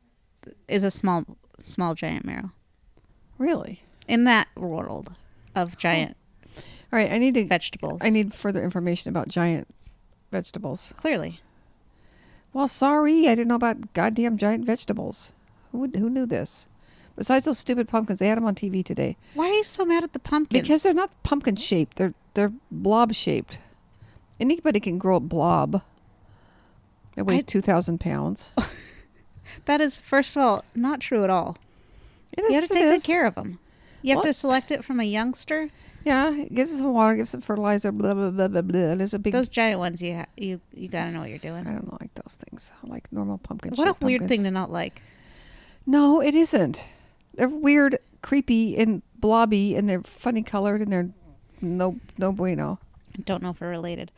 is 0.67 0.83
a 0.83 0.89
small, 0.91 1.25
small 1.61 1.93
giant 1.93 2.25
marrow. 2.25 2.51
Really. 3.37 3.83
In 4.07 4.23
that 4.25 4.47
world 4.55 5.13
of 5.55 5.77
giant 5.77 6.17
All 6.57 6.63
right. 6.99 7.11
I 7.11 7.17
need 7.19 7.35
to. 7.35 7.45
vegetables, 7.45 8.01
I 8.03 8.09
need 8.09 8.33
further 8.33 8.63
information 8.63 9.09
about 9.09 9.29
giant 9.29 9.67
vegetables. 10.31 10.93
clearly. 10.97 11.41
Well, 12.53 12.67
sorry, 12.67 13.27
I 13.27 13.35
didn't 13.35 13.47
know 13.47 13.55
about 13.55 13.93
goddamn 13.93 14.37
giant 14.37 14.65
vegetables. 14.65 15.31
Who 15.71 15.79
would, 15.79 15.95
who 15.95 16.09
knew 16.09 16.25
this? 16.25 16.67
Besides 17.15 17.45
those 17.45 17.59
stupid 17.59 17.87
pumpkins, 17.87 18.19
they 18.19 18.27
had 18.27 18.37
them 18.37 18.45
on 18.45 18.55
TV 18.55 18.83
today 18.83 19.17
Why 19.35 19.49
are 19.49 19.53
you 19.53 19.63
so 19.63 19.85
mad 19.85 20.03
at 20.03 20.13
the 20.13 20.19
pumpkins? 20.19 20.61
because 20.61 20.83
they're 20.83 20.93
not 20.93 21.11
pumpkin 21.23 21.55
shaped. 21.55 21.97
They're 21.97 22.13
they're 22.33 22.53
blob 22.71 23.13
shaped. 23.13 23.59
Anybody 24.39 24.79
can 24.79 24.97
grow 24.97 25.17
a 25.17 25.19
blob. 25.19 25.81
That 27.15 27.25
weighs 27.25 27.41
I- 27.41 27.45
two 27.45 27.61
thousand 27.61 27.99
pounds. 27.99 28.51
that 29.65 29.79
is, 29.81 29.99
first 29.99 30.35
of 30.35 30.41
all, 30.41 30.65
not 30.73 30.99
true 30.99 31.23
at 31.23 31.29
all. 31.29 31.57
It 32.31 32.43
you 32.49 32.55
have 32.55 32.67
to 32.67 32.73
take 32.73 32.83
good 32.83 33.03
care 33.03 33.25
of 33.25 33.35
them. 33.35 33.59
You 34.01 34.15
have 34.15 34.23
to 34.23 34.33
select 34.33 34.71
it 34.71 34.83
from 34.83 34.99
a 34.99 35.03
youngster. 35.03 35.69
Yeah, 36.03 36.33
it 36.33 36.53
gives 36.53 36.73
it 36.73 36.79
some 36.79 36.91
water, 36.91 37.15
gives 37.15 37.29
some 37.29 37.41
fertilizer. 37.41 37.91
Blah 37.91 38.13
blah 38.13 38.31
blah 38.31 38.47
blah 38.49 38.61
blah. 38.61 38.95
There's 38.95 39.13
a 39.13 39.19
big. 39.19 39.31
Those 39.33 39.49
giant 39.49 39.79
ones, 39.79 40.01
you 40.01 40.15
ha- 40.15 40.25
you 40.35 40.59
you 40.73 40.89
gotta 40.89 41.11
know 41.11 41.21
what 41.21 41.29
you're 41.29 41.37
doing. 41.37 41.65
I 41.67 41.71
don't 41.73 42.01
like 42.01 42.13
those 42.15 42.37
things. 42.49 42.71
I 42.83 42.87
like 42.87 43.11
normal 43.13 43.37
pumpkin. 43.37 43.73
What 43.75 43.87
a 43.87 43.91
shaped 43.91 44.03
weird 44.03 44.27
thing 44.27 44.43
to 44.43 44.51
not 44.51 44.71
like. 44.71 45.01
No, 45.85 46.21
it 46.21 46.35
isn't. 46.35 46.85
They're 47.35 47.49
weird, 47.49 47.97
creepy, 48.21 48.77
and 48.77 49.01
blobby, 49.15 49.75
and 49.75 49.89
they're 49.89 50.03
funny 50.03 50.43
colored, 50.43 50.81
and 50.81 50.91
they're 50.91 51.09
no 51.61 51.99
no 52.17 52.31
bueno. 52.31 52.79
I 53.17 53.21
don't 53.21 53.41
know 53.41 53.51
if 53.51 53.61
we're 53.61 53.69
related. 53.69 54.11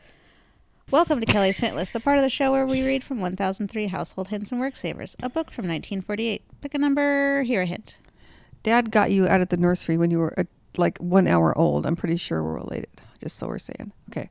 Welcome 0.90 1.20
to 1.20 1.26
Kelly's 1.26 1.58
Hint 1.58 1.74
List, 1.74 1.94
the 1.94 2.00
part 2.00 2.18
of 2.18 2.22
the 2.22 2.30
show 2.30 2.52
where 2.52 2.66
we 2.66 2.86
read 2.86 3.02
from 3.02 3.20
1003 3.20 3.88
Household 3.88 4.28
Hints 4.28 4.52
and 4.52 4.60
Work 4.60 4.76
Savers, 4.76 5.16
a 5.20 5.28
book 5.28 5.50
from 5.50 5.64
1948. 5.64 6.42
Pick 6.60 6.74
a 6.74 6.78
number, 6.78 7.42
here 7.42 7.62
a 7.62 7.66
hint. 7.66 7.98
Dad 8.62 8.90
got 8.90 9.10
you 9.10 9.26
out 9.26 9.40
of 9.40 9.48
the 9.48 9.56
nursery 9.56 9.96
when 9.96 10.10
you 10.10 10.18
were 10.18 10.38
uh, 10.38 10.44
like 10.76 10.98
one 10.98 11.26
hour 11.26 11.56
old. 11.56 11.86
I'm 11.86 11.96
pretty 11.96 12.16
sure 12.16 12.42
we're 12.42 12.56
related. 12.56 12.90
Just 13.18 13.36
so 13.36 13.48
we're 13.48 13.58
saying. 13.58 13.92
Okay. 14.10 14.28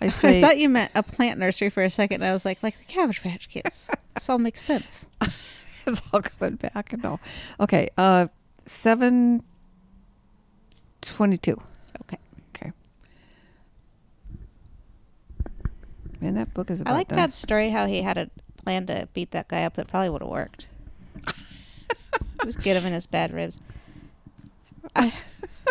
I 0.00 0.08
say 0.10 0.38
I 0.38 0.40
thought 0.40 0.58
you 0.58 0.68
meant 0.68 0.92
a 0.94 1.02
plant 1.02 1.38
nursery 1.38 1.70
for 1.70 1.82
a 1.82 1.90
second, 1.90 2.22
and 2.22 2.30
I 2.30 2.32
was 2.32 2.44
like, 2.44 2.62
like 2.62 2.78
the 2.78 2.84
Cabbage 2.84 3.22
Patch 3.22 3.48
Kids. 3.48 3.90
this 4.14 4.28
all 4.28 4.38
makes 4.38 4.60
sense. 4.60 5.06
It's 5.88 6.02
all 6.12 6.22
coming 6.22 6.56
back. 6.56 6.92
No. 7.02 7.18
Okay. 7.60 7.88
Uh, 7.96 8.28
seven 8.66 9.42
twenty-two. 11.00 11.60
Okay. 12.02 12.18
Okay. 12.54 12.72
Man, 16.20 16.34
that 16.34 16.52
book 16.54 16.70
is 16.70 16.80
about 16.80 16.92
I 16.92 16.96
like 16.96 17.08
that 17.08 17.32
story 17.34 17.70
how 17.70 17.86
he 17.86 18.02
had 18.02 18.18
a 18.18 18.30
plan 18.64 18.86
to 18.86 19.08
beat 19.14 19.30
that 19.32 19.48
guy 19.48 19.64
up 19.64 19.74
that 19.74 19.86
probably 19.88 20.10
would 20.10 20.22
have 20.22 20.30
worked. 20.30 20.66
Just 22.44 22.60
get 22.60 22.76
him 22.76 22.86
in 22.86 22.92
his 22.92 23.06
bad 23.06 23.32
ribs. 23.32 23.60
I- 24.96 25.12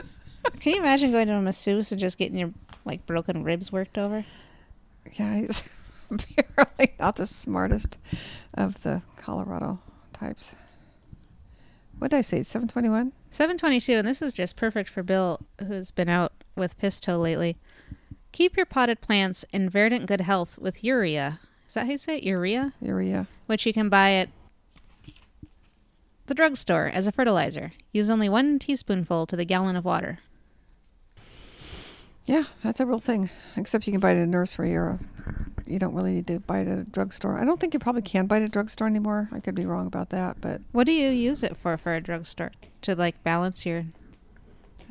can 0.59 0.73
you 0.73 0.79
imagine 0.79 1.11
going 1.11 1.27
to 1.27 1.33
a 1.33 1.41
masseuse 1.41 1.91
and 1.91 1.99
just 1.99 2.17
getting 2.17 2.37
your 2.37 2.53
like 2.85 3.05
broken 3.05 3.43
ribs 3.43 3.71
worked 3.71 3.97
over? 3.97 4.25
Yeah, 5.13 5.35
he's 5.35 5.63
apparently 6.11 6.93
not 6.99 7.15
the 7.17 7.25
smartest 7.25 7.97
of 8.53 8.81
the 8.83 9.01
Colorado 9.17 9.79
types. 10.19 10.55
What 11.99 12.11
did 12.11 12.17
I 12.17 12.21
say? 12.21 12.43
Seven 12.43 12.67
twenty-one. 12.67 13.13
722, 13.29 13.93
and 13.93 14.07
this 14.07 14.21
is 14.21 14.33
just 14.33 14.55
perfect 14.55 14.89
for 14.89 15.03
Bill, 15.03 15.41
who's 15.67 15.91
been 15.91 16.09
out 16.09 16.31
with 16.55 16.79
Pisto 16.79 17.21
lately. 17.21 17.57
Keep 18.31 18.55
your 18.55 18.65
potted 18.65 19.01
plants 19.01 19.45
in 19.51 19.69
verdant 19.69 20.05
good 20.05 20.21
health 20.21 20.57
with 20.57 20.83
urea. 20.83 21.39
Is 21.67 21.73
that 21.73 21.85
how 21.85 21.91
you 21.91 21.97
say 21.97 22.17
it? 22.17 22.23
Urea? 22.23 22.73
Urea. 22.81 23.27
Which 23.47 23.65
you 23.65 23.73
can 23.73 23.89
buy 23.89 24.13
at 24.13 24.29
the 26.27 26.33
drugstore 26.33 26.87
as 26.87 27.07
a 27.07 27.11
fertilizer. 27.11 27.73
Use 27.91 28.09
only 28.09 28.29
one 28.29 28.59
teaspoonful 28.59 29.25
to 29.25 29.35
the 29.35 29.45
gallon 29.45 29.75
of 29.75 29.85
water. 29.85 30.19
Yeah, 32.25 32.43
that's 32.63 32.79
a 32.79 32.85
real 32.85 32.99
thing. 32.99 33.29
Except 33.55 33.87
you 33.87 33.91
can 33.91 33.99
buy 33.99 34.11
it 34.11 34.17
at 34.17 34.23
a 34.23 34.27
nursery 34.27 34.75
or 34.75 34.87
a, 34.87 35.56
you 35.67 35.79
don't 35.79 35.93
really 35.93 36.13
need 36.13 36.27
to 36.27 36.39
buy 36.39 36.59
it 36.59 36.67
at 36.67 36.79
a 36.79 36.83
drugstore. 36.83 37.39
I 37.39 37.45
don't 37.45 37.59
think 37.59 37.73
you 37.73 37.79
probably 37.79 38.01
can 38.01 38.27
buy 38.27 38.37
it 38.37 38.43
at 38.43 38.49
a 38.49 38.51
drugstore 38.51 38.87
anymore. 38.87 39.29
I 39.31 39.39
could 39.39 39.55
be 39.55 39.65
wrong 39.65 39.87
about 39.87 40.09
that, 40.09 40.41
but 40.41 40.61
What 40.71 40.85
do 40.85 40.91
you 40.93 41.09
use 41.09 41.43
it 41.43 41.57
for 41.57 41.77
for 41.77 41.93
a 41.93 42.01
drugstore? 42.01 42.51
To 42.81 42.95
like 42.95 43.23
balance 43.23 43.65
your 43.65 43.85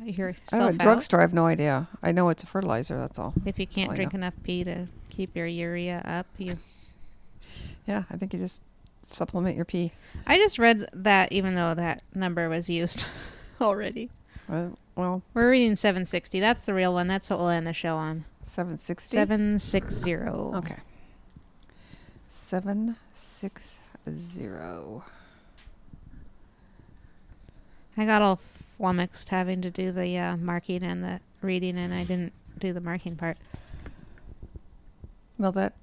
your 0.03 0.35
I 0.51 0.57
don't 0.57 0.59
know, 0.59 0.67
a 0.67 0.73
drugstore. 0.73 1.19
I 1.19 1.23
have 1.23 1.33
no 1.33 1.45
idea. 1.47 1.87
I 2.03 2.11
know 2.11 2.29
it's 2.29 2.43
a 2.43 2.47
fertilizer. 2.47 2.97
That's 2.97 3.17
all. 3.17 3.33
If 3.45 3.57
you 3.59 3.65
can't 3.67 3.93
drink 3.95 4.13
enough 4.13 4.35
pee 4.43 4.63
to 4.63 4.87
keep 5.09 5.35
your 5.35 5.47
urea 5.47 6.01
up, 6.05 6.27
you 6.37 6.57
Yeah, 7.87 8.03
I 8.11 8.17
think 8.17 8.33
you 8.33 8.39
just 8.39 8.61
supplement 9.05 9.55
your 9.55 9.65
pee. 9.65 9.91
I 10.25 10.37
just 10.37 10.59
read 10.59 10.87
that 10.93 11.31
even 11.31 11.55
though 11.55 11.73
that 11.73 12.03
number 12.13 12.49
was 12.49 12.69
used 12.69 13.05
already. 13.61 14.09
Uh, 14.51 14.67
well, 14.97 15.21
We're 15.33 15.51
reading 15.51 15.75
760. 15.75 16.39
That's 16.39 16.65
the 16.65 16.73
real 16.73 16.93
one. 16.93 17.07
That's 17.07 17.29
what 17.29 17.39
we'll 17.39 17.49
end 17.49 17.67
the 17.67 17.73
show 17.73 17.95
on. 17.95 18.25
seven 18.41 18.77
sixty. 18.77 19.15
760. 19.15 20.15
Okay. 20.15 20.77
Seven 22.27 22.95
six 23.13 23.81
zero. 24.09 25.03
I 27.95 28.05
got 28.05 28.21
all 28.21 28.39
flummoxed 28.77 29.29
having 29.29 29.61
to 29.61 29.71
do 29.71 29.91
the 29.91 30.17
uh, 30.17 30.37
marking 30.37 30.83
and 30.83 31.03
the 31.03 31.19
reading, 31.41 31.77
and 31.77 31.93
I 31.93 32.03
didn't 32.03 32.33
do 32.57 32.73
the 32.73 32.81
marking 32.81 33.15
part. 33.15 33.37
Well, 35.37 35.51
that 35.53 35.73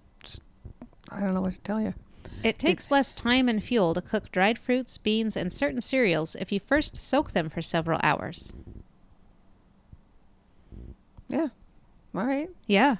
I 1.08 1.20
don't 1.20 1.34
know 1.34 1.40
what 1.40 1.54
to 1.54 1.60
tell 1.60 1.80
you. 1.80 1.94
It 2.42 2.58
takes 2.58 2.90
less 2.90 3.12
time 3.12 3.48
and 3.48 3.62
fuel 3.62 3.94
to 3.94 4.02
cook 4.02 4.30
dried 4.30 4.58
fruits, 4.58 4.98
beans, 4.98 5.36
and 5.36 5.52
certain 5.52 5.80
cereals 5.80 6.34
if 6.34 6.52
you 6.52 6.60
first 6.60 6.96
soak 6.96 7.32
them 7.32 7.48
for 7.48 7.62
several 7.62 8.00
hours. 8.02 8.52
Yeah. 11.28 11.48
All 12.14 12.24
right. 12.24 12.50
Yeah. 12.66 12.96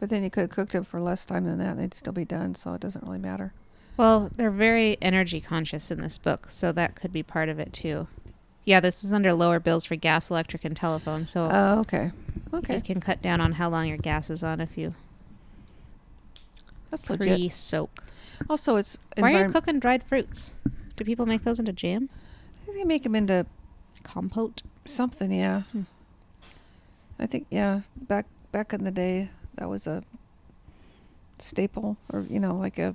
But 0.00 0.10
then 0.10 0.22
you 0.22 0.30
could 0.30 0.42
have 0.42 0.50
cooked 0.50 0.72
them 0.72 0.84
for 0.84 1.00
less 1.00 1.24
time 1.24 1.44
than 1.44 1.58
that, 1.58 1.70
and 1.72 1.80
they'd 1.80 1.94
still 1.94 2.12
be 2.12 2.24
done. 2.24 2.54
So 2.54 2.74
it 2.74 2.80
doesn't 2.80 3.04
really 3.04 3.18
matter. 3.18 3.52
Well, 3.96 4.30
they're 4.34 4.50
very 4.50 4.98
energy 5.00 5.40
conscious 5.40 5.90
in 5.90 6.00
this 6.00 6.18
book, 6.18 6.48
so 6.50 6.72
that 6.72 6.96
could 6.96 7.12
be 7.12 7.22
part 7.22 7.48
of 7.48 7.58
it 7.58 7.72
too. 7.72 8.08
Yeah, 8.64 8.80
this 8.80 9.04
is 9.04 9.12
under 9.12 9.32
lower 9.32 9.60
bills 9.60 9.84
for 9.84 9.94
gas, 9.94 10.30
electric, 10.30 10.64
and 10.64 10.76
telephone, 10.76 11.26
so 11.26 11.48
Oh, 11.52 11.80
okay. 11.80 12.10
Okay, 12.52 12.76
you 12.76 12.80
can 12.82 13.00
cut 13.00 13.20
down 13.22 13.40
on 13.40 13.52
how 13.52 13.68
long 13.68 13.86
your 13.86 13.98
gas 13.98 14.30
is 14.30 14.42
on 14.42 14.60
if 14.60 14.76
you 14.78 14.94
That's 16.90 17.08
legit. 17.08 17.26
pre-soak. 17.28 18.04
Also, 18.48 18.76
it's 18.76 18.96
Why 19.16 19.34
are 19.34 19.46
you 19.46 19.52
cooking 19.52 19.78
dried 19.80 20.02
fruits? 20.02 20.52
Do 20.96 21.04
people 21.04 21.26
make 21.26 21.44
those 21.44 21.58
into 21.58 21.72
jam? 21.72 22.08
I 22.62 22.64
think 22.66 22.78
they 22.78 22.84
make 22.84 23.02
them 23.02 23.14
into 23.14 23.46
Compote? 24.02 24.62
something. 24.84 25.30
Yeah. 25.30 25.62
Hmm. 25.72 25.82
I 27.18 27.26
think 27.26 27.46
yeah. 27.50 27.80
Back 27.96 28.26
back 28.52 28.72
in 28.72 28.84
the 28.84 28.90
day, 28.90 29.30
that 29.56 29.68
was 29.68 29.86
a 29.86 30.02
staple, 31.38 31.96
or 32.12 32.20
you 32.28 32.40
know, 32.40 32.56
like 32.56 32.78
a. 32.78 32.94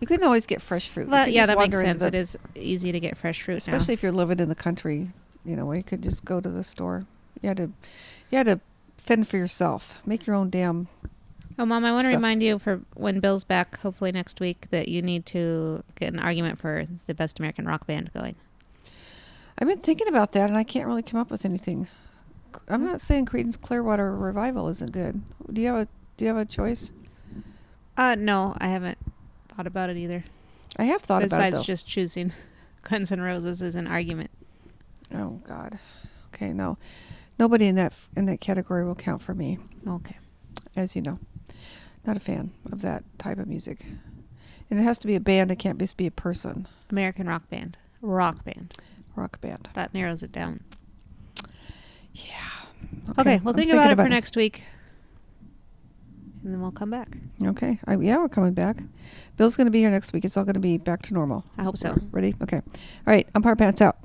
You 0.00 0.06
couldn't 0.06 0.24
always 0.24 0.46
get 0.46 0.62
fresh 0.62 0.88
fruit. 0.88 1.08
Well, 1.08 1.28
yeah, 1.28 1.46
that 1.46 1.58
makes 1.58 1.78
sense. 1.78 2.02
the- 2.02 2.08
It 2.08 2.14
is 2.14 2.38
easy 2.54 2.92
to 2.92 3.00
get 3.00 3.16
fresh 3.16 3.42
fruit 3.42 3.66
now. 3.66 3.74
especially 3.74 3.94
if 3.94 4.02
you're 4.02 4.12
living 4.12 4.38
in 4.40 4.48
the 4.48 4.54
country. 4.54 5.08
You 5.44 5.56
know, 5.56 5.64
where 5.64 5.76
you 5.76 5.82
could 5.82 6.02
just 6.02 6.24
go 6.24 6.40
to 6.40 6.50
the 6.50 6.62
store. 6.62 7.06
You 7.40 7.48
had 7.48 7.56
to, 7.56 7.72
you 8.30 8.36
had 8.36 8.44
to 8.46 8.60
fend 8.98 9.26
for 9.26 9.38
yourself. 9.38 10.02
Make 10.04 10.26
your 10.26 10.36
own 10.36 10.50
damn. 10.50 10.88
Oh, 11.58 11.64
Mom, 11.64 11.82
I 11.84 11.92
want 11.92 12.08
to 12.10 12.14
remind 12.14 12.42
you 12.42 12.58
for 12.58 12.82
when 12.94 13.20
Bill's 13.20 13.44
back, 13.44 13.78
hopefully 13.80 14.12
next 14.12 14.40
week, 14.40 14.66
that 14.70 14.88
you 14.88 15.00
need 15.00 15.24
to 15.26 15.82
get 15.98 16.12
an 16.12 16.18
argument 16.18 16.58
for 16.60 16.84
the 17.06 17.14
best 17.14 17.38
American 17.38 17.64
rock 17.66 17.86
band 17.86 18.12
going. 18.12 18.34
I've 19.58 19.68
been 19.68 19.78
thinking 19.78 20.08
about 20.08 20.32
that, 20.32 20.48
and 20.50 20.58
I 20.58 20.64
can't 20.64 20.86
really 20.86 21.02
come 21.02 21.18
up 21.20 21.30
with 21.30 21.44
anything. 21.46 21.88
I'm 22.68 22.84
not 22.84 23.00
saying 23.00 23.26
Creedence 23.26 23.60
Clearwater 23.60 24.14
Revival 24.16 24.68
isn't 24.68 24.92
good. 24.92 25.22
Do 25.52 25.60
you 25.60 25.68
have 25.68 25.76
a 25.76 25.88
Do 26.16 26.24
you 26.24 26.28
have 26.28 26.36
a 26.36 26.44
choice? 26.44 26.90
Uh, 27.96 28.14
no, 28.14 28.54
I 28.58 28.68
haven't 28.68 28.98
thought 29.48 29.66
about 29.66 29.90
it 29.90 29.96
either. 29.96 30.24
I 30.76 30.84
have 30.84 31.02
thought 31.02 31.22
about 31.22 31.36
it 31.42 31.50
Besides 31.50 31.66
just 31.66 31.86
choosing 31.86 32.32
Guns 32.82 33.12
N' 33.12 33.20
Roses 33.20 33.60
as 33.62 33.74
an 33.74 33.86
argument. 33.86 34.30
Oh 35.14 35.40
God. 35.46 35.78
Okay, 36.32 36.52
no. 36.52 36.78
Nobody 37.38 37.66
in 37.66 37.74
that 37.76 37.92
in 38.16 38.26
that 38.26 38.40
category 38.40 38.84
will 38.84 38.94
count 38.94 39.20
for 39.22 39.34
me, 39.34 39.58
Okay. 39.86 40.18
as 40.76 40.94
you 40.94 41.02
know. 41.02 41.18
Not 42.06 42.16
a 42.16 42.20
fan 42.20 42.52
of 42.70 42.80
that 42.82 43.04
type 43.18 43.38
of 43.38 43.46
music. 43.48 43.84
And 44.70 44.78
it 44.78 44.84
has 44.84 44.98
to 45.00 45.06
be 45.06 45.16
a 45.16 45.20
band, 45.20 45.50
it 45.50 45.56
can't 45.58 45.78
just 45.78 45.96
be 45.96 46.06
a 46.06 46.10
person. 46.12 46.68
American 46.90 47.26
rock 47.28 47.48
band. 47.50 47.76
Rock 48.00 48.44
band. 48.44 48.74
Rock 49.16 49.40
band. 49.40 49.68
That 49.74 49.92
narrows 49.92 50.22
it 50.22 50.32
down. 50.32 50.60
Yeah. 52.14 52.24
Okay, 53.18 53.34
I'm 53.34 53.44
we'll 53.44 53.54
think 53.54 53.72
about 53.72 53.90
it 53.90 53.96
for 53.96 54.08
next 54.08 54.36
week. 54.36 54.62
And 56.42 56.54
then 56.54 56.60
we'll 56.62 56.70
come 56.70 56.90
back. 56.90 57.18
Okay. 57.42 57.78
I, 57.86 57.96
yeah, 57.96 58.16
we're 58.16 58.28
coming 58.28 58.54
back. 58.54 58.78
Bill's 59.36 59.56
going 59.56 59.66
to 59.66 59.70
be 59.70 59.80
here 59.80 59.90
next 59.90 60.12
week. 60.12 60.24
It's 60.24 60.36
all 60.36 60.44
going 60.44 60.54
to 60.54 60.60
be 60.60 60.78
back 60.78 61.02
to 61.02 61.14
normal. 61.14 61.44
I 61.58 61.64
hope 61.64 61.76
so. 61.76 61.98
Ready? 62.10 62.34
Okay. 62.42 62.56
All 62.56 62.62
right. 63.06 63.28
Umpire 63.34 63.56
Pants 63.56 63.82
out. 63.82 63.98